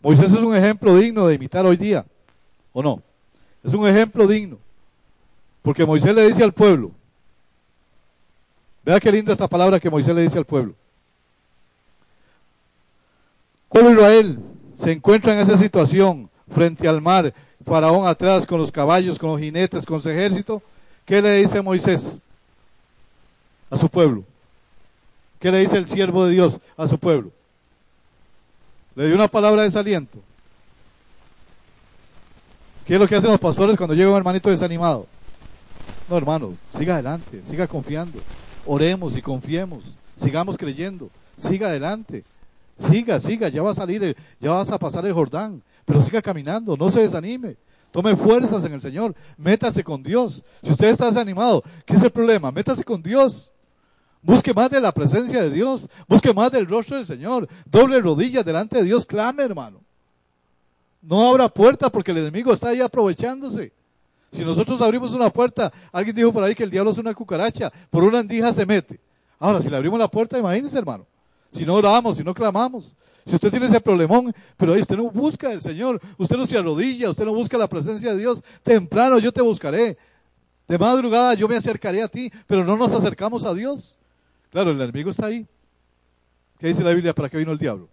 Moisés 0.00 0.32
es 0.32 0.40
un 0.40 0.54
ejemplo 0.54 0.96
digno 0.96 1.26
de 1.26 1.34
imitar 1.34 1.64
hoy 1.64 1.76
día, 1.76 2.04
¿o 2.72 2.82
no? 2.82 3.02
Es 3.62 3.72
un 3.74 3.86
ejemplo 3.86 4.26
digno. 4.26 4.58
Porque 5.62 5.86
Moisés 5.86 6.14
le 6.14 6.26
dice 6.26 6.42
al 6.42 6.52
pueblo, 6.52 6.90
vea 8.84 8.98
qué 8.98 9.12
linda 9.12 9.32
esta 9.32 9.48
palabra 9.48 9.78
que 9.78 9.90
Moisés 9.90 10.14
le 10.14 10.22
dice 10.22 10.38
al 10.38 10.44
pueblo. 10.44 10.74
Cuando 13.68 13.92
Israel 13.92 14.38
se 14.74 14.92
encuentra 14.92 15.34
en 15.34 15.40
esa 15.40 15.56
situación 15.56 16.28
frente 16.48 16.86
al 16.88 17.00
mar, 17.00 17.32
Faraón 17.64 18.06
atrás 18.06 18.44
con 18.44 18.58
los 18.58 18.72
caballos, 18.72 19.18
con 19.18 19.30
los 19.30 19.40
jinetes, 19.40 19.86
con 19.86 20.00
su 20.00 20.10
ejército, 20.10 20.60
¿qué 21.04 21.22
le 21.22 21.36
dice 21.36 21.62
Moisés 21.62 22.18
a 23.72 23.78
su 23.78 23.88
pueblo? 23.88 24.22
¿Qué 25.40 25.50
le 25.50 25.60
dice 25.60 25.78
el 25.78 25.88
siervo 25.88 26.26
de 26.26 26.32
Dios 26.32 26.58
a 26.76 26.86
su 26.86 26.98
pueblo? 26.98 27.30
Le 28.94 29.06
dio 29.06 29.14
una 29.14 29.28
palabra 29.28 29.62
de 29.62 29.68
desaliento. 29.68 30.18
¿Qué 32.84 32.94
es 32.94 33.00
lo 33.00 33.08
que 33.08 33.16
hacen 33.16 33.30
los 33.30 33.40
pastores 33.40 33.76
cuando 33.76 33.94
llega 33.94 34.10
un 34.10 34.16
hermanito 34.16 34.50
desanimado? 34.50 35.06
No, 36.08 36.18
hermano, 36.18 36.54
siga 36.76 36.94
adelante, 36.94 37.40
siga 37.48 37.66
confiando. 37.66 38.18
Oremos 38.66 39.16
y 39.16 39.22
confiemos, 39.22 39.82
sigamos 40.16 40.58
creyendo, 40.58 41.08
siga 41.38 41.68
adelante. 41.68 42.24
Siga, 42.76 43.20
siga, 43.20 43.48
ya 43.48 43.62
va 43.62 43.70
a 43.70 43.74
salir, 43.74 44.16
ya 44.40 44.50
vas 44.50 44.70
a 44.70 44.78
pasar 44.78 45.06
el 45.06 45.12
Jordán, 45.12 45.62
pero 45.84 46.02
siga 46.02 46.20
caminando, 46.20 46.76
no 46.76 46.90
se 46.90 47.00
desanime. 47.00 47.56
Tome 47.92 48.16
fuerzas 48.16 48.64
en 48.64 48.72
el 48.72 48.80
Señor, 48.80 49.14
métase 49.36 49.84
con 49.84 50.02
Dios. 50.02 50.42
Si 50.62 50.70
usted 50.72 50.88
está 50.88 51.06
desanimado, 51.06 51.62
¿qué 51.84 51.94
es 51.94 52.02
el 52.02 52.10
problema? 52.10 52.50
Métase 52.50 52.82
con 52.82 53.02
Dios. 53.02 53.51
Busque 54.22 54.54
más 54.54 54.70
de 54.70 54.80
la 54.80 54.92
presencia 54.92 55.42
de 55.42 55.50
Dios, 55.50 55.88
busque 56.06 56.32
más 56.32 56.50
del 56.52 56.66
rostro 56.66 56.96
del 56.96 57.06
Señor, 57.06 57.48
doble 57.66 58.00
rodillas 58.00 58.44
delante 58.44 58.78
de 58.78 58.84
Dios, 58.84 59.04
clame 59.04 59.42
hermano. 59.42 59.80
No 61.02 61.28
abra 61.28 61.48
puertas 61.48 61.90
porque 61.90 62.12
el 62.12 62.18
enemigo 62.18 62.52
está 62.52 62.68
ahí 62.68 62.80
aprovechándose. 62.80 63.72
Si 64.30 64.44
nosotros 64.44 64.80
abrimos 64.80 65.14
una 65.14 65.30
puerta, 65.30 65.72
alguien 65.90 66.14
dijo 66.14 66.32
por 66.32 66.44
ahí 66.44 66.54
que 66.54 66.62
el 66.62 66.70
diablo 66.70 66.92
es 66.92 66.98
una 66.98 67.12
cucaracha, 67.12 67.70
por 67.90 68.04
una 68.04 68.20
andija 68.20 68.52
se 68.52 68.64
mete. 68.64 69.00
Ahora, 69.38 69.60
si 69.60 69.68
le 69.68 69.76
abrimos 69.76 69.98
la 69.98 70.08
puerta, 70.08 70.38
imagínese 70.38 70.78
hermano 70.78 71.06
si 71.52 71.66
no 71.66 71.74
oramos, 71.74 72.16
si 72.16 72.24
no 72.24 72.34
clamamos. 72.34 72.96
Si 73.24 73.36
usted 73.36 73.50
tiene 73.50 73.66
ese 73.66 73.80
problemón, 73.80 74.34
pero 74.56 74.72
ahí 74.72 74.80
usted 74.80 74.96
no 74.96 75.10
busca 75.10 75.50
al 75.50 75.60
Señor, 75.60 76.00
usted 76.18 76.36
no 76.36 76.44
se 76.44 76.58
arrodilla, 76.58 77.10
usted 77.10 77.24
no 77.24 77.32
busca 77.32 77.56
la 77.56 77.68
presencia 77.68 78.10
de 78.12 78.18
Dios, 78.18 78.42
temprano 78.64 79.18
yo 79.18 79.30
te 79.30 79.40
buscaré. 79.42 79.96
De 80.66 80.78
madrugada 80.78 81.34
yo 81.34 81.46
me 81.46 81.56
acercaré 81.56 82.02
a 82.02 82.08
ti, 82.08 82.32
pero 82.46 82.64
no 82.64 82.76
nos 82.76 82.92
acercamos 82.94 83.44
a 83.44 83.54
Dios. 83.54 83.96
Claro, 84.52 84.70
el 84.70 84.80
enemigo 84.80 85.08
está 85.08 85.26
ahí. 85.26 85.46
¿Qué 86.58 86.68
dice 86.68 86.84
la 86.84 86.92
Biblia? 86.92 87.14
¿Para 87.14 87.30
qué 87.30 87.38
vino 87.38 87.52
el 87.52 87.58
diablo? 87.58 87.88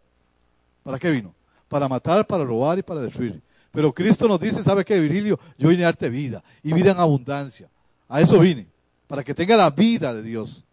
¿Para 0.83 0.99
qué 0.99 1.09
vino? 1.09 1.33
Para 1.69 1.87
matar, 1.87 2.27
para 2.27 2.43
robar 2.43 2.77
y 2.77 2.83
para 2.83 2.99
destruir. 2.99 3.41
Pero 3.71 3.93
Cristo 3.93 4.27
nos 4.27 4.41
dice, 4.41 4.61
¿sabe 4.61 4.83
qué, 4.83 4.99
Virilio? 4.99 5.39
Yo 5.57 5.69
vine 5.69 5.83
a 5.83 5.85
darte 5.85 6.09
vida 6.09 6.43
y 6.61 6.73
vida 6.73 6.91
en 6.91 6.99
abundancia. 6.99 7.69
A 8.09 8.19
eso 8.19 8.37
vine, 8.39 8.67
para 9.07 9.23
que 9.23 9.33
tenga 9.33 9.55
la 9.55 9.69
vida 9.69 10.13
de 10.13 10.21
Dios. 10.21 10.65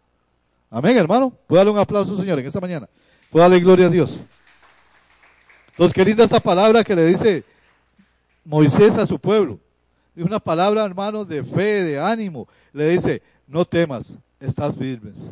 Amén, 0.69 0.97
hermano. 0.97 1.31
Puedo 1.47 1.59
darle 1.59 1.71
un 1.71 1.79
aplauso, 1.79 2.17
Señor, 2.17 2.37
en 2.37 2.47
esta 2.47 2.59
mañana. 2.59 2.89
Puedo 3.31 3.43
darle 3.43 3.61
gloria 3.61 3.85
a 3.85 3.89
Dios. 3.89 4.19
Entonces, 5.69 5.93
qué 5.93 6.03
linda 6.03 6.25
esta 6.25 6.41
palabra 6.41 6.83
que 6.83 6.95
le 6.95 7.05
dice 7.05 7.45
Moisés 8.43 8.97
a 8.97 9.05
su 9.05 9.17
pueblo. 9.19 9.57
Y 10.17 10.21
una 10.21 10.39
palabra, 10.39 10.83
hermano, 10.83 11.23
de 11.23 11.45
fe, 11.45 11.83
de 11.83 11.97
ánimo. 11.97 12.45
Le 12.73 12.89
dice, 12.89 13.21
no 13.47 13.63
temas, 13.63 14.17
estás 14.41 14.75
firmes. 14.75 15.31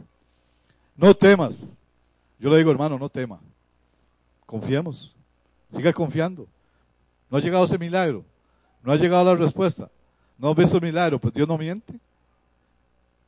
No 0.95 1.13
temas. 1.13 1.77
Yo 2.39 2.49
le 2.49 2.57
digo, 2.57 2.71
hermano, 2.71 2.97
no 2.97 3.09
tema. 3.09 3.39
Confiemos. 4.45 5.15
Siga 5.73 5.91
confiando. 5.91 6.47
No 7.29 7.37
ha 7.37 7.41
llegado 7.41 7.65
ese 7.65 7.77
milagro. 7.77 8.23
No 8.83 8.91
ha 8.91 8.95
llegado 8.95 9.25
la 9.25 9.35
respuesta. 9.35 9.89
No 10.37 10.49
ha 10.49 10.53
visto 10.53 10.77
el 10.77 10.83
milagro, 10.83 11.19
pues 11.19 11.33
Dios 11.33 11.47
no 11.47 11.57
miente. 11.57 11.93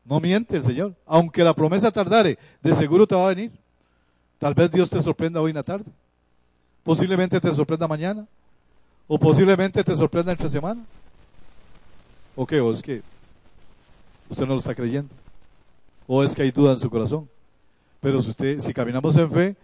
No 0.05 0.19
miente 0.19 0.57
el 0.57 0.63
Señor. 0.63 0.95
Aunque 1.05 1.43
la 1.43 1.53
promesa 1.53 1.91
tardare, 1.91 2.37
de 2.61 2.75
seguro 2.75 3.07
te 3.07 3.15
va 3.15 3.25
a 3.25 3.35
venir. 3.35 3.51
Tal 4.37 4.53
vez 4.53 4.71
Dios 4.71 4.89
te 4.89 5.01
sorprenda 5.01 5.41
hoy 5.41 5.51
en 5.51 5.55
la 5.55 5.63
tarde. 5.63 5.91
Posiblemente 6.83 7.41
te 7.41 7.53
sorprenda 7.53 7.87
mañana. 7.87 8.25
O 9.07 9.17
posiblemente 9.17 9.83
te 9.83 9.95
sorprenda 9.95 10.31
entre 10.31 10.49
semana. 10.49 10.85
¿O 12.35 12.45
qué? 12.45 12.61
¿O 12.61 12.71
es 12.71 12.81
que 12.81 13.01
usted 14.29 14.45
no 14.45 14.53
lo 14.53 14.59
está 14.59 14.75
creyendo? 14.75 15.09
¿O 16.05 16.23
es 16.23 16.35
que 16.35 16.43
hay 16.43 16.51
duda 16.51 16.73
en 16.73 16.79
su 16.79 16.89
corazón? 16.89 17.27
Pero 18.07 18.21
si, 18.21 18.29
usted, 18.29 18.73
caminamos 18.73 19.17
en 19.17 19.29
fe, 19.29 19.57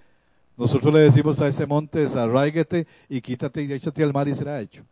nosotros 0.58 0.94
le 0.94 1.00
decimos 1.00 1.40
a 1.40 1.48
ese 1.48 1.66
monte, 1.66 2.00
desarráiguete 2.00 2.86
y 3.08 3.22
quítate 3.22 3.64
y 3.64 3.72
échate 3.72 4.04
al 4.04 4.12
mar 4.12 4.28
y 4.28 4.34
será 4.34 4.60
hecho. 4.60 4.84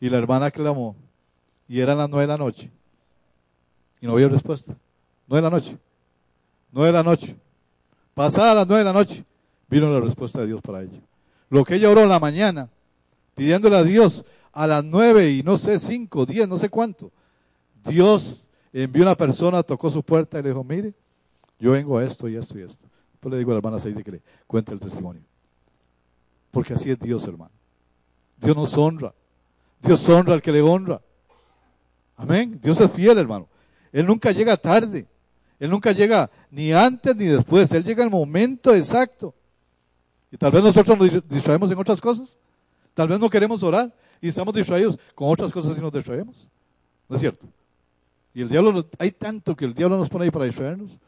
Y 0.00 0.08
la 0.08 0.16
hermana 0.16 0.50
clamó, 0.50 0.96
y 1.68 1.80
eran 1.80 1.98
las 1.98 2.08
nueve 2.08 2.22
de 2.22 2.28
la 2.28 2.38
noche, 2.38 2.70
y 4.00 4.06
no 4.06 4.14
había 4.14 4.28
respuesta. 4.28 4.74
Nueve 5.28 5.44
de 5.44 5.50
la 5.50 5.56
noche, 5.58 5.76
nueve 6.70 6.86
de 6.86 6.92
la 6.94 7.02
noche. 7.02 7.36
Pasada 8.14 8.54
las 8.54 8.66
nueve 8.66 8.78
de 8.78 8.84
la 8.86 8.94
noche, 8.94 9.26
vino 9.68 9.92
la 9.92 10.00
respuesta 10.00 10.40
de 10.40 10.46
Dios 10.46 10.62
para 10.62 10.80
ella. 10.80 11.00
Lo 11.50 11.66
que 11.66 11.74
ella 11.74 11.90
oró 11.90 12.00
en 12.00 12.08
la 12.08 12.18
mañana, 12.18 12.70
pidiéndole 13.34 13.76
a 13.76 13.82
Dios 13.82 14.24
a 14.54 14.66
las 14.66 14.82
nueve 14.82 15.32
y 15.32 15.42
no 15.42 15.58
sé, 15.58 15.78
cinco, 15.78 16.24
diez, 16.24 16.48
no 16.48 16.56
sé 16.56 16.70
cuánto, 16.70 17.10
Dios 17.84 18.48
envió 18.72 19.02
una 19.02 19.16
persona, 19.16 19.62
tocó 19.62 19.90
su 19.90 20.02
puerta 20.02 20.38
y 20.38 20.42
le 20.42 20.48
dijo, 20.48 20.64
mire, 20.64 20.94
yo 21.62 21.70
vengo 21.70 21.96
a 21.96 22.04
esto 22.04 22.28
y 22.28 22.34
esto 22.34 22.58
y 22.58 22.62
esto. 22.62 22.84
Pues 23.20 23.30
le 23.30 23.38
digo 23.38 23.52
a 23.52 23.54
la 23.54 23.58
hermana 23.58 23.80
que 23.80 24.10
le 24.10 24.20
cuente 24.48 24.74
el 24.74 24.80
testimonio. 24.80 25.22
Porque 26.50 26.74
así 26.74 26.90
es 26.90 26.98
Dios, 26.98 27.24
hermano. 27.28 27.52
Dios 28.36 28.56
nos 28.56 28.76
honra. 28.76 29.14
Dios 29.80 30.08
honra 30.08 30.34
al 30.34 30.42
que 30.42 30.50
le 30.50 30.60
honra. 30.60 31.00
Amén. 32.16 32.58
Dios 32.60 32.80
es 32.80 32.90
fiel, 32.90 33.16
hermano. 33.16 33.46
Él 33.92 34.04
nunca 34.08 34.32
llega 34.32 34.56
tarde. 34.56 35.06
Él 35.60 35.70
nunca 35.70 35.92
llega 35.92 36.28
ni 36.50 36.72
antes 36.72 37.14
ni 37.14 37.26
después. 37.26 37.70
Él 37.70 37.84
llega 37.84 38.02
al 38.02 38.10
momento 38.10 38.74
exacto. 38.74 39.32
Y 40.32 40.36
tal 40.36 40.50
vez 40.50 40.64
nosotros 40.64 40.98
nos 40.98 41.28
distraemos 41.28 41.70
en 41.70 41.78
otras 41.78 42.00
cosas. 42.00 42.36
Tal 42.92 43.06
vez 43.06 43.20
no 43.20 43.30
queremos 43.30 43.62
orar 43.62 43.94
y 44.20 44.26
estamos 44.26 44.52
distraídos 44.52 44.98
con 45.14 45.28
otras 45.28 45.52
cosas 45.52 45.78
y 45.78 45.80
nos 45.80 45.92
distraemos. 45.92 46.48
¿No 47.08 47.14
es 47.14 47.20
cierto? 47.20 47.46
Y 48.34 48.42
el 48.42 48.48
diablo, 48.48 48.84
hay 48.98 49.12
tanto 49.12 49.54
que 49.54 49.64
el 49.64 49.74
diablo 49.74 49.96
nos 49.96 50.08
pone 50.08 50.24
ahí 50.24 50.30
para 50.32 50.46
distraernos, 50.46 50.98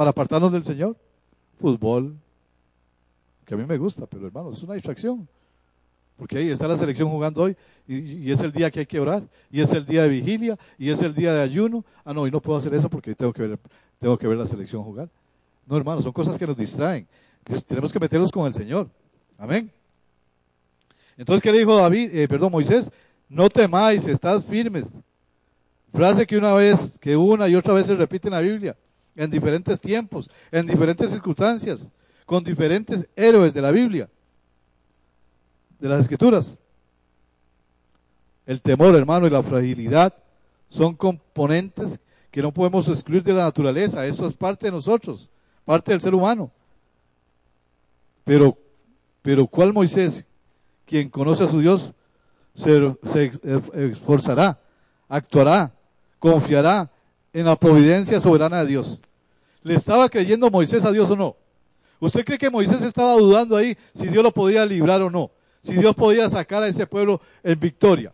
para 0.00 0.12
apartarnos 0.12 0.50
del 0.50 0.64
Señor. 0.64 0.96
Fútbol, 1.60 2.16
que 3.44 3.52
a 3.52 3.56
mí 3.58 3.66
me 3.66 3.76
gusta, 3.76 4.06
pero 4.06 4.28
hermano, 4.28 4.50
es 4.50 4.62
una 4.62 4.72
distracción. 4.72 5.28
Porque 6.16 6.38
ahí 6.38 6.48
está 6.48 6.66
la 6.66 6.78
selección 6.78 7.10
jugando 7.10 7.42
hoy 7.42 7.54
y, 7.86 8.32
es 8.32 8.40
el 8.40 8.50
día 8.50 8.70
que 8.70 8.80
hay 8.80 8.86
que 8.86 8.98
orar 8.98 9.22
y 9.50 9.60
es 9.60 9.70
el 9.74 9.84
día 9.84 10.04
de 10.04 10.08
vigilia 10.08 10.56
y 10.78 10.88
es 10.88 11.02
el 11.02 11.14
día 11.14 11.34
de 11.34 11.42
ayuno. 11.42 11.84
Ah, 12.02 12.14
no, 12.14 12.26
y 12.26 12.30
no 12.30 12.40
puedo 12.40 12.58
hacer 12.58 12.72
eso 12.72 12.88
porque 12.88 13.14
tengo 13.14 13.30
que 13.34 13.42
ver, 13.46 13.58
tengo 13.98 14.16
que 14.16 14.26
ver 14.26 14.38
la 14.38 14.46
selección 14.46 14.82
jugar. 14.82 15.10
No, 15.66 15.76
hermano, 15.76 16.00
son 16.00 16.12
cosas 16.12 16.38
que 16.38 16.46
nos 16.46 16.56
distraen. 16.56 17.06
tenemos 17.66 17.92
que 17.92 18.00
meterlos 18.00 18.32
con 18.32 18.46
el 18.46 18.54
Señor. 18.54 18.88
Amén. 19.36 19.70
Entonces, 21.18 21.42
¿qué 21.42 21.52
le 21.52 21.58
dijo 21.58 21.76
David? 21.76 22.16
Eh, 22.16 22.26
perdón, 22.26 22.52
Moisés, 22.52 22.90
no 23.28 23.50
temáis, 23.50 24.06
estad 24.06 24.40
firmes. 24.40 24.96
Frase 25.92 26.26
que 26.26 26.38
una 26.38 26.54
vez, 26.54 26.98
que 26.98 27.18
una 27.18 27.46
y 27.48 27.54
otra 27.54 27.74
vez 27.74 27.84
se 27.84 27.94
repite 27.94 28.28
en 28.28 28.32
la 28.32 28.40
Biblia, 28.40 28.74
en 29.16 29.30
diferentes 29.30 29.80
tiempos, 29.80 30.30
en 30.50 30.66
diferentes 30.66 31.10
circunstancias, 31.10 31.90
con 32.24 32.44
diferentes 32.44 33.08
héroes 33.16 33.52
de 33.52 33.62
la 33.62 33.70
Biblia, 33.70 34.08
de 35.78 35.88
las 35.88 36.02
escrituras. 36.02 36.58
El 38.46 38.60
temor, 38.60 38.94
hermano, 38.94 39.26
y 39.26 39.30
la 39.30 39.42
fragilidad 39.42 40.14
son 40.68 40.94
componentes 40.94 42.00
que 42.30 42.42
no 42.42 42.52
podemos 42.52 42.88
excluir 42.88 43.22
de 43.22 43.32
la 43.32 43.44
naturaleza. 43.44 44.06
Eso 44.06 44.26
es 44.26 44.36
parte 44.36 44.66
de 44.66 44.72
nosotros, 44.72 45.28
parte 45.64 45.92
del 45.92 46.00
ser 46.00 46.14
humano. 46.14 46.50
Pero, 48.24 48.56
pero 49.22 49.46
¿cuál 49.46 49.72
Moisés? 49.72 50.24
Quien 50.86 51.08
conoce 51.08 51.44
a 51.44 51.48
su 51.48 51.60
Dios 51.60 51.92
se, 52.54 52.96
se 53.12 53.32
esforzará, 53.74 54.60
actuará, 55.08 55.72
confiará 56.18 56.90
en 57.32 57.46
la 57.46 57.56
providencia 57.56 58.20
soberana 58.20 58.60
de 58.60 58.66
Dios. 58.66 59.00
¿Le 59.62 59.74
estaba 59.74 60.08
creyendo 60.08 60.50
Moisés 60.50 60.84
a 60.84 60.92
Dios 60.92 61.10
o 61.10 61.16
no? 61.16 61.36
¿Usted 62.00 62.24
cree 62.24 62.38
que 62.38 62.50
Moisés 62.50 62.82
estaba 62.82 63.14
dudando 63.14 63.56
ahí 63.56 63.76
si 63.94 64.08
Dios 64.08 64.22
lo 64.22 64.32
podía 64.32 64.64
librar 64.64 65.02
o 65.02 65.10
no? 65.10 65.30
Si 65.62 65.74
Dios 65.74 65.94
podía 65.94 66.28
sacar 66.30 66.62
a 66.62 66.68
ese 66.68 66.86
pueblo 66.86 67.20
en 67.42 67.60
victoria. 67.60 68.12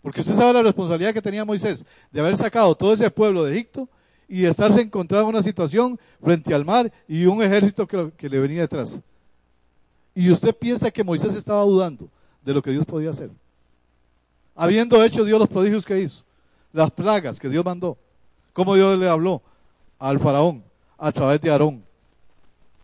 Porque 0.00 0.20
usted 0.20 0.34
sabe 0.34 0.52
la 0.52 0.62
responsabilidad 0.62 1.12
que 1.12 1.20
tenía 1.20 1.44
Moisés 1.44 1.84
de 2.12 2.20
haber 2.20 2.36
sacado 2.36 2.74
todo 2.76 2.92
ese 2.92 3.10
pueblo 3.10 3.44
de 3.44 3.54
Egipto 3.54 3.88
y 4.28 4.42
de 4.42 4.48
estarse 4.48 4.80
encontrado 4.80 5.24
en 5.24 5.30
una 5.30 5.42
situación 5.42 5.98
frente 6.22 6.54
al 6.54 6.64
mar 6.64 6.92
y 7.08 7.26
un 7.26 7.42
ejército 7.42 7.86
que, 7.86 8.12
que 8.16 8.28
le 8.28 8.38
venía 8.38 8.60
detrás. 8.60 9.00
Y 10.14 10.30
usted 10.30 10.54
piensa 10.54 10.90
que 10.90 11.02
Moisés 11.02 11.34
estaba 11.34 11.62
dudando 11.62 12.08
de 12.44 12.54
lo 12.54 12.62
que 12.62 12.70
Dios 12.70 12.84
podía 12.84 13.10
hacer. 13.10 13.30
Habiendo 14.54 15.02
hecho 15.02 15.24
Dios 15.24 15.38
los 15.40 15.48
prodigios 15.48 15.84
que 15.84 16.00
hizo 16.00 16.24
las 16.72 16.90
plagas 16.90 17.40
que 17.40 17.48
Dios 17.48 17.64
mandó, 17.64 17.98
cómo 18.52 18.74
Dios 18.74 18.98
le 18.98 19.08
habló 19.08 19.42
al 19.98 20.18
faraón 20.18 20.64
a 20.96 21.12
través 21.12 21.40
de 21.40 21.50
Aarón, 21.50 21.84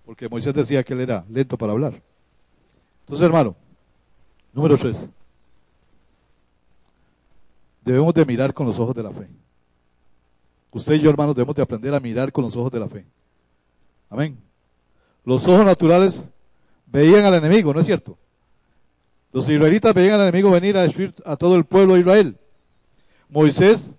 porque 0.04 0.28
Moisés 0.28 0.54
decía 0.54 0.82
que 0.82 0.92
él 0.92 1.00
era 1.00 1.24
lento 1.28 1.56
para 1.58 1.72
hablar. 1.72 2.00
Entonces, 3.00 3.24
hermano, 3.24 3.54
número 4.52 4.76
tres, 4.76 5.08
debemos 7.84 8.14
de 8.14 8.24
mirar 8.24 8.54
con 8.54 8.66
los 8.66 8.78
ojos 8.78 8.94
de 8.94 9.02
la 9.02 9.10
fe. 9.10 9.28
Usted 10.70 10.94
y 10.94 11.00
yo, 11.00 11.10
hermanos, 11.10 11.36
debemos 11.36 11.54
de 11.54 11.62
aprender 11.62 11.94
a 11.94 12.00
mirar 12.00 12.32
con 12.32 12.44
los 12.44 12.56
ojos 12.56 12.72
de 12.72 12.80
la 12.80 12.88
fe. 12.88 13.04
Amén. 14.10 14.38
Los 15.24 15.46
ojos 15.46 15.64
naturales 15.64 16.28
veían 16.86 17.24
al 17.24 17.34
enemigo, 17.34 17.72
¿no 17.72 17.80
es 17.80 17.86
cierto? 17.86 18.18
Los 19.32 19.48
israelitas 19.48 19.94
veían 19.94 20.20
al 20.20 20.28
enemigo 20.28 20.50
venir 20.50 20.76
a 20.76 20.82
destruir 20.82 21.14
a 21.24 21.36
todo 21.36 21.56
el 21.56 21.64
pueblo 21.64 21.94
de 21.94 22.00
Israel. 22.00 22.38
Moisés 23.28 23.96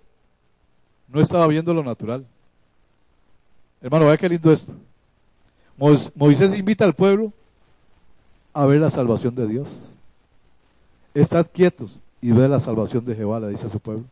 no 1.16 1.22
estaba 1.22 1.46
viendo 1.46 1.72
lo 1.72 1.82
natural. 1.82 2.26
Hermano, 3.80 4.04
vea 4.04 4.18
qué 4.18 4.28
lindo 4.28 4.52
esto. 4.52 4.74
Moisés 6.14 6.58
invita 6.58 6.84
al 6.84 6.94
pueblo 6.94 7.32
a 8.52 8.66
ver 8.66 8.80
la 8.80 8.90
salvación 8.90 9.34
de 9.34 9.46
Dios. 9.46 9.94
Estad 11.14 11.46
quietos 11.50 12.00
y 12.20 12.32
ve 12.32 12.46
la 12.48 12.60
salvación 12.60 13.02
de 13.04 13.14
Jehová, 13.14 13.40
le 13.40 13.48
dice 13.48 13.66
a 13.66 13.70
su 13.70 13.80
pueblo. 13.80 14.04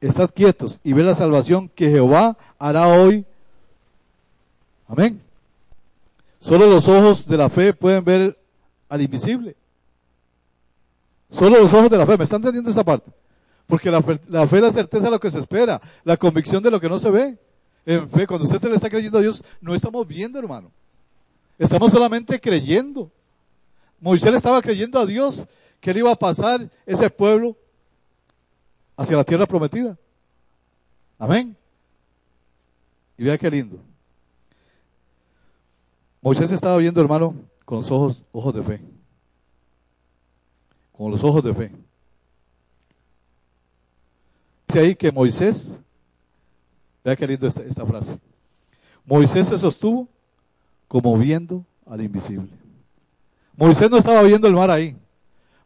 Estad 0.00 0.30
quietos 0.30 0.78
y 0.84 0.92
ve 0.92 1.02
la 1.02 1.16
salvación 1.16 1.68
que 1.68 1.90
Jehová 1.90 2.36
hará 2.60 2.86
hoy. 2.86 3.24
Amén. 4.86 5.20
Solo 6.38 6.66
los 6.66 6.86
ojos 6.86 7.26
de 7.26 7.36
la 7.36 7.48
fe 7.48 7.72
pueden 7.72 8.04
ver 8.04 8.38
al 8.88 9.02
invisible. 9.02 9.56
Solo 11.30 11.58
los 11.58 11.74
ojos 11.74 11.90
de 11.90 11.98
la 11.98 12.06
fe. 12.06 12.16
¿Me 12.16 12.22
están 12.22 12.38
entendiendo 12.38 12.70
esta 12.70 12.84
parte? 12.84 13.10
Porque 13.66 13.90
la 13.90 14.02
fe, 14.02 14.14
es 14.14 14.62
la 14.62 14.72
certeza 14.72 15.06
de 15.06 15.10
lo 15.10 15.20
que 15.20 15.30
se 15.30 15.38
espera, 15.38 15.80
la 16.04 16.16
convicción 16.16 16.62
de 16.62 16.70
lo 16.70 16.80
que 16.80 16.88
no 16.88 16.98
se 16.98 17.10
ve. 17.10 17.38
En 17.84 18.08
fe, 18.08 18.26
cuando 18.26 18.44
usted 18.44 18.62
le 18.68 18.76
está 18.76 18.88
creyendo 18.88 19.18
a 19.18 19.20
Dios, 19.20 19.44
no 19.60 19.74
estamos 19.74 20.06
viendo, 20.06 20.38
hermano. 20.38 20.70
Estamos 21.58 21.92
solamente 21.92 22.40
creyendo. 22.40 23.10
Moisés 24.00 24.30
le 24.30 24.36
estaba 24.36 24.60
creyendo 24.62 24.98
a 24.98 25.06
Dios 25.06 25.46
que 25.80 25.90
él 25.90 25.98
iba 25.98 26.10
a 26.10 26.16
pasar 26.16 26.68
ese 26.84 27.08
pueblo 27.10 27.56
hacia 28.96 29.16
la 29.16 29.24
tierra 29.24 29.46
prometida. 29.46 29.96
Amén. 31.18 31.56
Y 33.18 33.24
vea 33.24 33.38
qué 33.38 33.50
lindo. 33.50 33.78
Moisés 36.20 36.50
estaba 36.52 36.76
viendo, 36.78 37.00
hermano, 37.00 37.34
con 37.64 37.78
los 37.78 37.90
ojos, 37.90 38.24
ojos 38.32 38.54
de 38.54 38.62
fe 38.62 38.96
con 40.96 41.10
los 41.10 41.22
ojos 41.22 41.44
de 41.44 41.54
fe. 41.54 41.72
Dice 44.66 44.80
ahí 44.80 44.94
que 44.94 45.12
Moisés, 45.12 45.78
vea 47.04 47.16
qué 47.16 47.26
lindo 47.26 47.46
esta, 47.46 47.86
frase, 47.86 48.18
Moisés 49.04 49.48
se 49.48 49.58
sostuvo 49.58 50.08
como 50.88 51.16
viendo 51.16 51.64
al 51.86 52.00
invisible. 52.00 52.48
Moisés 53.56 53.90
no 53.90 53.98
estaba 53.98 54.22
viendo 54.22 54.48
el 54.48 54.54
mar 54.54 54.70
ahí. 54.70 54.96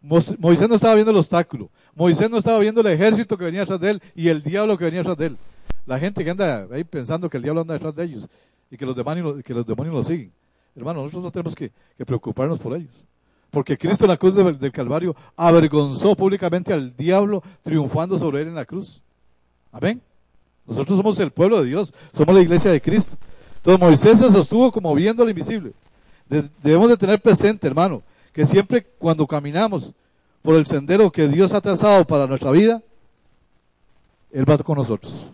Moisés 0.03 0.68
no 0.68 0.74
estaba 0.74 0.94
viendo 0.94 1.11
el 1.11 1.16
obstáculo. 1.16 1.70
Moisés 1.94 2.30
no 2.30 2.38
estaba 2.38 2.59
viendo 2.59 2.80
el 2.80 2.86
ejército 2.86 3.36
que 3.36 3.44
venía 3.44 3.61
detrás 3.61 3.80
de 3.80 3.90
él 3.90 4.03
y 4.14 4.28
el 4.28 4.42
diablo 4.42 4.76
que 4.76 4.84
venía 4.84 5.01
detrás 5.01 5.16
de 5.16 5.26
él. 5.26 5.38
La 5.86 5.98
gente 5.98 6.22
que 6.22 6.30
anda 6.30 6.68
ahí 6.70 6.84
pensando 6.84 7.28
que 7.28 7.38
el 7.38 7.42
diablo 7.42 7.62
anda 7.62 7.74
detrás 7.74 7.94
de 7.94 8.05
ellos 8.05 8.28
y 8.70 8.76
que 8.76 8.86
los 8.86 8.94
demonios, 8.94 9.42
que 9.42 9.55
los 9.55 9.66
demonios 9.66 9.94
lo 9.94 10.03
siguen. 10.03 10.32
Hermano, 10.76 11.03
nosotros 11.03 11.24
no 11.24 11.30
tenemos 11.30 11.55
que 11.57 11.72
preocuparnos 12.05 12.59
por 12.59 12.76
ellos. 12.76 13.05
Porque 13.51 13.76
Cristo 13.76 14.05
en 14.05 14.11
la 14.11 14.16
cruz 14.16 14.34
del, 14.34 14.72
Calvario 14.72 15.14
avergonzó 15.36 16.14
públicamente 16.14 16.72
al 16.72 16.96
diablo 16.96 17.42
triunfando 17.62 18.16
sobre 18.16 18.42
él 18.42 18.48
en 18.48 18.55
la 18.55 18.64
cruz. 18.64 19.01
Amén. 19.72 20.01
Nosotros 20.66 20.96
somos 20.96 21.18
el 21.18 21.32
pueblo 21.32 21.61
de 21.61 21.68
Dios, 21.68 21.92
somos 22.16 22.34
la 22.34 22.40
iglesia 22.40 22.70
de 22.70 22.80
Cristo. 22.80 23.16
Entonces 23.57 23.80
Moisés 23.80 24.18
se 24.18 24.30
sostuvo 24.30 24.70
como 24.70 24.94
viendo 24.94 25.24
lo 25.24 25.30
invisible. 25.30 25.72
debemos 26.62 26.88
de 26.88 26.96
tener 26.96 27.20
presente, 27.20 27.66
hermano, 27.66 28.03
que 28.32 28.46
siempre 28.46 28.86
cuando 28.98 29.26
caminamos 29.26 29.90
por 30.42 30.55
el 30.55 30.66
sendero 30.66 31.11
que 31.11 31.26
Dios 31.26 31.53
ha 31.53 31.61
trazado 31.61 32.07
para 32.07 32.28
nuestra 32.28 32.53
vida, 32.53 32.80
Él 34.30 34.48
va 34.48 34.57
con 34.59 34.78
nosotros. 34.78 35.32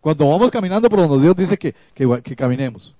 Cuando 0.00 0.28
vamos 0.28 0.50
caminando 0.50 0.88
por 0.90 0.98
donde 0.98 1.22
Dios 1.22 1.36
dice 1.36 1.56
que, 1.56 1.74
que 1.94 2.36
caminemos. 2.36 2.94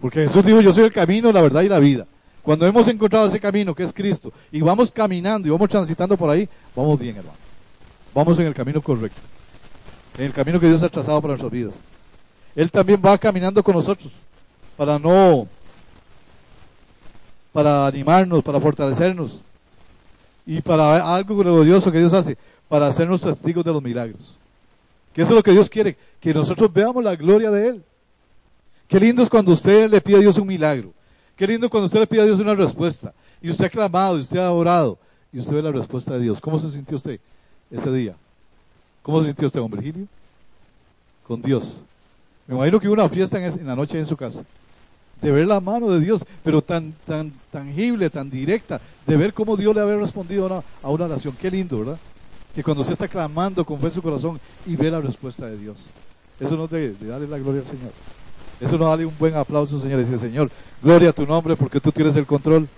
Porque 0.00 0.22
Jesús 0.22 0.44
dijo, 0.44 0.60
yo 0.60 0.72
soy 0.72 0.84
el 0.84 0.92
camino, 0.92 1.32
la 1.32 1.40
verdad 1.40 1.62
y 1.62 1.68
la 1.68 1.78
vida. 1.78 2.06
Cuando 2.42 2.66
hemos 2.66 2.88
encontrado 2.88 3.26
ese 3.28 3.38
camino 3.38 3.74
que 3.74 3.84
es 3.84 3.92
Cristo 3.92 4.32
y 4.50 4.60
vamos 4.60 4.90
caminando 4.90 5.46
y 5.46 5.50
vamos 5.50 5.68
transitando 5.68 6.16
por 6.16 6.28
ahí, 6.28 6.48
vamos 6.74 6.98
bien, 6.98 7.16
hermano. 7.16 7.38
Vamos 8.14 8.38
en 8.38 8.46
el 8.46 8.54
camino 8.54 8.82
correcto. 8.82 9.20
En 10.18 10.26
el 10.26 10.32
camino 10.32 10.58
que 10.58 10.66
Dios 10.66 10.82
ha 10.82 10.88
trazado 10.88 11.20
para 11.22 11.32
nuestras 11.32 11.52
vidas. 11.52 11.74
Él 12.54 12.70
también 12.70 13.00
va 13.04 13.16
caminando 13.16 13.62
con 13.62 13.74
nosotros 13.74 14.12
para 14.76 14.98
no, 14.98 15.46
para 17.52 17.86
animarnos, 17.86 18.42
para 18.42 18.60
fortalecernos 18.60 19.40
y 20.44 20.60
para 20.60 21.14
algo 21.14 21.36
glorioso 21.36 21.92
que 21.92 21.98
Dios 21.98 22.12
hace, 22.12 22.36
para 22.68 22.88
hacernos 22.88 23.20
testigos 23.20 23.64
de 23.64 23.72
los 23.72 23.82
milagros. 23.82 24.36
Que 25.14 25.22
eso 25.22 25.30
es 25.30 25.36
lo 25.36 25.42
que 25.42 25.52
Dios 25.52 25.70
quiere, 25.70 25.96
que 26.20 26.34
nosotros 26.34 26.72
veamos 26.72 27.04
la 27.04 27.14
gloria 27.14 27.50
de 27.50 27.68
Él. 27.68 27.84
Qué 28.88 28.98
lindo 28.98 29.22
es 29.22 29.30
cuando 29.30 29.52
usted 29.52 29.88
le 29.90 30.00
pide 30.00 30.16
a 30.16 30.20
Dios 30.20 30.38
un 30.38 30.48
milagro. 30.48 30.92
Qué 31.42 31.48
lindo 31.48 31.68
cuando 31.68 31.86
usted 31.86 31.98
le 31.98 32.06
pide 32.06 32.20
a 32.20 32.24
Dios 32.24 32.38
una 32.38 32.54
respuesta. 32.54 33.12
Y 33.42 33.50
usted 33.50 33.64
ha 33.64 33.68
clamado, 33.68 34.16
y 34.16 34.20
usted 34.20 34.38
ha 34.38 34.52
orado, 34.52 34.96
y 35.32 35.40
usted 35.40 35.54
ve 35.54 35.60
la 35.60 35.72
respuesta 35.72 36.14
de 36.14 36.20
Dios. 36.20 36.40
¿Cómo 36.40 36.56
se 36.56 36.70
sintió 36.70 36.96
usted 36.96 37.18
ese 37.68 37.90
día? 37.90 38.14
¿Cómo 39.02 39.18
se 39.18 39.26
sintió 39.26 39.48
usted, 39.48 39.58
don 39.58 39.68
Virgilio? 39.68 40.06
Con 41.26 41.42
Dios. 41.42 41.78
Me 42.46 42.54
imagino 42.54 42.78
que 42.78 42.86
hubo 42.86 42.94
una 42.94 43.08
fiesta 43.08 43.44
en, 43.44 43.66
la 43.66 43.74
noche 43.74 43.98
en 43.98 44.06
su 44.06 44.16
casa. 44.16 44.44
De 45.20 45.32
ver 45.32 45.48
la 45.48 45.58
mano 45.58 45.90
de 45.90 45.98
Dios, 45.98 46.24
pero 46.44 46.62
tan, 46.62 46.94
tan 47.04 47.32
tangible, 47.50 48.08
tan 48.08 48.30
directa, 48.30 48.80
de 49.04 49.16
ver 49.16 49.34
cómo 49.34 49.56
Dios 49.56 49.74
le 49.74 49.80
había 49.80 49.96
respondido 49.96 50.44
a 50.44 50.46
una, 50.46 50.64
a 50.80 50.90
oración. 50.90 51.34
Qué 51.40 51.50
lindo, 51.50 51.80
¿verdad? 51.80 51.98
Que 52.54 52.62
cuando 52.62 52.82
usted 52.82 52.92
está 52.92 53.08
clamando 53.08 53.64
con 53.64 53.80
fe 53.80 53.86
en 53.86 53.92
su 53.94 54.00
corazón 54.00 54.38
y 54.64 54.76
ve 54.76 54.92
la 54.92 55.00
respuesta 55.00 55.46
de 55.46 55.58
Dios. 55.58 55.88
Eso 56.38 56.56
no 56.56 56.66
es 56.66 56.70
de, 56.70 56.92
de 56.92 57.06
darle 57.08 57.26
la 57.26 57.38
gloria 57.38 57.62
al 57.62 57.66
Señor. 57.66 57.90
Eso 58.62 58.78
no 58.78 58.84
vale 58.84 59.04
un 59.04 59.14
buen 59.18 59.34
aplauso, 59.34 59.78
Señor. 59.80 60.00
Y 60.00 60.04
Señor, 60.04 60.50
gloria 60.80 61.10
a 61.10 61.12
tu 61.12 61.26
nombre 61.26 61.56
porque 61.56 61.80
tú 61.80 61.90
tienes 61.90 62.14
el 62.14 62.26
control. 62.26 62.68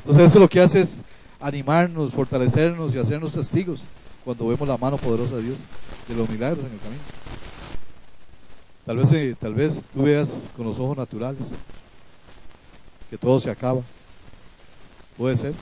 Entonces 0.00 0.28
eso 0.28 0.40
lo 0.40 0.48
que 0.48 0.60
hace 0.60 0.80
es 0.80 1.02
animarnos, 1.40 2.12
fortalecernos 2.12 2.94
y 2.94 2.98
hacernos 2.98 3.32
testigos 3.32 3.80
cuando 4.24 4.48
vemos 4.48 4.66
la 4.66 4.76
mano 4.76 4.96
poderosa 4.96 5.36
de 5.36 5.42
Dios 5.42 5.58
de 6.08 6.14
los 6.16 6.28
milagros 6.28 6.64
en 6.64 6.72
el 6.72 6.80
camino. 6.80 7.02
Tal 8.84 8.96
vez, 8.96 9.12
eh, 9.12 9.36
tal 9.38 9.54
vez 9.54 9.88
tú 9.92 10.02
veas 10.02 10.50
con 10.56 10.66
los 10.66 10.78
ojos 10.78 10.96
naturales 10.96 11.46
que 13.08 13.16
todo 13.16 13.38
se 13.38 13.50
acaba. 13.50 13.82
Puede 15.16 15.36
ser. 15.36 15.54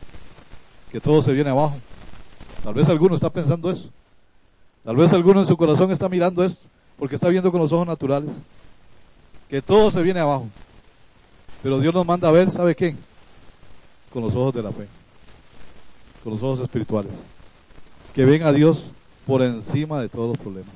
Que 0.91 1.01
todo 1.01 1.23
se 1.23 1.33
viene 1.33 1.51
abajo. 1.51 1.77
Tal 2.63 2.73
vez 2.73 2.89
alguno 2.89 3.15
está 3.15 3.29
pensando 3.29 3.71
eso. 3.71 3.91
Tal 4.83 4.97
vez 4.97 5.13
alguno 5.13 5.41
en 5.41 5.47
su 5.47 5.57
corazón 5.57 5.91
está 5.91 6.09
mirando 6.09 6.43
esto 6.43 6.67
porque 6.99 7.17
está 7.17 7.29
viendo 7.29 7.51
con 7.51 7.61
los 7.61 7.73
ojos 7.73 7.87
naturales 7.87 8.41
que 9.55 9.63
todo 9.63 9.89
se 9.89 10.03
viene 10.03 10.19
abajo. 10.19 10.49
Pero 11.63 11.79
Dios 11.79 11.95
nos 11.95 12.05
manda 12.05 12.29
a 12.29 12.33
ver, 12.33 12.51
¿sabe 12.51 12.75
qué? 12.75 12.97
Con 14.13 14.25
los 14.25 14.35
ojos 14.35 14.53
de 14.53 14.65
la 14.65 14.73
fe, 14.73 14.89
con 16.25 16.33
los 16.33 16.43
ojos 16.43 16.59
espirituales. 16.59 17.13
Que 18.13 18.25
ven 18.25 18.43
a 18.43 18.51
Dios 18.51 18.91
por 19.25 19.43
encima 19.43 20.01
de 20.01 20.09
todos 20.09 20.31
los 20.31 20.39
problemas. 20.39 20.75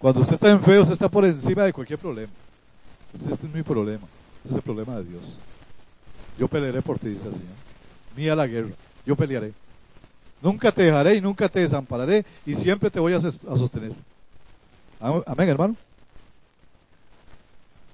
Cuando 0.00 0.20
usted 0.20 0.34
está 0.34 0.50
en 0.50 0.60
fe, 0.60 0.80
usted 0.80 0.94
está 0.94 1.08
por 1.08 1.24
encima 1.26 1.62
de 1.62 1.72
cualquier 1.72 2.00
problema. 2.00 2.32
Este, 3.14 3.34
es 3.34 3.54
mi 3.54 3.62
problema, 3.62 4.08
este 4.38 4.48
es 4.48 4.54
el 4.56 4.62
problema 4.62 4.96
de 4.96 5.04
Dios. 5.04 5.38
Yo 6.40 6.48
pelearé 6.48 6.82
por 6.82 6.98
ti, 6.98 7.10
dice 7.10 7.28
el 7.28 7.34
Señor. 7.34 7.54
Mía 8.16 8.34
la 8.34 8.48
guerra, 8.48 8.70
yo 9.06 9.14
pelearé. 9.14 9.52
Nunca 10.42 10.72
te 10.72 10.82
dejaré 10.82 11.14
y 11.14 11.20
nunca 11.20 11.48
te 11.48 11.60
desampararé 11.60 12.26
y 12.44 12.56
siempre 12.56 12.90
te 12.90 12.98
voy 12.98 13.12
a 13.12 13.20
sostener. 13.20 13.92
Amén, 14.98 15.48
hermano. 15.48 15.76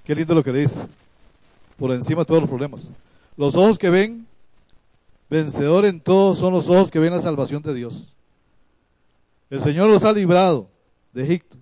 Qué 0.03 0.15
lindo 0.15 0.35
lo 0.35 0.43
que 0.43 0.51
dice. 0.51 0.85
Por 1.77 1.91
encima 1.91 2.21
de 2.21 2.25
todos 2.25 2.41
los 2.41 2.49
problemas. 2.49 2.89
Los 3.37 3.55
ojos 3.55 3.77
que 3.77 3.89
ven, 3.89 4.27
vencedor 5.29 5.85
en 5.85 5.99
todo, 5.99 6.33
son 6.33 6.53
los 6.53 6.69
ojos 6.69 6.91
que 6.91 6.99
ven 6.99 7.13
la 7.13 7.21
salvación 7.21 7.63
de 7.63 7.73
Dios. 7.73 8.15
El 9.49 9.61
Señor 9.61 9.89
los 9.89 10.03
ha 10.03 10.11
librado 10.11 10.67
de 11.13 11.23
Egipto 11.23 11.57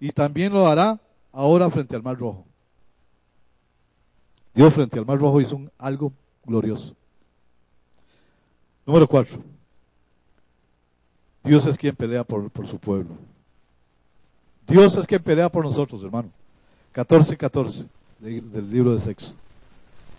y 0.00 0.10
también 0.10 0.52
lo 0.52 0.66
hará 0.66 1.00
ahora 1.32 1.70
frente 1.70 1.96
al 1.96 2.02
Mar 2.02 2.18
Rojo. 2.18 2.44
Dios 4.54 4.72
frente 4.72 4.98
al 4.98 5.06
Mar 5.06 5.18
Rojo 5.18 5.40
hizo 5.40 5.60
algo 5.78 6.12
glorioso. 6.44 6.94
Número 8.86 9.06
cuatro. 9.06 9.42
Dios 11.42 11.66
es 11.66 11.76
quien 11.76 11.94
pelea 11.94 12.24
por, 12.24 12.50
por 12.50 12.66
su 12.66 12.78
pueblo. 12.78 13.16
Dios 14.66 14.96
es 14.96 15.06
quien 15.06 15.22
pelea 15.22 15.50
por 15.50 15.64
nosotros, 15.64 16.02
hermano. 16.02 16.30
14, 16.94 17.36
14 17.36 17.86
del 18.20 18.70
libro 18.70 18.94
de 18.94 19.00
sexo. 19.00 19.34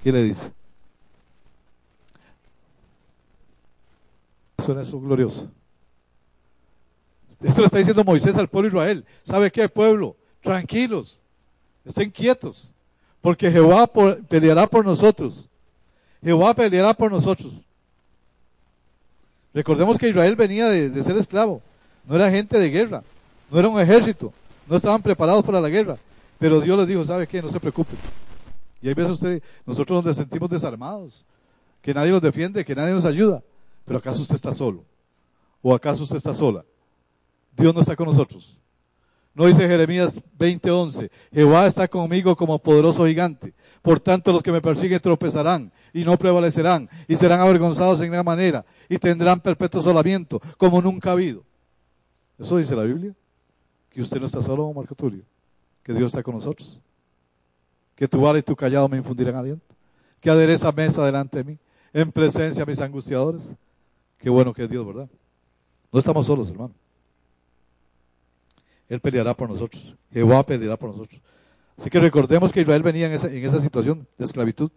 ¿Qué 0.03 0.11
le 0.11 0.23
dice? 0.23 0.51
Suena 4.63 4.81
eso 4.81 4.99
glorioso. 4.99 5.47
Esto 7.41 7.61
le 7.61 7.67
está 7.67 7.77
diciendo 7.77 8.03
Moisés 8.03 8.35
al 8.35 8.49
pueblo 8.49 8.69
de 8.69 8.75
Israel. 8.75 9.05
¿Sabe 9.23 9.51
qué, 9.51 9.69
pueblo? 9.69 10.17
Tranquilos, 10.41 11.21
estén 11.85 12.11
quietos, 12.11 12.73
porque 13.21 13.49
Jehová 13.49 13.89
peleará 14.27 14.67
por 14.67 14.83
nosotros. 14.83 15.45
Jehová 16.21 16.53
peleará 16.53 16.93
por 16.93 17.09
nosotros. 17.09 17.61
Recordemos 19.53 19.97
que 19.97 20.09
Israel 20.09 20.35
venía 20.35 20.67
de 20.67 21.03
ser 21.03 21.15
esclavo, 21.15 21.61
no 22.05 22.17
era 22.17 22.29
gente 22.29 22.59
de 22.59 22.69
guerra, 22.69 23.01
no 23.49 23.59
era 23.59 23.69
un 23.69 23.79
ejército, 23.79 24.33
no 24.67 24.75
estaban 24.75 25.01
preparados 25.01 25.45
para 25.45 25.61
la 25.61 25.69
guerra. 25.69 25.97
Pero 26.39 26.59
Dios 26.59 26.77
les 26.77 26.87
dijo, 26.87 27.03
¿sabe 27.03 27.27
qué? 27.27 27.41
No 27.41 27.49
se 27.49 27.59
preocupen. 27.59 27.97
Y 28.81 28.87
hay 28.87 28.93
veces 28.93 29.13
usted, 29.13 29.41
nosotros 29.65 30.03
nos 30.03 30.17
sentimos 30.17 30.49
desarmados, 30.49 31.25
que 31.81 31.93
nadie 31.93 32.11
nos 32.11 32.21
defiende, 32.21 32.65
que 32.65 32.75
nadie 32.75 32.93
nos 32.93 33.05
ayuda. 33.05 33.43
Pero 33.85 33.99
¿acaso 33.99 34.21
usted 34.21 34.35
está 34.35 34.53
solo? 34.53 34.83
¿O 35.61 35.73
acaso 35.73 36.03
usted 36.03 36.17
está 36.17 36.33
sola? 36.33 36.65
Dios 37.55 37.73
no 37.73 37.81
está 37.81 37.95
con 37.95 38.07
nosotros. 38.07 38.59
No 39.33 39.45
dice 39.45 39.67
Jeremías 39.67 40.23
20:11, 40.37 41.09
Jehová 41.31 41.67
está 41.67 41.87
conmigo 41.87 42.35
como 42.35 42.57
poderoso 42.59 43.05
gigante. 43.05 43.53
Por 43.81 43.99
tanto, 43.99 44.31
los 44.31 44.41
que 44.41 44.51
me 44.51 44.61
persiguen 44.61 44.99
tropezarán 44.99 45.71
y 45.93 46.03
no 46.03 46.17
prevalecerán 46.17 46.89
y 47.07 47.15
serán 47.15 47.41
avergonzados 47.41 48.01
en 48.01 48.11
gran 48.11 48.25
manera 48.25 48.65
y 48.87 48.97
tendrán 48.97 49.39
perpetuo 49.39 49.81
solamiento 49.81 50.39
como 50.57 50.81
nunca 50.81 51.09
ha 51.09 51.13
habido. 51.13 51.43
Eso 52.39 52.57
dice 52.57 52.75
la 52.75 52.83
Biblia. 52.83 53.13
Que 53.89 54.01
usted 54.01 54.19
no 54.19 54.25
está 54.25 54.41
solo, 54.41 54.71
Marco 54.73 54.95
Tulio 54.95 55.23
que 55.85 55.93
Dios 55.93 56.07
está 56.07 56.23
con 56.23 56.33
nosotros. 56.33 56.81
Que 57.95 58.07
tu 58.07 58.19
vara 58.19 58.39
y 58.39 58.41
tu 58.41 58.55
callado 58.55 58.89
me 58.89 58.97
infundirán 58.97 59.35
aliento. 59.35 59.63
Que 60.19 60.31
adereza 60.31 60.71
mesa 60.71 61.05
delante 61.05 61.37
de 61.37 61.43
mí, 61.43 61.59
en 61.93 62.11
presencia 62.11 62.65
de 62.65 62.71
mis 62.71 62.81
angustiadores. 62.81 63.51
Qué 64.17 64.29
bueno 64.29 64.51
que 64.51 64.63
es 64.63 64.69
Dios, 64.69 64.85
¿verdad? 64.85 65.07
No 65.91 65.99
estamos 65.99 66.25
solos, 66.25 66.49
hermano. 66.49 66.73
Él 68.89 68.99
peleará 68.99 69.35
por 69.35 69.47
nosotros. 69.47 69.95
Jehová 70.11 70.43
peleará 70.43 70.75
por 70.75 70.89
nosotros. 70.89 71.21
Así 71.77 71.91
que 71.91 71.99
recordemos 71.99 72.51
que 72.51 72.61
Israel 72.61 72.81
venía 72.81 73.05
en 73.05 73.13
esa, 73.13 73.27
en 73.27 73.45
esa 73.45 73.59
situación 73.59 74.07
de 74.17 74.25
esclavitud, 74.25 74.71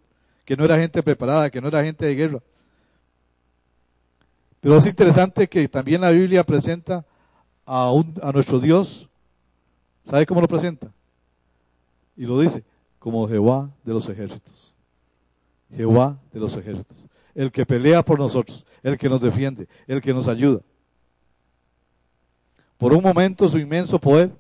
que 0.45 0.57
no 0.57 0.65
era 0.67 0.79
gente 0.79 1.03
preparada, 1.03 1.49
que 1.49 1.61
no 1.61 1.69
era 1.69 1.83
gente 1.83 2.05
de 2.05 2.15
guerra. 2.15 2.43
Pero 4.61 4.77
es 4.77 4.85
interesante 4.85 5.49
que 5.49 5.69
también 5.69 6.03
la 6.03 6.11
Biblia 6.11 6.45
presenta 6.45 7.07
a, 7.65 7.91
un, 7.93 8.15
a 8.23 8.31
nuestro 8.31 8.61
Dios. 8.61 9.09
¿Sabe 10.11 10.27
cómo 10.27 10.43
lo 10.43 10.49
presenta? 10.49 10.93
Y 12.19 12.27
lo 12.27 12.41
dice, 12.41 12.65
como 12.99 13.29
Jehová 13.29 13.71
de 13.85 13.93
los 13.95 14.09
ejércitos. 14.09 14.75
Jehová 15.75 16.21
de 16.33 16.41
los 16.41 16.57
ejércitos. 16.57 17.07
El 17.33 17.53
que 17.53 17.65
pelea 17.65 18.05
por 18.05 18.19
nosotros, 18.19 18.67
el 18.83 18.99
que 18.99 19.09
nos 19.09 19.21
defiende, 19.21 19.69
el 19.87 20.01
que 20.01 20.13
nos 20.13 20.27
ayuda. 20.27 20.61
Por 22.77 22.93
un 22.93 23.05
momento 23.05 23.49
su 23.49 23.57
inmenso 23.59 24.01
poder, 24.01 24.33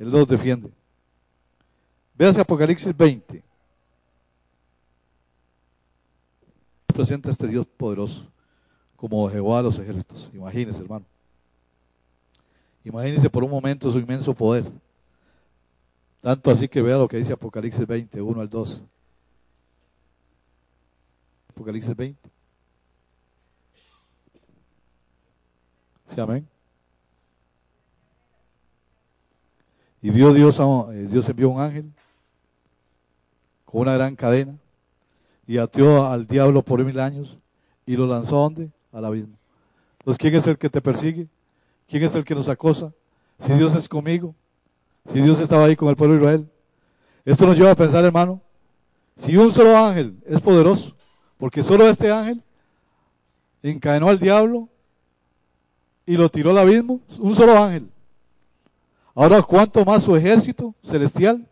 Él 0.00 0.10
nos 0.10 0.26
defiende. 0.26 0.72
Véase 2.14 2.40
Apocalipsis 2.40 2.96
20. 2.96 3.44
Presenta 6.88 7.28
a 7.28 7.32
este 7.32 7.46
Dios 7.46 7.64
poderoso 7.64 8.26
como 8.96 9.28
Jehová 9.30 9.58
de 9.58 9.62
los 9.62 9.78
ejércitos. 9.78 10.30
Imagínese, 10.34 10.82
hermano. 10.82 11.04
Imagínese 12.82 13.30
por 13.30 13.44
un 13.44 13.50
momento 13.50 13.88
su 13.88 14.00
inmenso 14.00 14.34
poder 14.34 14.64
tanto 16.26 16.50
así 16.50 16.66
que 16.66 16.82
vea 16.82 16.96
lo 16.98 17.06
que 17.06 17.18
dice 17.18 17.32
Apocalipsis 17.34 17.86
20, 17.86 18.20
1 18.20 18.40
al 18.40 18.50
2. 18.50 18.82
Apocalipsis 21.50 21.94
20. 21.94 22.30
Sí, 26.12 26.20
amén. 26.20 26.48
Y 30.02 30.10
vio 30.10 30.34
Dios, 30.34 30.58
a, 30.58 30.64
eh, 30.92 31.06
Dios 31.08 31.28
envió 31.28 31.48
un 31.48 31.60
ángel 31.60 31.92
con 33.64 33.82
una 33.82 33.94
gran 33.94 34.16
cadena 34.16 34.56
y 35.46 35.58
ateó 35.58 36.06
al 36.06 36.26
diablo 36.26 36.60
por 36.60 36.84
mil 36.84 36.98
años 36.98 37.38
y 37.86 37.96
lo 37.96 38.04
lanzó 38.08 38.38
a 38.38 38.40
dónde? 38.40 38.70
Al 38.90 39.04
abismo. 39.04 39.38
Pues 40.02 40.18
¿quién 40.18 40.34
es 40.34 40.48
el 40.48 40.58
que 40.58 40.70
te 40.70 40.80
persigue? 40.80 41.28
¿Quién 41.86 42.02
es 42.02 42.16
el 42.16 42.24
que 42.24 42.34
nos 42.34 42.48
acosa? 42.48 42.92
Si 43.38 43.52
Dios 43.52 43.76
es 43.76 43.88
conmigo, 43.88 44.34
si 45.08 45.20
Dios 45.20 45.40
estaba 45.40 45.64
ahí 45.64 45.76
con 45.76 45.88
el 45.88 45.96
pueblo 45.96 46.14
de 46.14 46.20
Israel. 46.22 46.50
Esto 47.24 47.46
nos 47.46 47.56
lleva 47.56 47.72
a 47.72 47.76
pensar, 47.76 48.04
hermano, 48.04 48.40
si 49.16 49.36
un 49.36 49.50
solo 49.50 49.76
ángel 49.76 50.16
es 50.26 50.40
poderoso, 50.40 50.94
porque 51.38 51.62
solo 51.62 51.88
este 51.88 52.10
ángel 52.10 52.42
encadenó 53.62 54.08
al 54.08 54.18
diablo 54.18 54.68
y 56.04 56.16
lo 56.16 56.28
tiró 56.28 56.50
al 56.50 56.58
abismo, 56.58 57.00
un 57.18 57.34
solo 57.34 57.56
ángel. 57.58 57.88
Ahora, 59.14 59.42
¿cuánto 59.42 59.84
más 59.84 60.04
su 60.04 60.14
ejército 60.14 60.74
celestial? 60.82 61.46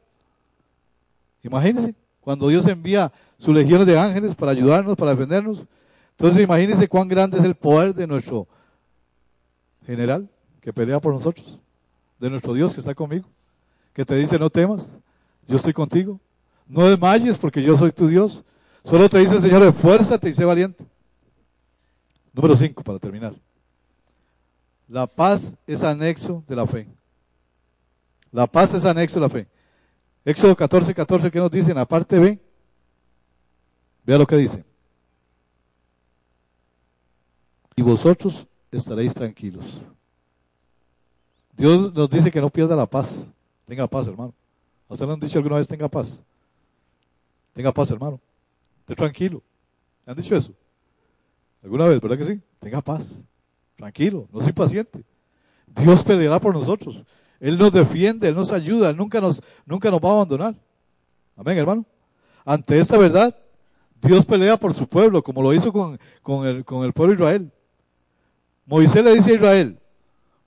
Imagínense, 1.43 1.95
cuando 2.21 2.49
Dios 2.49 2.67
envía 2.67 3.11
sus 3.39 3.55
legiones 3.55 3.87
de 3.87 3.99
ángeles 3.99 4.35
para 4.35 4.53
ayudarnos, 4.53 4.97
para 4.97 5.13
defendernos. 5.13 5.67
Entonces, 6.13 6.43
imagínense 6.43 6.89
cuán 6.89 7.09
grande 7.09 7.39
es 7.39 7.45
el 7.45 7.55
poder 7.55 7.95
de 7.95 8.07
nuestro 8.07 8.47
general 9.87 10.29
que 10.61 10.73
pelea 10.73 11.01
por 11.01 11.13
nosotros, 11.13 11.59
de 12.19 12.31
nuestro 12.31 12.55
Dios 12.55 12.73
que 12.73 12.81
está 12.81 12.95
conmigo, 12.95 13.27
que 13.95 14.05
te 14.05 14.17
dice, 14.17 14.39
no 14.39 14.51
temas, 14.51 14.93
yo 15.47 15.57
estoy 15.57 15.73
contigo. 15.73 16.21
No 16.67 16.89
desmayes 16.89 17.39
porque 17.39 17.63
yo 17.63 17.77
soy 17.77 17.93
tu 17.93 18.09
Dios. 18.09 18.43
Solo 18.85 19.09
te 19.09 19.19
dice, 19.19 19.41
Señor, 19.41 19.63
esfuérzate 19.63 20.29
y 20.29 20.33
sé 20.33 20.45
valiente. 20.45 20.85
Número 22.33 22.57
5, 22.57 22.83
para 22.83 22.99
terminar. 22.99 23.35
La 24.89 25.07
paz 25.07 25.57
es 25.67 25.85
anexo 25.85 26.43
de 26.49 26.57
la 26.57 26.67
fe. 26.67 26.89
La 28.33 28.47
paz 28.47 28.75
es 28.75 28.85
anexo 28.85 29.21
de 29.21 29.27
la 29.27 29.31
fe. 29.31 29.49
Éxodo 30.25 30.57
14, 30.57 30.93
14, 30.93 31.31
¿qué 31.31 31.39
nos 31.39 31.51
dice 31.51 31.71
en 31.71 31.77
la 31.77 31.87
parte 31.87 32.19
B? 32.19 32.41
Vea 34.05 34.19
lo 34.19 34.27
que 34.27 34.37
dice. 34.37 34.65
Y 37.77 37.83
vosotros 37.83 38.47
estaréis 38.71 39.15
tranquilos. 39.15 39.81
Dios 41.57 41.93
nos 41.95 42.11
dice 42.11 42.31
que 42.31 42.41
no 42.41 42.51
pierda 42.51 42.75
la 42.75 42.87
paz. 42.87 43.31
Tenga 43.67 43.87
paz, 43.87 44.07
hermano. 44.07 44.35
¿A 44.89 44.95
usted 44.95 45.07
le 45.07 45.13
han 45.13 45.21
dicho 45.21 45.39
alguna 45.39 45.57
vez 45.57 45.67
tenga 45.67 45.89
paz? 45.89 46.23
Tenga 47.53 47.73
paz, 47.73 47.91
hermano. 47.91 48.21
Esté 48.81 48.95
tranquilo. 48.95 49.43
¿Le 50.05 50.13
han 50.13 50.17
dicho 50.17 50.37
eso? 50.37 50.53
¿Alguna 51.63 51.87
vez, 51.87 52.01
verdad 52.01 52.19
que 52.19 52.27
sí? 52.27 52.41
Tenga 52.59 52.83
paz. 52.83 53.25
Tranquilo, 53.77 54.29
no 54.33 54.41
soy 54.41 54.53
paciente. 54.53 55.03
Dios 55.67 56.05
peleará 56.05 56.39
por 56.39 56.55
nosotros. 56.55 57.05
Él 57.41 57.59
nos 57.59 57.73
defiende, 57.73 58.29
Él 58.29 58.35
nos 58.35 58.53
ayuda, 58.53 58.91
Él 58.91 58.97
nunca 58.97 59.21
nos, 59.21 59.43
nunca 59.67 59.91
nos 59.91 60.01
va 60.01 60.11
a 60.11 60.13
abandonar. 60.13 60.55
Amén, 61.37 61.59
hermano. 61.59 61.85
Ante 62.45 62.79
esta 62.79 62.99
verdad, 62.99 63.35
Dios 64.01 64.27
pelea 64.27 64.57
por 64.59 64.75
su 64.75 64.87
pueblo, 64.87 65.23
como 65.23 65.43
lo 65.43 65.53
hizo 65.53 65.73
con, 65.73 65.99
con, 66.23 66.47
el, 66.47 66.65
con 66.65 66.85
el 66.85 66.93
pueblo 66.93 67.15
de 67.15 67.23
Israel. 67.23 67.53
Moisés 68.67 69.05
le 69.05 69.15
dice 69.15 69.33
a 69.33 69.35
Israel, 69.35 69.79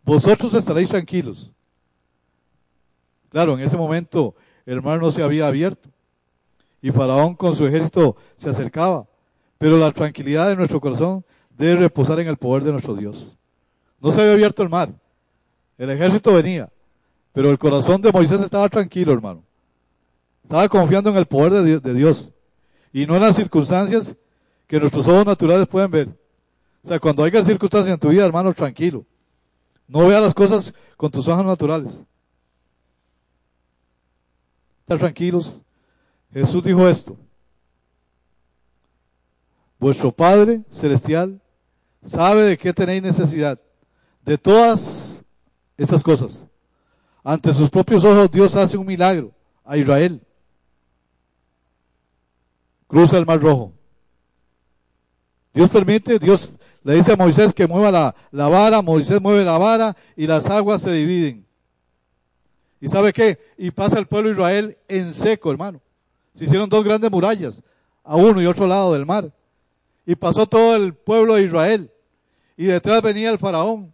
vosotros 0.03 0.53
estaréis 0.53 0.89
tranquilos. 0.89 1.51
Claro, 3.29 3.53
en 3.53 3.61
ese 3.61 3.77
momento 3.77 4.35
el 4.65 4.81
mar 4.81 5.01
no 5.01 5.11
se 5.11 5.23
había 5.23 5.47
abierto 5.47 5.89
y 6.81 6.91
Faraón 6.91 7.35
con 7.35 7.55
su 7.55 7.65
ejército 7.65 8.15
se 8.35 8.49
acercaba, 8.49 9.07
pero 9.57 9.77
la 9.77 9.91
tranquilidad 9.91 10.49
de 10.49 10.55
nuestro 10.55 10.79
corazón 10.79 11.25
debe 11.57 11.81
reposar 11.81 12.19
en 12.19 12.27
el 12.27 12.37
poder 12.37 12.63
de 12.63 12.71
nuestro 12.71 12.95
Dios. 12.95 13.35
No 13.99 14.11
se 14.11 14.21
había 14.21 14.33
abierto 14.33 14.63
el 14.63 14.69
mar, 14.69 14.93
el 15.77 15.89
ejército 15.89 16.33
venía, 16.33 16.69
pero 17.33 17.49
el 17.49 17.57
corazón 17.57 18.01
de 18.01 18.11
Moisés 18.11 18.41
estaba 18.41 18.69
tranquilo, 18.69 19.11
hermano. 19.11 19.43
Estaba 20.43 20.69
confiando 20.69 21.09
en 21.09 21.17
el 21.17 21.25
poder 21.25 21.81
de 21.81 21.93
Dios 21.93 22.31
y 22.93 23.05
no 23.05 23.15
en 23.15 23.21
las 23.21 23.35
circunstancias 23.35 24.15
que 24.65 24.79
nuestros 24.79 25.07
ojos 25.07 25.25
naturales 25.25 25.67
pueden 25.67 25.91
ver. 25.91 26.09
O 26.83 26.87
sea, 26.87 26.99
cuando 26.99 27.23
haya 27.23 27.43
circunstancias 27.43 27.93
en 27.93 27.99
tu 27.99 28.09
vida, 28.09 28.25
hermano, 28.25 28.53
tranquilo. 28.53 29.05
No 29.87 30.07
vea 30.07 30.19
las 30.19 30.33
cosas 30.33 30.73
con 30.95 31.11
tus 31.11 31.27
ojos 31.27 31.45
naturales. 31.45 32.01
Estar 34.87 34.99
tranquilos. 34.99 35.59
Jesús 36.31 36.63
dijo 36.63 36.87
esto. 36.87 37.17
Vuestro 39.77 40.13
Padre 40.13 40.61
Celestial 40.71 41.41
sabe 42.01 42.43
de 42.43 42.57
qué 42.57 42.71
tenéis 42.71 43.03
necesidad. 43.03 43.59
De 44.23 44.37
todas 44.37 45.21
estas 45.75 46.01
cosas. 46.01 46.47
Ante 47.21 47.51
sus 47.51 47.69
propios 47.69 48.05
ojos 48.05 48.31
Dios 48.31 48.55
hace 48.55 48.77
un 48.77 48.85
milagro 48.85 49.33
a 49.65 49.75
Israel. 49.75 50.25
Cruza 52.87 53.17
el 53.17 53.25
mar 53.25 53.41
rojo. 53.41 53.73
Dios 55.53 55.69
permite, 55.69 56.17
Dios 56.17 56.55
le 56.81 56.95
dice 56.95 57.11
a 57.11 57.17
Moisés 57.17 57.53
que 57.53 57.67
mueva 57.67 57.91
la, 57.91 58.15
la, 58.31 58.47
vara, 58.47 58.81
Moisés 58.81 59.19
mueve 59.19 59.43
la 59.43 59.57
vara 59.57 59.97
y 60.15 60.27
las 60.27 60.49
aguas 60.49 60.81
se 60.81 60.93
dividen. 60.93 61.46
¿Y 62.79 62.87
sabe 62.87 63.13
qué? 63.13 63.39
Y 63.57 63.71
pasa 63.71 63.97
el 63.99 64.07
pueblo 64.07 64.29
de 64.29 64.35
Israel 64.35 64.77
en 64.87 65.13
seco, 65.13 65.51
hermano. 65.51 65.81
Se 66.35 66.43
hicieron 66.43 66.69
dos 66.69 66.83
grandes 66.83 67.09
murallas, 67.09 67.63
a 68.03 68.15
uno 68.15 68.41
y 68.41 68.45
otro 68.45 68.67
lado 68.67 68.93
del 68.93 69.05
mar. 69.05 69.31
Y 70.05 70.15
pasó 70.15 70.45
todo 70.45 70.75
el 70.75 70.93
pueblo 70.93 71.35
de 71.35 71.43
Israel. 71.43 71.91
Y 72.55 72.65
detrás 72.65 73.01
venía 73.01 73.31
el 73.31 73.39
faraón. 73.39 73.93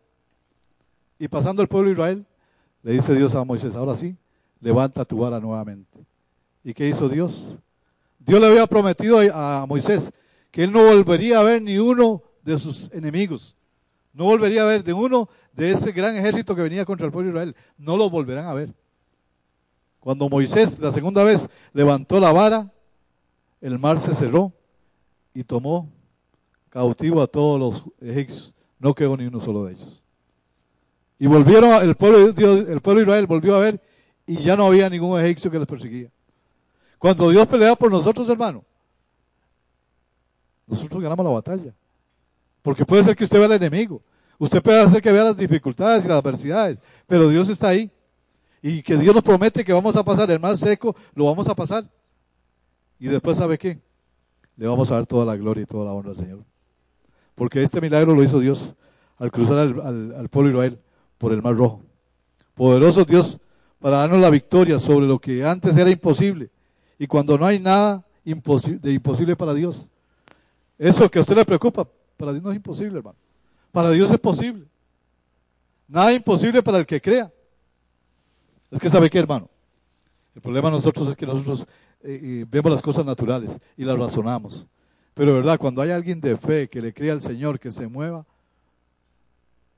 Y 1.17 1.27
pasando 1.27 1.61
el 1.61 1.67
pueblo 1.67 1.87
de 1.89 1.93
Israel, 1.93 2.25
le 2.81 2.91
dice 2.93 3.15
Dios 3.15 3.33
a 3.35 3.45
Moisés, 3.45 3.75
ahora 3.75 3.95
sí, 3.95 4.15
levanta 4.59 5.05
tu 5.05 5.17
vara 5.17 5.39
nuevamente. 5.39 6.05
¿Y 6.63 6.73
qué 6.73 6.87
hizo 6.87 7.07
Dios? 7.07 7.55
Dios 8.19 8.39
le 8.39 8.47
había 8.47 8.67
prometido 8.67 9.19
a 9.33 9.65
Moisés 9.67 10.11
que 10.51 10.63
él 10.63 10.71
no 10.71 10.83
volvería 10.83 11.39
a 11.39 11.43
ver 11.43 11.61
ni 11.61 11.77
uno 11.77 12.21
de 12.43 12.57
sus 12.57 12.89
enemigos. 12.93 13.55
No 14.13 14.25
volvería 14.25 14.61
a 14.61 14.65
ver 14.65 14.83
de 14.83 14.93
uno 14.93 15.27
de 15.51 15.71
ese 15.71 15.91
gran 15.91 16.15
ejército 16.15 16.55
que 16.55 16.61
venía 16.61 16.85
contra 16.85 17.07
el 17.07 17.11
pueblo 17.11 17.31
de 17.31 17.37
Israel. 17.37 17.55
No 17.77 17.97
lo 17.97 18.09
volverán 18.09 18.47
a 18.47 18.53
ver. 18.53 18.73
Cuando 19.99 20.29
Moisés 20.29 20.79
la 20.79 20.91
segunda 20.91 21.23
vez 21.23 21.49
levantó 21.73 22.19
la 22.19 22.31
vara, 22.31 22.71
el 23.59 23.79
mar 23.79 23.99
se 23.99 24.13
cerró 24.13 24.53
y 25.33 25.43
tomó 25.43 25.89
cautivo 26.69 27.21
a 27.21 27.27
todos 27.27 27.59
los 27.59 27.83
egipcios. 28.01 28.53
No 28.79 28.93
quedó 28.93 29.17
ni 29.17 29.25
uno 29.25 29.39
solo 29.39 29.65
de 29.65 29.73
ellos. 29.73 30.03
Y 31.17 31.25
volvieron, 31.25 31.81
el 31.81 31.95
pueblo, 31.95 32.17
el 32.19 32.81
pueblo 32.81 32.99
de 32.99 33.07
Israel 33.07 33.27
volvió 33.27 33.55
a 33.55 33.59
ver 33.59 33.81
y 34.27 34.37
ya 34.37 34.55
no 34.55 34.65
había 34.65 34.89
ningún 34.89 35.19
egipcio 35.19 35.49
que 35.49 35.57
les 35.57 35.67
perseguía. 35.67 36.09
Cuando 36.99 37.29
Dios 37.29 37.47
pelea 37.47 37.75
por 37.75 37.89
nosotros, 37.91 38.27
hermano, 38.29 38.63
nosotros 40.67 41.01
ganamos 41.01 41.25
la 41.25 41.31
batalla. 41.31 41.73
Porque 42.63 42.85
puede 42.85 43.03
ser 43.03 43.15
que 43.15 43.25
usted 43.25 43.37
vea 43.37 43.45
al 43.45 43.51
enemigo. 43.51 44.01
Usted 44.39 44.63
puede 44.63 44.81
hacer 44.81 45.01
que 45.01 45.11
vea 45.11 45.25
las 45.25 45.37
dificultades 45.37 46.03
y 46.03 46.07
las 46.07 46.17
adversidades. 46.17 46.79
Pero 47.05 47.29
Dios 47.29 47.49
está 47.49 47.67
ahí. 47.67 47.91
Y 48.63 48.81
que 48.81 48.97
Dios 48.97 49.13
nos 49.13 49.23
promete 49.23 49.63
que 49.63 49.73
vamos 49.73 49.95
a 49.95 50.03
pasar 50.03 50.31
el 50.31 50.39
mar 50.39 50.57
seco, 50.57 50.95
lo 51.13 51.25
vamos 51.25 51.47
a 51.47 51.53
pasar. 51.53 51.85
Y 52.97 53.07
después, 53.07 53.37
¿sabe 53.37 53.59
qué? 53.59 53.79
Le 54.55 54.65
vamos 54.65 54.89
a 54.89 54.95
dar 54.95 55.05
toda 55.05 55.25
la 55.25 55.35
gloria 55.35 55.63
y 55.63 55.65
toda 55.65 55.85
la 55.85 55.91
honra 55.91 56.11
al 56.11 56.17
Señor. 56.17 56.43
Porque 57.35 57.61
este 57.61 57.81
milagro 57.81 58.15
lo 58.15 58.23
hizo 58.23 58.39
Dios 58.39 58.73
al 59.17 59.29
cruzar 59.29 59.59
al, 59.59 60.15
al 60.15 60.29
pueblo 60.29 60.49
de 60.49 60.55
Israel 60.55 60.79
por 61.17 61.33
el 61.33 61.41
mar 61.41 61.55
rojo. 61.55 61.81
Poderoso 62.55 63.03
Dios 63.03 63.39
para 63.79 63.97
darnos 63.97 64.21
la 64.21 64.29
victoria 64.29 64.79
sobre 64.79 65.07
lo 65.07 65.19
que 65.19 65.43
antes 65.43 65.75
era 65.75 65.89
imposible. 65.89 66.49
Y 66.97 67.05
cuando 67.05 67.37
no 67.37 67.45
hay 67.45 67.59
nada 67.59 68.05
de 68.23 68.93
imposible 68.93 69.35
para 69.35 69.53
Dios, 69.53 69.91
eso 70.77 71.11
que 71.11 71.19
a 71.19 71.21
usted 71.21 71.35
le 71.35 71.43
preocupa, 71.43 71.85
para 72.23 72.31
Dios 72.31 72.43
no 72.45 72.51
es 72.51 72.55
imposible, 72.55 72.99
hermano. 72.99 73.17
Para 73.73 73.89
Dios 73.91 74.09
es 74.09 74.17
posible. 74.17 74.65
Nada 75.89 76.13
imposible 76.13 76.63
para 76.63 76.77
el 76.77 76.85
que 76.85 77.01
crea. 77.01 77.29
Es 78.71 78.79
que 78.79 78.89
sabe 78.89 79.09
qué, 79.09 79.19
hermano. 79.19 79.49
El 80.33 80.41
problema 80.41 80.69
de 80.69 80.75
nosotros 80.77 81.09
es 81.09 81.17
que 81.17 81.25
nosotros 81.25 81.67
eh, 82.01 82.19
eh, 82.23 82.45
vemos 82.49 82.71
las 82.71 82.81
cosas 82.81 83.05
naturales 83.05 83.59
y 83.75 83.83
las 83.83 83.99
razonamos. 83.99 84.65
Pero 85.13 85.33
verdad, 85.33 85.59
cuando 85.59 85.81
hay 85.81 85.91
alguien 85.91 86.21
de 86.21 86.37
fe 86.37 86.69
que 86.69 86.81
le 86.81 86.93
crea 86.93 87.11
al 87.11 87.21
Señor 87.21 87.59
que 87.59 87.71
se 87.71 87.89
mueva, 87.89 88.25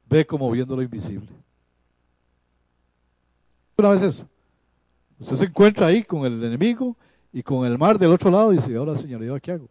ve 0.07 0.23
como 0.23 0.51
viendo 0.51 0.75
lo 0.75 0.83
invisible. 0.83 1.27
Una 3.75 3.89
vez 3.89 4.03
eso. 4.03 4.29
Usted 5.19 5.35
se 5.35 5.45
encuentra 5.45 5.87
ahí 5.87 6.03
con 6.03 6.25
el 6.25 6.43
enemigo 6.43 6.95
y 7.33 7.41
con 7.41 7.65
el 7.65 7.79
mar 7.79 7.97
del 7.97 8.11
otro 8.11 8.29
lado 8.29 8.53
y 8.53 8.57
dice, 8.57 8.75
ahora 8.75 8.95
Señor, 8.99 9.23
¿y 9.23 9.41
qué 9.41 9.53
hago? 9.53 9.67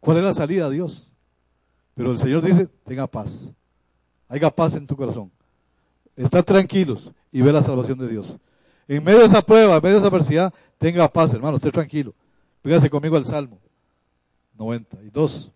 ¿Cuál 0.00 0.16
es 0.16 0.24
la 0.24 0.34
salida 0.34 0.66
a 0.66 0.70
Dios? 0.70 1.12
Pero 1.98 2.12
el 2.12 2.18
Señor 2.20 2.42
dice, 2.42 2.68
tenga 2.84 3.08
paz. 3.08 3.50
Haya 4.28 4.50
paz 4.50 4.76
en 4.76 4.86
tu 4.86 4.94
corazón. 4.94 5.32
Está 6.14 6.44
tranquilos 6.44 7.10
y 7.32 7.42
ve 7.42 7.52
la 7.52 7.60
salvación 7.60 7.98
de 7.98 8.06
Dios. 8.06 8.38
En 8.86 9.02
medio 9.02 9.18
de 9.18 9.24
esa 9.24 9.42
prueba, 9.42 9.74
en 9.74 9.82
medio 9.82 9.94
de 9.94 9.98
esa 9.98 10.06
adversidad, 10.06 10.54
tenga 10.78 11.08
paz, 11.08 11.34
hermano, 11.34 11.56
esté 11.56 11.72
tranquilo. 11.72 12.14
Pégase 12.62 12.88
conmigo 12.88 13.16
al 13.16 13.24
Salmo. 13.24 13.58
92. 14.56 15.50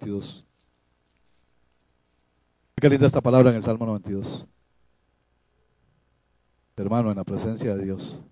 92. 0.00 0.46
Qué 2.76 2.88
linda 2.88 3.06
esta 3.06 3.20
palabra 3.20 3.50
en 3.50 3.56
el 3.56 3.62
Salmo 3.62 3.84
92. 3.84 4.46
Hermano, 6.78 7.10
en 7.10 7.16
la 7.18 7.24
presencia 7.24 7.76
de 7.76 7.84
Dios. 7.84 8.22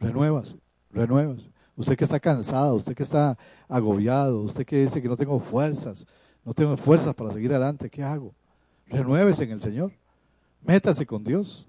Renuevas, 0.00 0.56
renuevas. 0.90 1.48
Usted 1.78 1.96
que 1.96 2.02
está 2.02 2.18
cansado, 2.18 2.74
usted 2.74 2.92
que 2.92 3.04
está 3.04 3.38
agobiado, 3.68 4.40
usted 4.40 4.66
que 4.66 4.82
dice 4.82 5.00
que 5.00 5.08
no 5.08 5.16
tengo 5.16 5.38
fuerzas, 5.38 6.04
no 6.44 6.52
tengo 6.52 6.76
fuerzas 6.76 7.14
para 7.14 7.32
seguir 7.32 7.52
adelante, 7.52 7.88
¿qué 7.88 8.02
hago? 8.02 8.34
Renuévese 8.86 9.44
en 9.44 9.52
el 9.52 9.62
Señor. 9.62 9.92
Métase 10.60 11.06
con 11.06 11.22
Dios. 11.22 11.68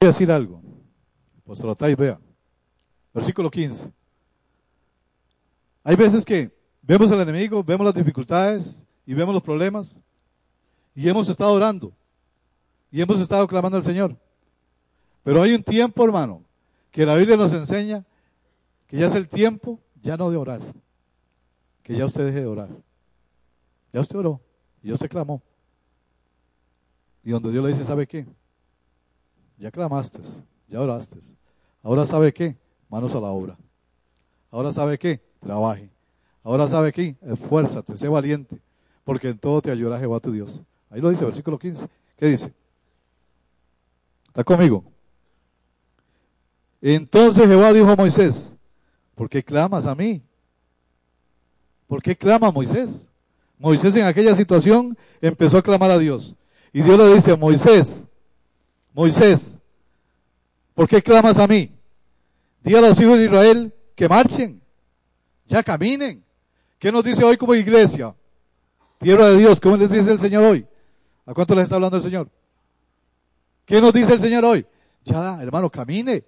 Voy 0.00 0.06
a 0.06 0.12
decir 0.12 0.32
algo. 0.32 0.62
Pastor 1.46 1.68
Atay, 1.68 1.94
vea. 1.94 2.18
Versículo 3.12 3.50
15. 3.50 3.92
Hay 5.84 5.96
veces 5.96 6.24
que 6.24 6.50
vemos 6.80 7.12
al 7.12 7.20
enemigo, 7.20 7.62
vemos 7.62 7.84
las 7.84 7.94
dificultades 7.94 8.86
y 9.04 9.12
vemos 9.12 9.34
los 9.34 9.42
problemas 9.42 10.00
y 10.94 11.06
hemos 11.06 11.28
estado 11.28 11.52
orando 11.52 11.92
y 12.90 13.02
hemos 13.02 13.20
estado 13.20 13.46
clamando 13.46 13.76
al 13.76 13.84
Señor. 13.84 14.16
Pero 15.22 15.42
hay 15.42 15.52
un 15.52 15.62
tiempo, 15.62 16.02
hermano, 16.02 16.47
que 16.90 17.06
la 17.06 17.16
Biblia 17.16 17.36
nos 17.36 17.52
enseña 17.52 18.04
que 18.86 18.96
ya 18.96 19.06
es 19.06 19.14
el 19.14 19.28
tiempo 19.28 19.80
ya 20.02 20.16
no 20.16 20.30
de 20.30 20.36
orar, 20.36 20.60
que 21.82 21.94
ya 21.94 22.04
usted 22.04 22.26
deje 22.26 22.40
de 22.40 22.46
orar. 22.46 22.68
Ya 23.92 24.00
usted 24.00 24.18
oró 24.18 24.40
y 24.82 24.88
ya 24.88 24.94
usted 24.94 25.08
clamó. 25.08 25.42
Y 27.22 27.30
donde 27.30 27.50
Dios 27.50 27.64
le 27.64 27.72
dice, 27.72 27.84
¿sabe 27.84 28.06
qué? 28.06 28.26
Ya 29.58 29.70
clamaste, 29.70 30.20
ya 30.68 30.80
oraste. 30.80 31.18
Ahora 31.82 32.06
sabe 32.06 32.32
qué? 32.32 32.56
Manos 32.88 33.14
a 33.14 33.20
la 33.20 33.28
obra. 33.28 33.56
Ahora 34.50 34.72
sabe 34.72 34.98
qué? 34.98 35.20
Trabaje. 35.40 35.90
Ahora 36.42 36.66
sabe 36.68 36.92
qué? 36.92 37.16
Esfuérzate, 37.20 37.96
sé 37.96 38.08
valiente, 38.08 38.58
porque 39.04 39.28
en 39.28 39.38
todo 39.38 39.60
te 39.60 39.70
ayudará 39.70 39.98
Jehová 39.98 40.20
tu 40.20 40.32
Dios. 40.32 40.62
Ahí 40.90 41.00
lo 41.00 41.10
dice, 41.10 41.24
versículo 41.24 41.58
15. 41.58 41.88
¿Qué 42.16 42.26
dice? 42.26 42.52
¿Está 44.28 44.44
conmigo? 44.44 44.84
Entonces 46.80 47.46
Jehová 47.46 47.72
dijo 47.72 47.90
a 47.90 47.96
Moisés, 47.96 48.54
¿por 49.14 49.28
qué 49.28 49.42
clamas 49.42 49.86
a 49.86 49.94
mí? 49.94 50.22
¿Por 51.86 52.02
qué 52.02 52.14
clama 52.14 52.50
Moisés? 52.50 53.06
Moisés 53.58 53.96
en 53.96 54.04
aquella 54.04 54.34
situación 54.34 54.96
empezó 55.20 55.58
a 55.58 55.62
clamar 55.62 55.90
a 55.90 55.98
Dios. 55.98 56.36
Y 56.72 56.82
Dios 56.82 56.98
le 56.98 57.14
dice, 57.14 57.36
Moisés, 57.36 58.04
Moisés, 58.92 59.58
¿por 60.74 60.88
qué 60.88 61.02
clamas 61.02 61.38
a 61.38 61.46
mí? 61.46 61.72
Dí 62.62 62.74
a 62.74 62.80
los 62.80 63.00
hijos 63.00 63.18
de 63.18 63.24
Israel 63.24 63.72
que 63.94 64.08
marchen, 64.08 64.60
ya 65.46 65.62
caminen. 65.62 66.22
¿Qué 66.78 66.92
nos 66.92 67.02
dice 67.02 67.24
hoy 67.24 67.36
como 67.36 67.54
iglesia? 67.54 68.14
Tierra 68.98 69.28
de 69.28 69.38
Dios, 69.38 69.60
¿cómo 69.60 69.76
les 69.76 69.90
dice 69.90 70.12
el 70.12 70.20
Señor 70.20 70.44
hoy? 70.44 70.66
¿A 71.26 71.34
cuánto 71.34 71.54
les 71.54 71.64
está 71.64 71.76
hablando 71.76 71.96
el 71.96 72.02
Señor? 72.02 72.28
¿Qué 73.64 73.80
nos 73.80 73.92
dice 73.92 74.14
el 74.14 74.20
Señor 74.20 74.44
hoy? 74.44 74.66
Ya, 75.04 75.42
hermano, 75.42 75.70
camine. 75.70 76.24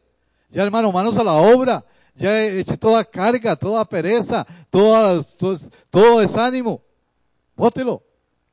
Ya, 0.51 0.65
hermano, 0.65 0.91
manos 0.93 1.17
a 1.17 1.25
la 1.25 1.35
obra. 1.35 1.85
Ya 2.15 2.45
eche 2.45 2.77
toda 2.77 3.05
carga, 3.05 3.57
toda 3.57 3.85
pereza, 3.85 4.47
todo, 4.69 5.25
todo 5.89 6.21
desánimo. 6.21 6.83
Bótelo. 7.57 8.03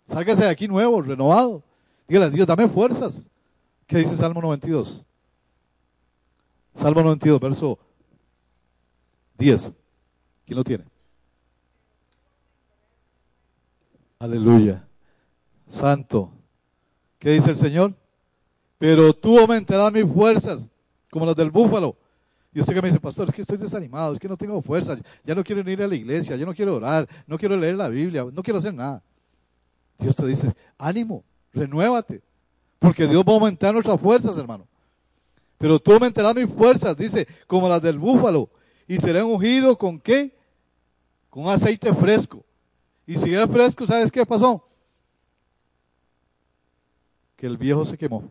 Sálgase 0.07 0.43
de 0.43 0.49
aquí 0.49 0.67
nuevo, 0.67 1.01
renovado. 1.01 1.63
Dígale, 2.07 2.29
Dios, 2.29 2.47
dame 2.47 2.67
fuerzas. 2.69 3.27
¿Qué 3.85 3.97
dice 3.97 4.15
Salmo 4.15 4.41
92? 4.41 5.03
Salmo 6.75 7.01
92, 7.01 7.39
verso 7.41 7.79
10. 9.37 9.73
¿Quién 10.45 10.57
lo 10.57 10.63
tiene? 10.63 10.85
Aleluya. 14.19 14.87
Santo. 15.67 16.31
¿Qué 17.19 17.31
dice 17.31 17.49
el 17.49 17.57
Señor? 17.57 17.93
Pero 18.77 19.13
tú 19.13 19.39
aumentarás 19.39 19.91
mis 19.91 20.05
fuerzas 20.05 20.69
como 21.09 21.25
las 21.25 21.35
del 21.35 21.51
búfalo. 21.51 21.95
Y 22.53 22.59
usted 22.59 22.73
que 22.73 22.81
me 22.81 22.87
dice, 22.87 22.99
pastor, 22.99 23.29
es 23.29 23.35
que 23.35 23.41
estoy 23.41 23.57
desanimado, 23.57 24.13
es 24.13 24.19
que 24.19 24.27
no 24.27 24.37
tengo 24.37 24.61
fuerzas, 24.61 24.99
ya 25.23 25.35
no 25.35 25.43
quiero 25.43 25.69
ir 25.69 25.81
a 25.81 25.87
la 25.87 25.95
iglesia, 25.95 26.35
ya 26.35 26.45
no 26.45 26.53
quiero 26.53 26.75
orar, 26.75 27.07
no 27.27 27.37
quiero 27.37 27.55
leer 27.55 27.75
la 27.75 27.89
Biblia, 27.89 28.25
no 28.31 28.41
quiero 28.41 28.59
hacer 28.59 28.73
nada. 28.73 29.03
Dios 29.99 30.15
te 30.15 30.25
dice, 30.25 30.53
ánimo, 30.77 31.23
renuévate, 31.53 32.21
porque 32.79 33.07
Dios 33.07 33.23
va 33.23 33.33
a 33.33 33.35
aumentar 33.35 33.73
nuestras 33.73 33.99
fuerzas, 33.99 34.37
hermano. 34.37 34.67
Pero 35.57 35.79
tú 35.79 35.93
aumentarás 35.93 36.35
mis 36.35 36.49
fuerzas, 36.49 36.95
dice, 36.95 37.27
como 37.47 37.67
las 37.67 37.81
del 37.81 37.99
búfalo, 37.99 38.49
y 38.87 38.97
seré 38.99 39.21
ungido 39.21 39.77
con 39.77 39.99
qué? 39.99 40.35
Con 41.29 41.47
aceite 41.49 41.93
fresco. 41.93 42.43
Y 43.05 43.17
si 43.17 43.33
es 43.33 43.49
fresco, 43.49 43.85
¿sabes 43.85 44.11
qué 44.11 44.25
pasó? 44.25 44.67
Que 47.35 47.47
el 47.47 47.57
viejo 47.57 47.85
se 47.85 47.97
quemó. 47.97 48.23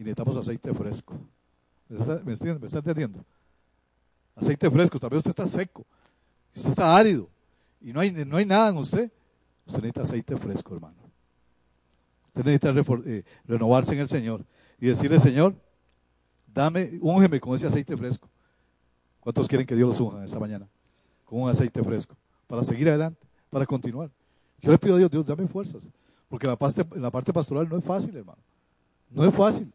Y 0.00 0.02
necesitamos 0.02 0.34
aceite 0.38 0.72
fresco. 0.72 1.14
¿Me 1.90 1.98
está, 2.32 2.54
¿Me 2.58 2.66
está 2.66 2.78
entendiendo? 2.78 3.22
Aceite 4.34 4.70
fresco, 4.70 4.98
tal 4.98 5.10
vez 5.10 5.18
usted 5.18 5.32
está 5.32 5.46
seco, 5.46 5.84
usted 6.56 6.70
está 6.70 6.96
árido, 6.96 7.28
y 7.82 7.92
no 7.92 8.00
hay, 8.00 8.10
no 8.10 8.38
hay 8.38 8.46
nada 8.46 8.70
en 8.70 8.78
usted. 8.78 9.12
Usted 9.66 9.82
necesita 9.82 10.02
aceite 10.04 10.36
fresco, 10.38 10.74
hermano. 10.74 10.96
Usted 12.28 12.44
necesita 12.46 12.94
eh, 13.10 13.24
renovarse 13.44 13.92
en 13.92 14.00
el 14.00 14.08
Señor 14.08 14.42
y 14.80 14.86
decirle, 14.86 15.20
Señor, 15.20 15.54
dame, 16.46 16.98
úngeme 17.02 17.38
con 17.38 17.54
ese 17.54 17.66
aceite 17.66 17.94
fresco. 17.94 18.26
¿Cuántos 19.20 19.48
quieren 19.48 19.66
que 19.66 19.76
Dios 19.76 19.86
los 19.86 20.00
unja 20.00 20.24
esta 20.24 20.38
mañana? 20.38 20.66
Con 21.26 21.42
un 21.42 21.50
aceite 21.50 21.84
fresco, 21.84 22.16
para 22.46 22.64
seguir 22.64 22.88
adelante, 22.88 23.20
para 23.50 23.66
continuar. 23.66 24.10
Yo 24.62 24.72
le 24.72 24.78
pido 24.78 24.94
a 24.94 24.98
Dios, 24.98 25.10
Dios, 25.10 25.26
dame 25.26 25.46
fuerzas, 25.46 25.82
porque 26.30 26.46
la 26.46 26.56
parte, 26.56 26.86
la 26.96 27.10
parte 27.10 27.34
pastoral 27.34 27.68
no 27.68 27.76
es 27.76 27.84
fácil, 27.84 28.16
hermano. 28.16 28.40
No 29.10 29.26
es 29.26 29.34
fácil. 29.34 29.70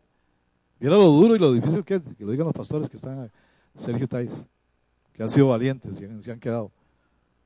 Mira 0.79 0.95
lo 0.95 1.05
duro 1.05 1.35
y 1.35 1.39
lo 1.39 1.53
difícil 1.53 1.83
que 1.83 1.95
es, 1.95 2.01
que 2.17 2.25
lo 2.25 2.31
digan 2.31 2.45
los 2.45 2.53
pastores 2.53 2.89
que 2.89 2.97
están, 2.97 3.31
Sergio 3.77 4.07
Tais, 4.07 4.31
que 5.13 5.23
han 5.23 5.29
sido 5.29 5.47
valientes 5.47 6.01
y 6.01 6.23
se 6.23 6.31
han 6.31 6.39
quedado, 6.39 6.71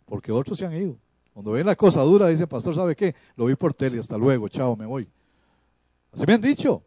porque 0.06 0.32
otros 0.32 0.58
se 0.58 0.66
han 0.66 0.76
ido. 0.76 0.98
Cuando 1.34 1.52
ven 1.52 1.66
la 1.66 1.76
cosa 1.76 2.02
dura, 2.02 2.28
dice, 2.28 2.48
pastor, 2.48 2.76
¿sabe 2.76 2.96
qué? 2.96 3.16
Lo 3.36 3.46
vi 3.46 3.56
por 3.56 3.74
tele, 3.74 4.00
hasta 4.00 4.18
luego, 4.18 4.48
chao, 4.50 4.76
me 4.76 4.86
voy. 4.86 5.08
Así 6.12 6.26
me 6.26 6.34
han 6.34 6.42
dicho. 6.42 6.84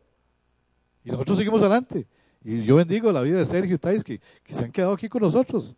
Y 1.05 1.11
nosotros 1.11 1.39
seguimos 1.39 1.63
adelante. 1.63 2.07
Y 2.45 2.63
yo 2.63 2.77
bendigo 2.77 3.11
la 3.13 3.23
vida 3.23 3.39
de 3.39 3.47
Sergio 3.47 3.79
Tais, 3.79 4.03
que, 4.03 4.21
que 4.43 4.55
se 4.55 4.65
han 4.65 4.73
quedado 4.73 4.93
aquí 4.93 5.09
con 5.09 5.23
nosotros. 5.23 5.75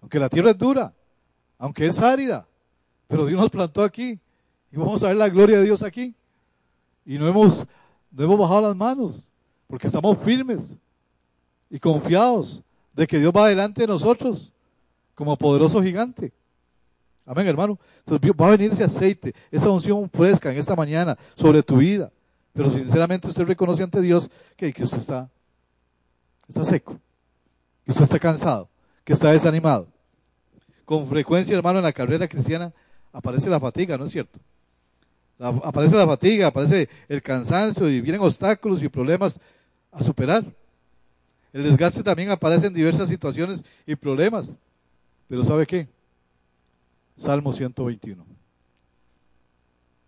Aunque 0.00 0.18
la 0.18 0.28
tierra 0.28 0.50
es 0.50 0.58
dura, 0.58 0.94
aunque 1.58 1.86
es 1.86 2.00
árida, 2.00 2.46
pero 3.08 3.26
Dios 3.26 3.40
nos 3.40 3.50
plantó 3.50 3.82
aquí. 3.82 4.18
Y 4.70 4.76
vamos 4.76 5.02
a 5.02 5.08
ver 5.08 5.16
la 5.16 5.28
gloria 5.28 5.58
de 5.58 5.64
Dios 5.64 5.82
aquí. 5.82 6.14
Y 7.04 7.18
no 7.18 7.28
hemos, 7.28 7.66
no 8.10 8.24
hemos 8.24 8.38
bajado 8.38 8.62
las 8.62 8.76
manos. 8.76 9.30
Porque 9.66 9.86
estamos 9.86 10.18
firmes 10.18 10.76
y 11.70 11.78
confiados 11.78 12.62
de 12.92 13.06
que 13.06 13.18
Dios 13.18 13.32
va 13.34 13.48
delante 13.48 13.82
de 13.82 13.88
nosotros 13.88 14.52
como 15.14 15.36
poderoso 15.36 15.82
gigante. 15.82 16.32
Amén, 17.26 17.46
hermano. 17.46 17.78
Entonces 18.00 18.30
va 18.40 18.48
a 18.48 18.50
venir 18.50 18.72
ese 18.72 18.84
aceite, 18.84 19.34
esa 19.50 19.70
unción 19.70 20.10
fresca 20.10 20.52
en 20.52 20.58
esta 20.58 20.76
mañana 20.76 21.16
sobre 21.34 21.62
tu 21.62 21.78
vida. 21.78 22.12
Pero 22.52 22.70
sinceramente 22.70 23.26
usted 23.26 23.44
reconoce 23.44 23.82
ante 23.82 24.00
Dios 24.00 24.30
que, 24.56 24.72
que 24.72 24.84
usted 24.84 24.98
está, 24.98 25.28
está 26.46 26.64
seco, 26.64 27.00
que 27.84 27.90
usted 27.90 28.04
está 28.04 28.18
cansado, 28.18 28.68
que 29.02 29.12
está 29.12 29.32
desanimado. 29.32 29.88
Con 30.84 31.08
frecuencia, 31.08 31.56
hermano, 31.56 31.78
en 31.78 31.84
la 31.84 31.92
carrera 31.92 32.28
cristiana 32.28 32.72
aparece 33.12 33.48
la 33.48 33.58
fatiga, 33.58 33.96
¿no 33.96 34.04
es 34.04 34.12
cierto? 34.12 34.38
Aparece 35.38 35.96
la 35.96 36.06
fatiga, 36.06 36.48
aparece 36.48 36.88
el 37.08 37.22
cansancio 37.22 37.88
y 37.88 38.00
vienen 38.00 38.20
obstáculos 38.20 38.82
y 38.82 38.88
problemas 38.88 39.40
a 39.90 40.02
superar. 40.02 40.44
El 41.52 41.62
desgaste 41.62 42.02
también 42.02 42.30
aparece 42.30 42.66
en 42.66 42.74
diversas 42.74 43.08
situaciones 43.08 43.64
y 43.86 43.94
problemas. 43.94 44.54
Pero 45.28 45.44
¿sabe 45.44 45.66
qué? 45.66 45.88
Salmo 47.16 47.52
121. 47.52 48.24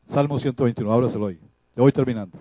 Salmo 0.06 0.38
121, 0.38 0.92
ábraselo 0.92 1.26
hoy. 1.26 1.38
Le 1.74 1.82
voy 1.82 1.92
terminando. 1.92 2.38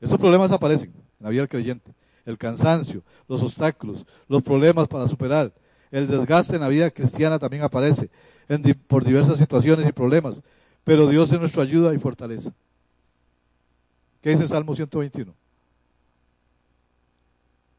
Esos 0.00 0.18
problemas 0.18 0.52
aparecen 0.52 0.90
en 0.90 1.24
la 1.24 1.30
vida 1.30 1.42
del 1.42 1.48
creyente. 1.48 1.92
El 2.24 2.38
cansancio, 2.38 3.02
los 3.28 3.42
obstáculos, 3.42 4.04
los 4.28 4.42
problemas 4.42 4.88
para 4.88 5.08
superar. 5.08 5.52
El 5.90 6.06
desgaste 6.06 6.56
en 6.56 6.62
la 6.62 6.68
vida 6.68 6.90
cristiana 6.90 7.38
también 7.38 7.62
aparece 7.62 8.10
por 8.88 9.04
diversas 9.04 9.38
situaciones 9.38 9.86
y 9.88 9.92
problemas. 9.92 10.42
Pero 10.84 11.06
Dios 11.06 11.32
es 11.32 11.38
nuestra 11.38 11.62
ayuda 11.62 11.94
y 11.94 11.98
fortaleza. 11.98 12.52
¿Qué 14.20 14.30
dice 14.30 14.48
Salmo 14.48 14.74
121? 14.74 15.32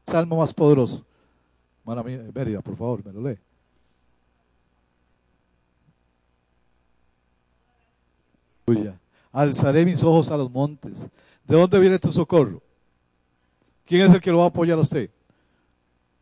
Salmo 0.06 0.36
más 0.36 0.52
poderoso. 0.52 1.04
Mérida, 2.34 2.60
por 2.60 2.76
favor, 2.76 3.04
me 3.04 3.12
lo 3.12 3.28
lee. 3.28 3.38
Alzaré 9.32 9.84
mis 9.84 10.02
ojos 10.02 10.30
a 10.30 10.36
los 10.36 10.50
montes. 10.50 11.04
¿De 11.46 11.56
dónde 11.56 11.80
viene 11.80 11.98
tu 11.98 12.10
socorro? 12.12 12.62
¿Quién 13.84 14.02
es 14.02 14.14
el 14.14 14.20
que 14.20 14.30
lo 14.30 14.38
va 14.38 14.44
a 14.44 14.48
apoyar 14.48 14.78
a 14.78 14.82
usted? 14.82 15.10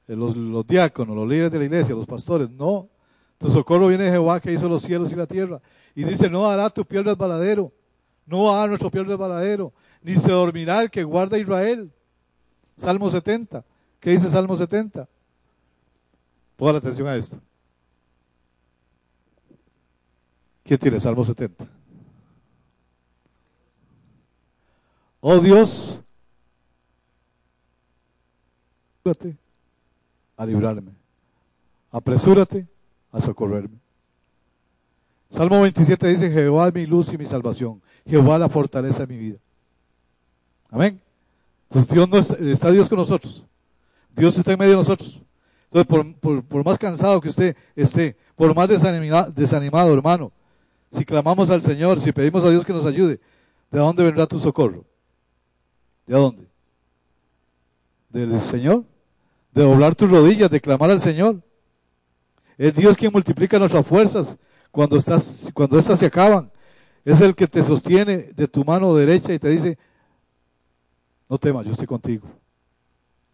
Eh, 0.08 0.16
los 0.16 0.66
diáconos, 0.66 1.14
los 1.14 1.28
líderes 1.28 1.52
de 1.52 1.58
la 1.58 1.64
iglesia, 1.64 1.94
los 1.94 2.06
pastores. 2.06 2.50
No. 2.50 2.88
Tu 3.42 3.50
socorro 3.50 3.88
viene 3.88 4.04
de 4.04 4.12
Jehová 4.12 4.40
que 4.40 4.52
hizo 4.52 4.68
los 4.68 4.82
cielos 4.82 5.10
y 5.10 5.16
la 5.16 5.26
tierra. 5.26 5.60
Y 5.96 6.04
dice, 6.04 6.30
no 6.30 6.48
hará 6.48 6.70
tu 6.70 6.84
piel 6.84 7.04
resbaladero. 7.04 7.72
No 8.24 8.54
hará 8.54 8.68
nuestro 8.68 8.88
piel 8.88 9.04
resbaladero. 9.04 9.72
Ni 10.00 10.14
se 10.14 10.30
dormirá 10.30 10.80
el 10.80 10.92
que 10.92 11.02
guarda 11.02 11.36
Israel. 11.36 11.92
Salmo 12.76 13.10
70. 13.10 13.64
¿Qué 13.98 14.10
dice 14.10 14.28
Salmo 14.28 14.56
70? 14.56 15.08
Ponga 16.56 16.72
la 16.74 16.78
atención 16.78 17.08
a 17.08 17.16
esto. 17.16 17.36
¿Quién 20.62 20.78
tiene 20.78 21.00
Salmo 21.00 21.24
70? 21.24 21.66
Oh 25.20 25.38
Dios, 25.40 25.98
a 30.36 30.46
librarme. 30.46 30.92
Apresúrate 31.90 32.71
a 33.12 33.20
socorrerme. 33.20 33.78
Salmo 35.30 35.62
27 35.62 36.08
dice, 36.08 36.30
Jehová 36.30 36.68
es 36.68 36.74
mi 36.74 36.86
luz 36.86 37.12
y 37.12 37.18
mi 37.18 37.26
salvación. 37.26 37.80
Jehová 38.06 38.38
la 38.38 38.48
fortaleza 38.48 39.06
de 39.06 39.14
mi 39.14 39.18
vida. 39.18 39.38
Amén. 40.70 41.00
Dios 41.90 42.08
no 42.08 42.18
está, 42.18 42.70
Dios 42.70 42.88
con 42.88 42.98
nosotros. 42.98 43.44
Dios 44.14 44.36
está 44.36 44.52
en 44.52 44.58
medio 44.58 44.72
de 44.72 44.78
nosotros. 44.78 45.22
Entonces, 45.70 46.16
por, 46.20 46.64
más 46.64 46.78
cansado 46.78 47.20
que 47.20 47.28
usted 47.28 47.56
esté, 47.74 48.16
por 48.36 48.54
más 48.54 48.68
desanimado, 48.68 49.92
hermano, 49.94 50.32
si 50.90 51.04
clamamos 51.04 51.48
al 51.48 51.62
Señor, 51.62 52.00
si 52.00 52.12
pedimos 52.12 52.44
a 52.44 52.50
Dios 52.50 52.64
que 52.64 52.74
nos 52.74 52.84
ayude, 52.84 53.20
¿de 53.70 53.78
dónde 53.78 54.04
vendrá 54.04 54.26
tu 54.26 54.38
socorro? 54.38 54.84
¿De 56.06 56.14
dónde? 56.14 56.46
¿Del 58.10 58.38
Señor? 58.42 58.84
De 59.52 59.62
doblar 59.62 59.94
tus 59.94 60.10
rodillas, 60.10 60.50
de 60.50 60.60
clamar 60.60 60.90
al 60.90 61.00
Señor. 61.00 61.42
Es 62.62 62.76
Dios 62.76 62.96
quien 62.96 63.12
multiplica 63.12 63.58
nuestras 63.58 63.84
fuerzas 63.84 64.36
cuando, 64.70 64.96
estás, 64.96 65.50
cuando 65.52 65.76
estas 65.76 65.98
se 65.98 66.06
acaban. 66.06 66.48
Es 67.04 67.20
el 67.20 67.34
que 67.34 67.48
te 67.48 67.60
sostiene 67.60 68.30
de 68.36 68.46
tu 68.46 68.64
mano 68.64 68.94
derecha 68.94 69.34
y 69.34 69.38
te 69.40 69.48
dice, 69.48 69.76
no 71.28 71.38
temas, 71.38 71.66
yo 71.66 71.72
estoy 71.72 71.88
contigo. 71.88 72.28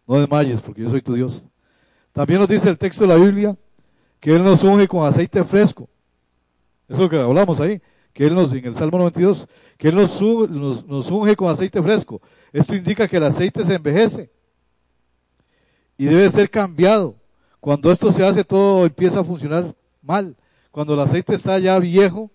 No 0.07 0.19
desmayes 0.19 0.59
porque 0.61 0.81
yo 0.81 0.89
soy 0.89 1.03
tu 1.03 1.13
Dios. 1.13 1.45
También 2.11 2.39
nos 2.39 2.49
dice 2.49 2.69
el 2.69 2.79
texto 2.79 3.03
de 3.03 3.09
la 3.09 3.23
Biblia 3.23 3.55
que 4.19 4.35
Él 4.35 4.43
nos 4.43 4.63
unge 4.63 4.87
con 4.87 5.07
aceite 5.07 5.43
fresco. 5.43 5.87
Eso 6.87 7.07
que 7.07 7.19
hablamos 7.19 7.59
ahí, 7.59 7.79
que 8.13 8.25
Él 8.25 8.33
nos, 8.33 8.51
en 8.51 8.65
el 8.65 8.75
Salmo 8.75 8.97
92, 8.97 9.45
que 9.77 9.89
Él 9.89 9.95
nos, 9.95 10.19
nos 10.87 11.11
unge 11.11 11.35
con 11.35 11.51
aceite 11.51 11.83
fresco. 11.83 12.19
Esto 12.51 12.75
indica 12.75 13.07
que 13.07 13.17
el 13.17 13.23
aceite 13.25 13.63
se 13.63 13.75
envejece 13.75 14.31
y 15.99 16.05
debe 16.05 16.27
ser 16.31 16.49
cambiado. 16.49 17.18
Cuando 17.59 17.91
esto 17.91 18.11
se 18.11 18.25
hace, 18.25 18.43
todo 18.43 18.85
empieza 18.85 19.19
a 19.19 19.23
funcionar 19.23 19.75
mal. 20.01 20.35
Cuando 20.71 20.93
el 20.93 20.99
aceite 21.01 21.35
está 21.35 21.59
ya 21.59 21.77
viejo, 21.79 22.31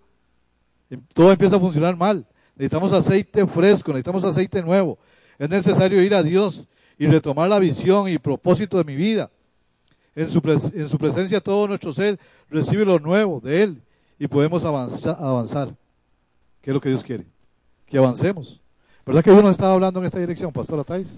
em, 0.90 1.00
todo 1.12 1.32
empieza 1.32 1.56
a 1.56 1.60
funcionar 1.60 1.96
mal. 1.96 2.26
Necesitamos 2.56 2.92
aceite 2.92 3.46
fresco, 3.46 3.90
necesitamos 3.90 4.24
aceite 4.24 4.62
nuevo. 4.62 4.98
Es 5.38 5.48
necesario 5.48 6.02
ir 6.02 6.14
a 6.14 6.22
Dios 6.22 6.64
y 6.98 7.06
retomar 7.06 7.48
la 7.48 7.58
visión 7.58 8.08
y 8.08 8.18
propósito 8.18 8.78
de 8.78 8.84
mi 8.84 8.94
vida. 8.94 9.30
En 10.14 10.28
su, 10.28 10.40
en 10.74 10.88
su 10.88 10.98
presencia 10.98 11.40
todo 11.40 11.66
nuestro 11.66 11.92
ser 11.92 12.20
recibe 12.48 12.84
lo 12.84 13.00
nuevo 13.00 13.40
de 13.40 13.62
Él 13.64 13.82
y 14.18 14.28
podemos 14.28 14.64
avanzar. 14.64 15.74
¿Qué 16.60 16.70
es 16.70 16.74
lo 16.74 16.80
que 16.80 16.90
Dios 16.90 17.02
quiere? 17.02 17.26
Que 17.86 17.98
avancemos. 17.98 18.60
¿Verdad 19.04 19.24
que 19.24 19.30
Dios 19.30 19.42
nos 19.42 19.52
estaba 19.52 19.74
hablando 19.74 20.00
en 20.00 20.06
esta 20.06 20.20
dirección, 20.20 20.52
Pastor 20.52 20.80
Atais? 20.80 21.08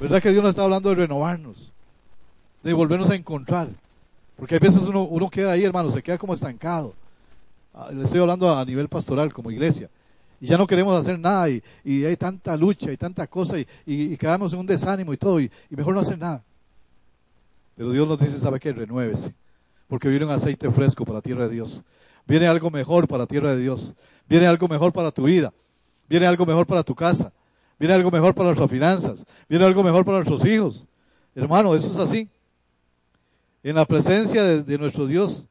¿Verdad 0.00 0.22
que 0.22 0.30
Dios 0.30 0.42
nos 0.42 0.50
está 0.50 0.62
hablando 0.62 0.88
de 0.88 0.94
renovarnos? 0.94 1.72
De 2.62 2.72
volvernos 2.72 3.10
a 3.10 3.14
encontrar. 3.14 3.68
Porque 4.36 4.54
hay 4.54 4.60
veces 4.60 4.82
uno, 4.82 5.02
uno 5.02 5.28
queda 5.28 5.52
ahí, 5.52 5.64
hermano, 5.64 5.90
se 5.90 6.02
queda 6.02 6.18
como 6.18 6.34
estancado. 6.34 6.94
Ah, 7.74 7.90
le 7.92 8.04
estoy 8.04 8.20
hablando 8.20 8.54
a 8.54 8.64
nivel 8.64 8.88
pastoral, 8.88 9.32
como 9.32 9.50
iglesia. 9.50 9.88
Y 10.40 10.46
ya 10.46 10.58
no 10.58 10.66
queremos 10.66 10.98
hacer 10.98 11.18
nada 11.18 11.48
y, 11.48 11.62
hay 11.84 12.16
tanta 12.16 12.56
lucha 12.56 12.90
y 12.92 12.96
tanta 12.96 13.28
cosa 13.28 13.60
y, 13.60 13.66
y, 13.86 14.16
quedamos 14.16 14.52
en 14.52 14.58
un 14.58 14.66
desánimo 14.66 15.12
y 15.12 15.16
todo 15.16 15.40
y, 15.40 15.48
mejor 15.70 15.94
no 15.94 16.00
hacer 16.00 16.18
nada. 16.18 16.42
Pero 17.76 17.90
Dios 17.90 18.08
nos 18.08 18.18
dice, 18.18 18.40
¿sabe 18.40 18.58
qué? 18.58 18.72
Renuévese. 18.72 19.32
Porque 19.86 20.08
viene 20.08 20.24
un 20.24 20.32
aceite 20.32 20.68
fresco 20.70 21.04
para 21.04 21.18
la 21.18 21.22
tierra 21.22 21.46
de 21.46 21.54
Dios. 21.54 21.82
Viene 22.26 22.46
algo 22.48 22.70
mejor 22.70 23.06
para 23.06 23.22
la 23.22 23.26
tierra 23.26 23.54
de 23.54 23.62
Dios. 23.62 23.94
Viene 24.28 24.46
algo 24.46 24.66
mejor 24.66 24.92
para 24.92 25.12
tu 25.12 25.22
vida. 25.22 25.52
Viene 26.08 26.26
algo 26.26 26.44
mejor 26.44 26.66
para 26.66 26.82
tu 26.82 26.94
casa. 26.94 27.32
Viene 27.78 27.94
algo 27.94 28.10
mejor 28.10 28.34
para 28.34 28.48
nuestras 28.48 28.70
finanzas. 28.70 29.24
Viene 29.48 29.64
algo 29.64 29.84
mejor 29.84 30.04
para 30.04 30.18
nuestros 30.18 30.44
hijos. 30.44 30.86
Hermano, 31.36 31.74
eso 31.74 31.88
es 31.88 31.96
así. 31.98 32.28
En 33.62 33.76
la 33.76 33.84
presencia 33.84 34.42
de, 34.42 34.78
nuestro 34.78 35.06
Dios, 35.06 35.44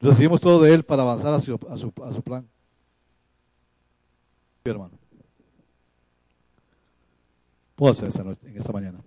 recibimos 0.00 0.40
todo 0.40 0.60
de 0.62 0.74
Él 0.74 0.84
para 0.84 1.02
avanzar 1.02 1.32
a 1.32 1.40
su, 1.40 1.58
plan. 2.22 2.48
Hermano, 4.64 4.98
puedo 7.76 7.92
hacer 7.92 8.08
esta 8.08 8.24
noche, 8.24 8.48
en 8.48 8.56
esta 8.56 8.72
mañana. 8.72 9.00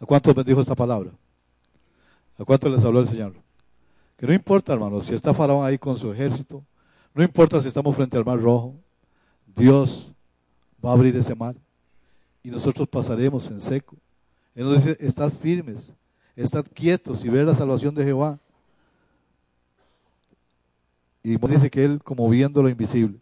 ¿A 0.00 0.06
cuántos 0.06 0.34
bendijo 0.34 0.60
esta 0.60 0.74
palabra? 0.74 1.10
¿A 2.38 2.44
cuántos 2.44 2.72
les 2.72 2.84
habló 2.84 3.00
el 3.00 3.08
Señor? 3.08 3.34
Que 4.16 4.26
no 4.26 4.32
importa, 4.32 4.72
hermano, 4.72 5.00
si 5.00 5.14
está 5.14 5.34
Faraón 5.34 5.64
ahí 5.64 5.78
con 5.78 5.96
su 5.96 6.12
ejército, 6.12 6.64
no 7.14 7.22
importa 7.22 7.60
si 7.60 7.68
estamos 7.68 7.94
frente 7.94 8.16
al 8.16 8.24
mar 8.24 8.40
rojo, 8.40 8.74
Dios 9.46 10.12
va 10.84 10.90
a 10.90 10.94
abrir 10.94 11.14
ese 11.16 11.34
mar 11.34 11.56
y 12.42 12.50
nosotros 12.50 12.88
pasaremos 12.88 13.48
en 13.50 13.60
seco. 13.60 13.96
Él 14.54 14.64
nos 14.64 14.84
dice, 14.84 14.96
estad 15.00 15.32
firmes, 15.32 15.92
estad 16.36 16.64
quietos 16.72 17.24
y 17.24 17.28
ver 17.28 17.46
la 17.46 17.54
salvación 17.54 17.94
de 17.94 18.04
Jehová. 18.04 18.38
Y 21.22 21.36
dice 21.36 21.70
que 21.70 21.84
Él 21.84 22.02
como 22.02 22.28
viendo 22.28 22.62
lo 22.62 22.68
invisible. 22.68 23.18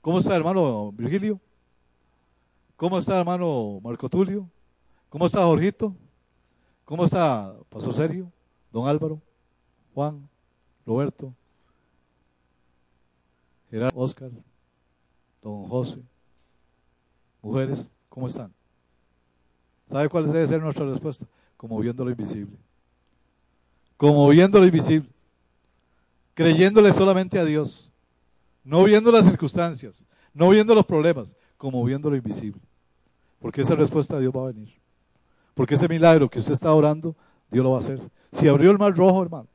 ¿Cómo 0.00 0.18
está 0.20 0.36
hermano 0.36 0.92
Virgilio? 0.92 1.40
¿Cómo 2.76 2.98
está 2.98 3.18
hermano 3.18 3.80
Marco 3.82 4.08
Tulio? 4.08 4.48
¿Cómo 5.08 5.26
está 5.26 5.42
Jorgito? 5.44 5.94
¿Cómo 6.84 7.04
está 7.04 7.52
Pastor 7.68 7.94
Sergio? 7.94 8.30
Don 8.70 8.86
Álvaro, 8.86 9.20
Juan, 9.94 10.28
Roberto, 10.84 11.34
Gerardo, 13.70 13.98
Oscar, 13.98 14.30
don 15.42 15.68
José, 15.68 16.00
mujeres, 17.42 17.90
¿cómo 18.08 18.28
están? 18.28 18.55
¿Sabe 19.90 20.08
cuál 20.08 20.30
debe 20.30 20.46
ser 20.46 20.60
nuestra 20.60 20.84
respuesta? 20.86 21.26
Como 21.56 21.78
viendo 21.78 22.04
lo 22.04 22.10
invisible. 22.10 22.56
Como 23.96 24.28
viendo 24.28 24.58
lo 24.58 24.66
invisible. 24.66 25.08
Creyéndole 26.34 26.92
solamente 26.92 27.38
a 27.38 27.44
Dios. 27.44 27.90
No 28.64 28.84
viendo 28.84 29.10
las 29.12 29.24
circunstancias. 29.24 30.04
No 30.34 30.50
viendo 30.50 30.74
los 30.74 30.84
problemas. 30.84 31.34
Como 31.56 31.82
viendo 31.84 32.10
lo 32.10 32.16
invisible. 32.16 32.60
Porque 33.38 33.62
esa 33.62 33.74
respuesta 33.74 34.16
de 34.16 34.22
Dios 34.22 34.34
va 34.36 34.42
a 34.42 34.52
venir. 34.52 34.74
Porque 35.54 35.74
ese 35.74 35.88
milagro 35.88 36.28
que 36.28 36.40
usted 36.40 36.52
está 36.52 36.74
orando, 36.74 37.16
Dios 37.50 37.64
lo 37.64 37.70
va 37.70 37.78
a 37.78 37.80
hacer. 37.80 38.00
Si 38.32 38.48
abrió 38.48 38.70
el 38.70 38.78
mar 38.78 38.94
rojo, 38.94 39.22
hermano. 39.22 39.48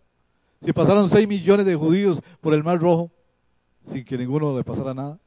Si 0.64 0.74
pasaron 0.74 1.10
6 1.10 1.28
millones 1.28 1.66
de 1.66 1.76
judíos 1.76 2.22
por 2.40 2.54
el 2.54 2.64
mar 2.64 2.80
rojo, 2.80 3.12
sin 3.86 4.06
que 4.06 4.18
ninguno 4.18 4.56
le 4.56 4.64
pasara 4.64 4.94
nada. 4.94 5.20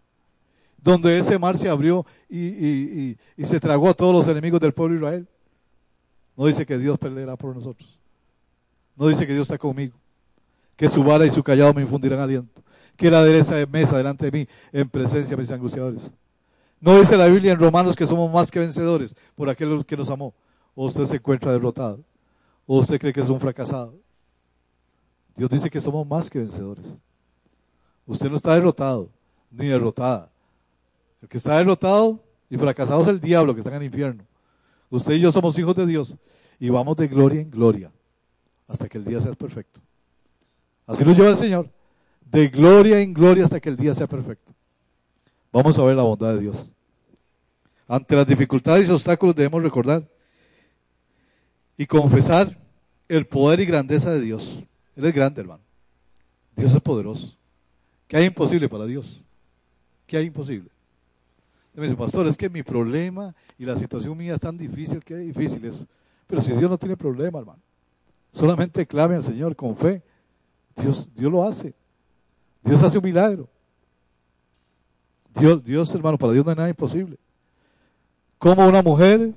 Donde 0.85 1.19
ese 1.19 1.39
mar 1.39 1.57
se 1.57 1.71
abrió 1.71 2.05
y, 2.29 3.17
se 3.43 3.59
tragó 3.59 3.89
a 3.89 3.95
todos 3.95 4.13
los 4.13 4.29
enemigos 4.29 4.61
del 4.61 4.75
pueblo 4.75 4.95
de 4.95 5.01
Israel. 5.01 5.29
No 6.37 6.45
dice 6.45 6.67
que 6.67 6.77
Dios 6.77 6.99
peleará 6.99 7.37
por 7.37 7.55
nosotros. 7.57 7.99
No 8.95 9.07
dice 9.09 9.27
que 9.27 9.33
Dios 9.33 9.47
está 9.47 9.57
conmigo. 9.57 9.97
Que 10.77 10.91
su 10.91 11.03
vara 11.03 11.25
y 11.25 11.31
su 11.31 11.43
callado 11.43 11.73
me 11.73 11.81
infundirán 11.81 12.21
aliento. 12.21 12.63
Que 12.99 13.11
la 13.11 13.21
adereza 13.21 13.57
de 13.57 13.67
mesa 13.67 13.97
delante 13.97 14.31
de 14.31 14.39
mí 14.39 14.49
en 14.73 14.87
presencia 14.91 15.35
de 15.35 15.41
mis 15.41 15.51
angustiadores. 15.51 16.11
No 16.81 16.99
dice 16.99 17.17
la 17.17 17.29
Biblia 17.29 17.53
en 17.53 17.59
Romanos 17.59 17.97
que 17.97 18.07
somos 18.07 18.31
más 18.31 18.51
que 18.51 18.59
vencedores 18.59 19.17
por 19.35 19.49
aquel 19.49 19.87
que 19.87 19.97
nos 19.97 20.11
amó. 20.11 20.35
O 20.75 20.85
usted 20.85 21.07
se 21.07 21.17
encuentra 21.17 21.51
derrotado. 21.51 22.05
O 22.67 22.79
usted 22.79 23.01
cree 23.01 23.15
que 23.15 23.23
es 23.23 23.31
un 23.31 23.41
fracasado. 23.41 23.95
Dios 25.35 25.49
dice 25.49 25.71
que 25.71 25.81
somos 25.81 26.07
más 26.07 26.29
que 26.29 26.41
vencedores. 26.41 26.95
Usted 28.07 28.29
no 28.29 28.37
está 28.37 28.55
derrotado, 28.55 29.09
ni 29.51 29.69
derrotada. 29.69 30.34
El 31.25 31.29
que 31.31 31.39
está 31.39 31.57
derrotado 31.57 32.23
y 32.51 32.59
fracasado 32.59 33.01
es 33.01 33.09
el 33.09 33.19
diablo 33.19 33.55
que 33.55 33.61
está 33.61 33.71
en 33.71 33.77
el 33.77 33.85
infierno. 33.85 34.27
Usted 34.91 35.15
y 35.15 35.21
yo 35.21 35.33
somos 35.33 35.59
hijos 35.59 35.75
de 35.75 35.87
Dios 35.87 36.19
y 36.61 36.69
vamos 36.69 36.99
de 36.99 37.09
gloria 37.09 37.41
en 37.41 37.51
gloria 37.51 37.91
hasta 38.69 38.91
que 38.91 38.99
el 38.99 39.07
día 39.07 39.19
sea 39.21 39.33
perfecto. 39.33 39.81
Así 40.87 41.03
lo 41.03 41.13
lleva 41.13 41.31
el 41.31 41.37
Señor. 41.37 41.71
De 42.31 42.49
gloria 42.49 43.01
en 43.01 43.15
gloria 43.15 43.45
hasta 43.45 43.59
que 43.59 43.71
el 43.71 43.79
día 43.79 43.95
sea 43.95 44.07
perfecto. 44.07 44.53
Vamos 45.51 45.79
a 45.79 45.85
ver 45.85 45.97
la 45.97 46.03
bondad 46.03 46.35
de 46.35 46.43
Dios. 46.43 46.71
Ante 47.89 48.17
las 48.17 48.27
dificultades 48.27 48.87
y 48.87 48.93
obstáculos 48.93 49.35
debemos 49.35 49.63
recordar 49.63 50.07
y 51.79 51.87
confesar 51.87 52.55
el 53.09 53.27
poder 53.27 53.61
y 53.61 53.65
grandeza 53.65 54.13
de 54.13 54.21
Dios. 54.21 54.63
Él 54.95 55.07
es 55.07 55.15
grande, 55.15 55.41
hermano. 55.41 55.63
Dios 56.55 56.75
es 56.75 56.83
poderoso. 56.83 57.35
¿Qué 58.09 58.19
hay 58.19 58.27
imposible 58.27 58.69
para 58.69 58.85
Dios? 58.85 59.23
¿Qué 60.07 60.19
hay 60.19 60.27
imposible? 60.27 60.74
Me 61.81 61.85
dice, 61.85 61.97
pastor, 61.97 62.27
es 62.27 62.37
que 62.37 62.49
mi 62.49 62.63
problema 62.63 63.35
y 63.59 63.65
la 63.65 63.77
situación 63.77 64.17
mía 64.17 64.35
es 64.35 64.41
tan 64.41 64.57
difícil, 64.57 65.03
que 65.03 65.17
difícil 65.17 65.65
es. 65.65 65.85
Pero 66.27 66.41
si 66.41 66.53
Dios 66.53 66.71
no 66.71 66.79
tiene 66.79 66.97
problema, 66.97 67.41
hermano, 67.41 67.61
solamente 68.33 68.87
clame 68.87 69.17
al 69.17 69.25
Señor 69.25 69.57
con 69.57 69.77
fe. 69.77 70.03
Dios, 70.77 71.09
Dios 71.15 71.31
lo 71.31 71.45
hace. 71.45 71.75
Dios 72.63 72.83
hace 72.83 72.99
un 72.99 73.05
milagro. 73.05 73.49
Dios, 75.35 75.65
Dios, 75.65 75.95
hermano, 75.95 76.17
para 76.17 76.33
Dios 76.33 76.45
no 76.45 76.51
hay 76.51 76.57
nada 76.57 76.69
imposible. 76.69 77.19
Como 78.39 78.67
una 78.67 78.83
mujer, 78.83 79.37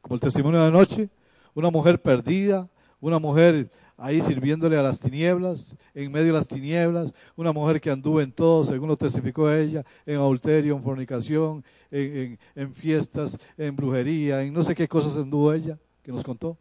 como 0.00 0.14
el 0.14 0.20
testimonio 0.20 0.60
de 0.60 0.66
anoche, 0.66 1.10
una 1.54 1.70
mujer 1.70 2.00
perdida, 2.00 2.68
una 3.00 3.18
mujer 3.18 3.70
ahí 4.02 4.20
sirviéndole 4.20 4.76
a 4.76 4.82
las 4.82 4.98
tinieblas, 4.98 5.76
en 5.94 6.10
medio 6.10 6.26
de 6.26 6.32
las 6.32 6.48
tinieblas, 6.48 7.12
una 7.36 7.52
mujer 7.52 7.80
que 7.80 7.88
anduvo 7.88 8.20
en 8.20 8.32
todo, 8.32 8.64
según 8.64 8.88
lo 8.88 8.96
testificó 8.96 9.50
ella, 9.50 9.84
en 10.04 10.16
adulterio, 10.16 10.76
en 10.76 10.82
fornicación, 10.82 11.64
en, 11.92 12.74
fiestas, 12.74 13.38
en 13.56 13.76
brujería, 13.76 14.42
en 14.42 14.52
no 14.52 14.64
sé 14.64 14.74
qué 14.74 14.88
cosas 14.88 15.16
anduvo 15.16 15.52
ella, 15.52 15.78
que 16.02 16.10
nos 16.10 16.24
contó. 16.24 16.58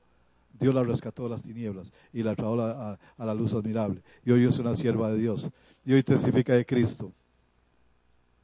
Dios 0.59 0.75
la 0.75 0.83
rescató 0.83 1.23
de 1.23 1.29
las 1.29 1.41
tinieblas 1.41 1.91
y 2.13 2.21
la 2.21 2.35
trajo 2.35 2.61
a, 2.61 2.99
la 3.17 3.33
luz 3.33 3.55
admirable. 3.55 4.03
Y 4.23 4.29
hoy 4.29 4.45
es 4.45 4.59
una 4.59 4.75
sierva 4.75 5.11
de 5.11 5.17
Dios. 5.17 5.49
Y 5.83 5.93
hoy 5.93 6.03
testifica 6.03 6.53
de 6.53 6.63
Cristo. 6.63 7.11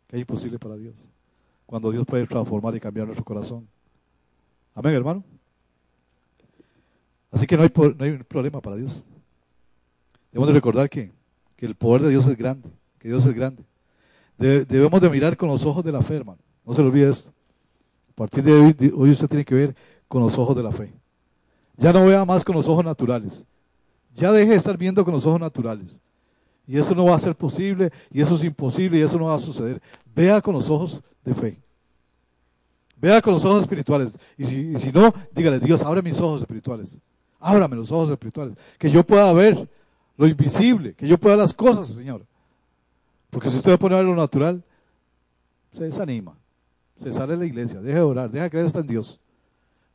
Que 0.07 0.15
es 0.15 0.21
imposible 0.21 0.57
para 0.57 0.75
Dios. 0.75 0.95
Cuando 1.67 1.91
Dios 1.91 2.03
puede 2.07 2.25
transformar 2.25 2.75
y 2.75 2.79
cambiar 2.79 3.05
nuestro 3.05 3.23
corazón. 3.23 3.67
Amén, 4.73 4.95
hermano. 4.95 5.36
Así 7.31 7.45
que 7.45 7.57
no 7.57 7.63
hay, 7.63 7.71
no 7.75 8.05
hay 8.05 8.17
problema 8.23 8.61
para 8.61 8.77
Dios. 8.77 9.03
Debemos 10.31 10.47
de 10.47 10.53
recordar 10.53 10.89
que, 10.89 11.11
el 11.57 11.75
poder 11.75 12.03
de 12.03 12.09
Dios 12.09 12.25
es 12.27 12.37
grande, 12.37 12.69
que 12.99 13.07
Dios 13.07 13.25
es 13.25 13.33
grande. 13.33 13.63
debemos 14.37 15.01
de 15.01 15.09
mirar 15.09 15.35
con 15.35 15.49
los 15.49 15.65
ojos 15.65 15.83
de 15.83 15.91
la 15.91 16.01
fe, 16.01 16.17
hermano. 16.17 16.39
No 16.65 16.73
se 16.73 16.81
lo 16.81 16.89
olvide 16.89 17.09
esto. 17.09 17.33
A 18.11 18.13
partir 18.13 18.43
de 18.43 18.91
hoy, 18.93 19.11
usted 19.11 19.27
tiene 19.27 19.45
que 19.45 19.55
ver 19.55 19.75
con 20.07 20.21
los 20.21 20.37
ojos 20.37 20.55
de 20.55 20.63
la 20.63 20.71
fe. 20.71 20.91
Ya 21.75 21.93
no 21.93 22.05
vea 22.05 22.25
más 22.25 22.43
con 22.43 22.55
los 22.55 22.67
ojos 22.67 22.83
naturales. 22.85 23.43
Ya 24.15 24.31
deje 24.31 24.51
de 24.51 24.57
estar 24.57 24.77
viendo 24.77 25.03
con 25.03 25.13
los 25.13 25.25
ojos 25.25 25.39
naturales. 25.39 25.99
Y 26.67 26.77
eso 26.77 26.93
no 26.93 27.05
va 27.05 27.15
a 27.15 27.19
ser 27.19 27.35
posible, 27.35 27.91
y 28.11 28.21
eso 28.21 28.35
es 28.35 28.43
imposible, 28.43 28.99
y 28.99 29.01
eso 29.01 29.17
no 29.17 29.25
va 29.25 29.35
a 29.35 29.39
suceder. 29.39 29.81
Vea 30.13 30.41
con 30.41 30.53
los 30.53 30.69
ojos 30.69 31.01
de 31.23 31.33
fe. 31.33 31.57
Vea 32.97 33.21
con 33.21 33.33
los 33.33 33.45
ojos 33.45 33.61
espirituales. 33.61 34.09
Si, 34.37 34.55
y 34.55 34.75
si 34.75 34.91
no, 34.91 35.13
dígale, 35.33 35.59
Dios, 35.59 35.81
abre 35.83 36.01
mis 36.01 36.19
ojos 36.19 36.41
espirituales. 36.41 36.97
Ábrame 37.39 37.75
los 37.75 37.91
ojos 37.91 38.09
espirituales. 38.09 38.57
Que 38.77 38.89
yo 38.89 39.03
pueda 39.03 39.31
ver 39.33 39.67
lo 40.17 40.27
invisible, 40.27 40.93
que 40.93 41.07
yo 41.07 41.17
pueda 41.17 41.35
ver 41.35 41.43
las 41.43 41.53
cosas, 41.53 41.87
Señor. 41.87 42.25
Porque 43.29 43.49
si 43.49 43.57
usted 43.57 43.71
va 43.71 43.75
a 43.75 43.79
poner 43.79 44.03
lo 44.03 44.15
natural, 44.15 44.63
se 45.71 45.83
desanima. 45.83 46.35
Se 47.01 47.11
sale 47.11 47.33
de 47.33 47.39
la 47.39 47.45
iglesia, 47.45 47.81
deja 47.81 47.99
de 47.99 48.03
orar, 48.03 48.31
deja 48.31 48.45
de 48.45 48.49
creer 48.49 48.65
hasta 48.65 48.79
en 48.79 48.87
Dios. 48.87 49.19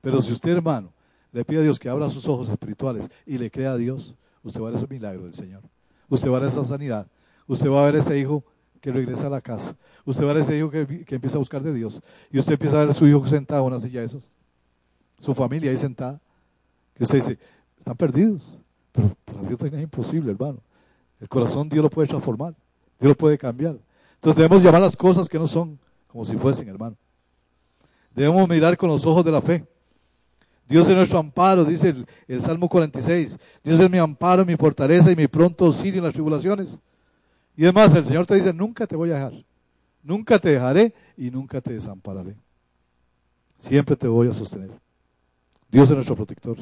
Pero 0.00 0.22
si 0.22 0.32
usted, 0.32 0.52
hermano, 0.52 0.92
le 1.32 1.44
pide 1.44 1.60
a 1.60 1.62
Dios 1.62 1.78
que 1.78 1.88
abra 1.88 2.08
sus 2.10 2.28
ojos 2.28 2.48
espirituales 2.48 3.08
y 3.26 3.38
le 3.38 3.50
crea 3.50 3.72
a 3.72 3.76
Dios, 3.76 4.14
usted 4.44 4.60
va 4.60 4.68
a 4.68 4.70
ver 4.70 4.78
ese 4.78 4.86
milagro 4.88 5.24
del 5.24 5.34
Señor. 5.34 5.62
Usted 6.08 6.30
va 6.30 6.36
a 6.36 6.40
ver 6.40 6.48
esa 6.48 6.62
sanidad. 6.62 7.06
Usted 7.46 7.68
va 7.70 7.82
a 7.82 7.86
ver 7.86 7.96
ese 7.96 8.18
hijo 8.18 8.44
que 8.80 8.92
regresa 8.92 9.26
a 9.26 9.30
la 9.30 9.40
casa. 9.40 9.74
Usted 10.04 10.24
va 10.24 10.30
a 10.30 10.34
ver 10.34 10.42
ese 10.42 10.56
hijo 10.58 10.70
que, 10.70 11.04
que 11.04 11.14
empieza 11.14 11.36
a 11.36 11.38
buscar 11.38 11.62
de 11.62 11.72
Dios. 11.72 12.00
Y 12.30 12.38
usted 12.38 12.52
empieza 12.52 12.76
a 12.76 12.80
ver 12.80 12.90
a 12.90 12.94
su 12.94 13.06
hijo 13.06 13.26
sentado 13.26 13.62
en 13.62 13.66
una 13.68 13.80
silla 13.80 14.00
de 14.00 14.06
esas. 14.06 14.30
Su 15.20 15.34
familia 15.34 15.70
ahí 15.70 15.76
sentada. 15.76 16.20
Que 17.02 17.06
usted 17.06 17.18
dice, 17.18 17.38
están 17.76 17.96
perdidos. 17.96 18.60
Pero 18.92 19.16
para 19.24 19.42
Dios 19.42 19.60
no 19.60 19.66
es 19.66 19.82
imposible, 19.82 20.30
hermano. 20.30 20.60
El 21.20 21.28
corazón 21.28 21.68
Dios 21.68 21.82
lo 21.82 21.90
puede 21.90 22.06
transformar. 22.06 22.54
Dios 23.00 23.08
lo 23.08 23.16
puede 23.16 23.36
cambiar. 23.36 23.76
Entonces 24.14 24.36
debemos 24.36 24.62
llamar 24.62 24.82
las 24.82 24.96
cosas 24.96 25.28
que 25.28 25.36
no 25.36 25.48
son 25.48 25.80
como 26.06 26.24
si 26.24 26.36
fuesen, 26.36 26.68
hermano. 26.68 26.94
Debemos 28.14 28.48
mirar 28.48 28.76
con 28.76 28.88
los 28.88 29.04
ojos 29.04 29.24
de 29.24 29.32
la 29.32 29.40
fe. 29.40 29.66
Dios 30.68 30.88
es 30.88 30.94
nuestro 30.94 31.18
amparo, 31.18 31.64
dice 31.64 31.92
el, 32.28 32.40
Salmo 32.40 32.68
46. 32.68 33.36
Dios 33.64 33.80
es 33.80 33.90
mi 33.90 33.98
amparo, 33.98 34.44
mi 34.44 34.54
fortaleza 34.54 35.10
y 35.10 35.16
mi 35.16 35.26
pronto 35.26 35.64
auxilio 35.64 35.98
en 35.98 36.04
las 36.04 36.12
tribulaciones. 36.12 36.78
Y 37.56 37.64
además 37.64 37.92
el 37.96 38.04
Señor 38.04 38.26
te 38.26 38.36
dice, 38.36 38.52
nunca 38.52 38.86
te 38.86 38.94
voy 38.94 39.10
a 39.10 39.14
dejar. 39.14 39.32
Nunca 40.04 40.38
te 40.38 40.50
dejaré 40.50 40.94
y 41.16 41.32
nunca 41.32 41.60
te 41.60 41.72
desampararé. 41.72 42.36
Siempre 43.58 43.96
te 43.96 44.06
voy 44.06 44.28
a 44.28 44.32
sostener. 44.32 44.70
Dios 45.68 45.88
es 45.88 45.96
nuestro 45.96 46.14
protector 46.14 46.58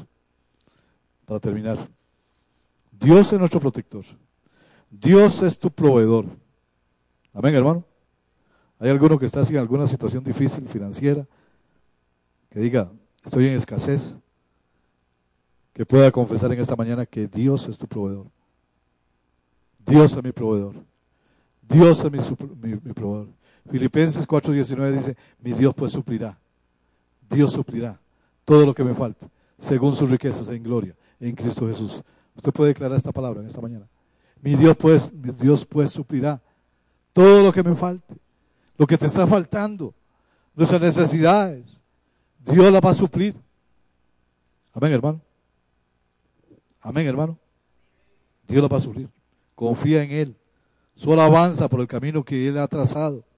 para 1.31 1.39
terminar. 1.39 1.79
Dios 2.91 3.33
es 3.33 3.39
nuestro 3.39 3.61
protector. 3.61 4.05
Dios 4.91 5.41
es 5.43 5.57
tu 5.57 5.71
proveedor. 5.71 6.27
Amén, 7.33 7.55
hermano. 7.55 7.85
¿Hay 8.81 8.91
alguno 8.91 9.17
que 9.17 9.27
está 9.27 9.41
en 9.43 9.57
alguna 9.59 9.87
situación 9.87 10.25
difícil 10.25 10.67
financiera? 10.67 11.25
Que 12.51 12.59
diga, 12.59 12.91
estoy 13.25 13.47
en 13.47 13.55
escasez. 13.55 14.17
Que 15.73 15.87
pueda 15.87 16.11
confesar 16.11 16.53
en 16.53 16.59
esta 16.59 16.75
mañana 16.75 17.07
que 17.07 17.29
Dios 17.29 17.69
es 17.69 17.79
tu 17.79 17.87
proveedor. 17.87 18.27
Dios 19.87 20.13
es 20.17 20.25
mi 20.25 20.33
proveedor. 20.33 20.75
Dios 21.63 22.05
es 22.05 22.11
mi, 22.11 22.75
proveedor. 22.93 23.29
Filipenses 23.71 24.27
4:19 24.27 24.91
dice, 24.91 25.17
mi 25.39 25.53
Dios 25.53 25.75
pues 25.77 25.93
suplirá. 25.93 26.37
Dios 27.31 27.53
suplirá 27.53 28.01
todo 28.45 28.67
lo 28.67 28.75
que 28.75 28.83
me 28.83 28.95
falta, 28.95 29.29
según 29.61 29.95
sus 29.95 30.11
riquezas 30.11 30.49
en 30.49 30.65
gloria 30.65 30.97
en 31.21 31.35
Cristo 31.35 31.69
Jesús. 31.69 32.03
Usted 32.35 32.53
puede 32.53 32.69
declarar 32.69 32.97
esta 32.97 33.13
palabra 33.13 33.41
en 33.41 33.47
esta 33.47 33.61
mañana. 33.61 33.87
Mi 34.41 34.55
Dios 34.55 34.77
pues, 34.77 35.13
mi 35.13 35.31
Dios 35.33 35.65
pues 35.65 35.93
suplirá 35.93 36.41
todo 37.13 37.43
lo 37.43 37.53
que 37.53 37.63
me 37.63 37.75
falte, 37.75 38.17
lo 38.79 38.87
que 38.87 38.97
te 38.97 39.07
está 39.07 39.27
faltando, 39.27 39.95
nuestras 40.55 40.81
necesidades. 40.81 41.79
Dios 42.39 42.73
la 42.73 42.81
va 42.81 42.91
a 42.91 42.95
suplir. 42.95 43.35
Amén, 44.73 44.93
hermano. 44.93 45.21
Amén, 46.81 47.07
hermano. 47.07 47.39
Dios 48.49 48.63
la 48.63 48.69
va 48.69 48.79
a 48.79 48.81
suplir. 48.81 49.09
Confía 49.55 50.03
en 50.03 50.11
Él. 50.11 50.37
Solo 50.95 51.21
avanza 51.21 51.69
por 51.69 51.81
el 51.81 51.87
camino 51.87 52.25
que 52.25 52.49
Él 52.49 52.59
ha 52.59 52.67
trazado. 52.67 53.25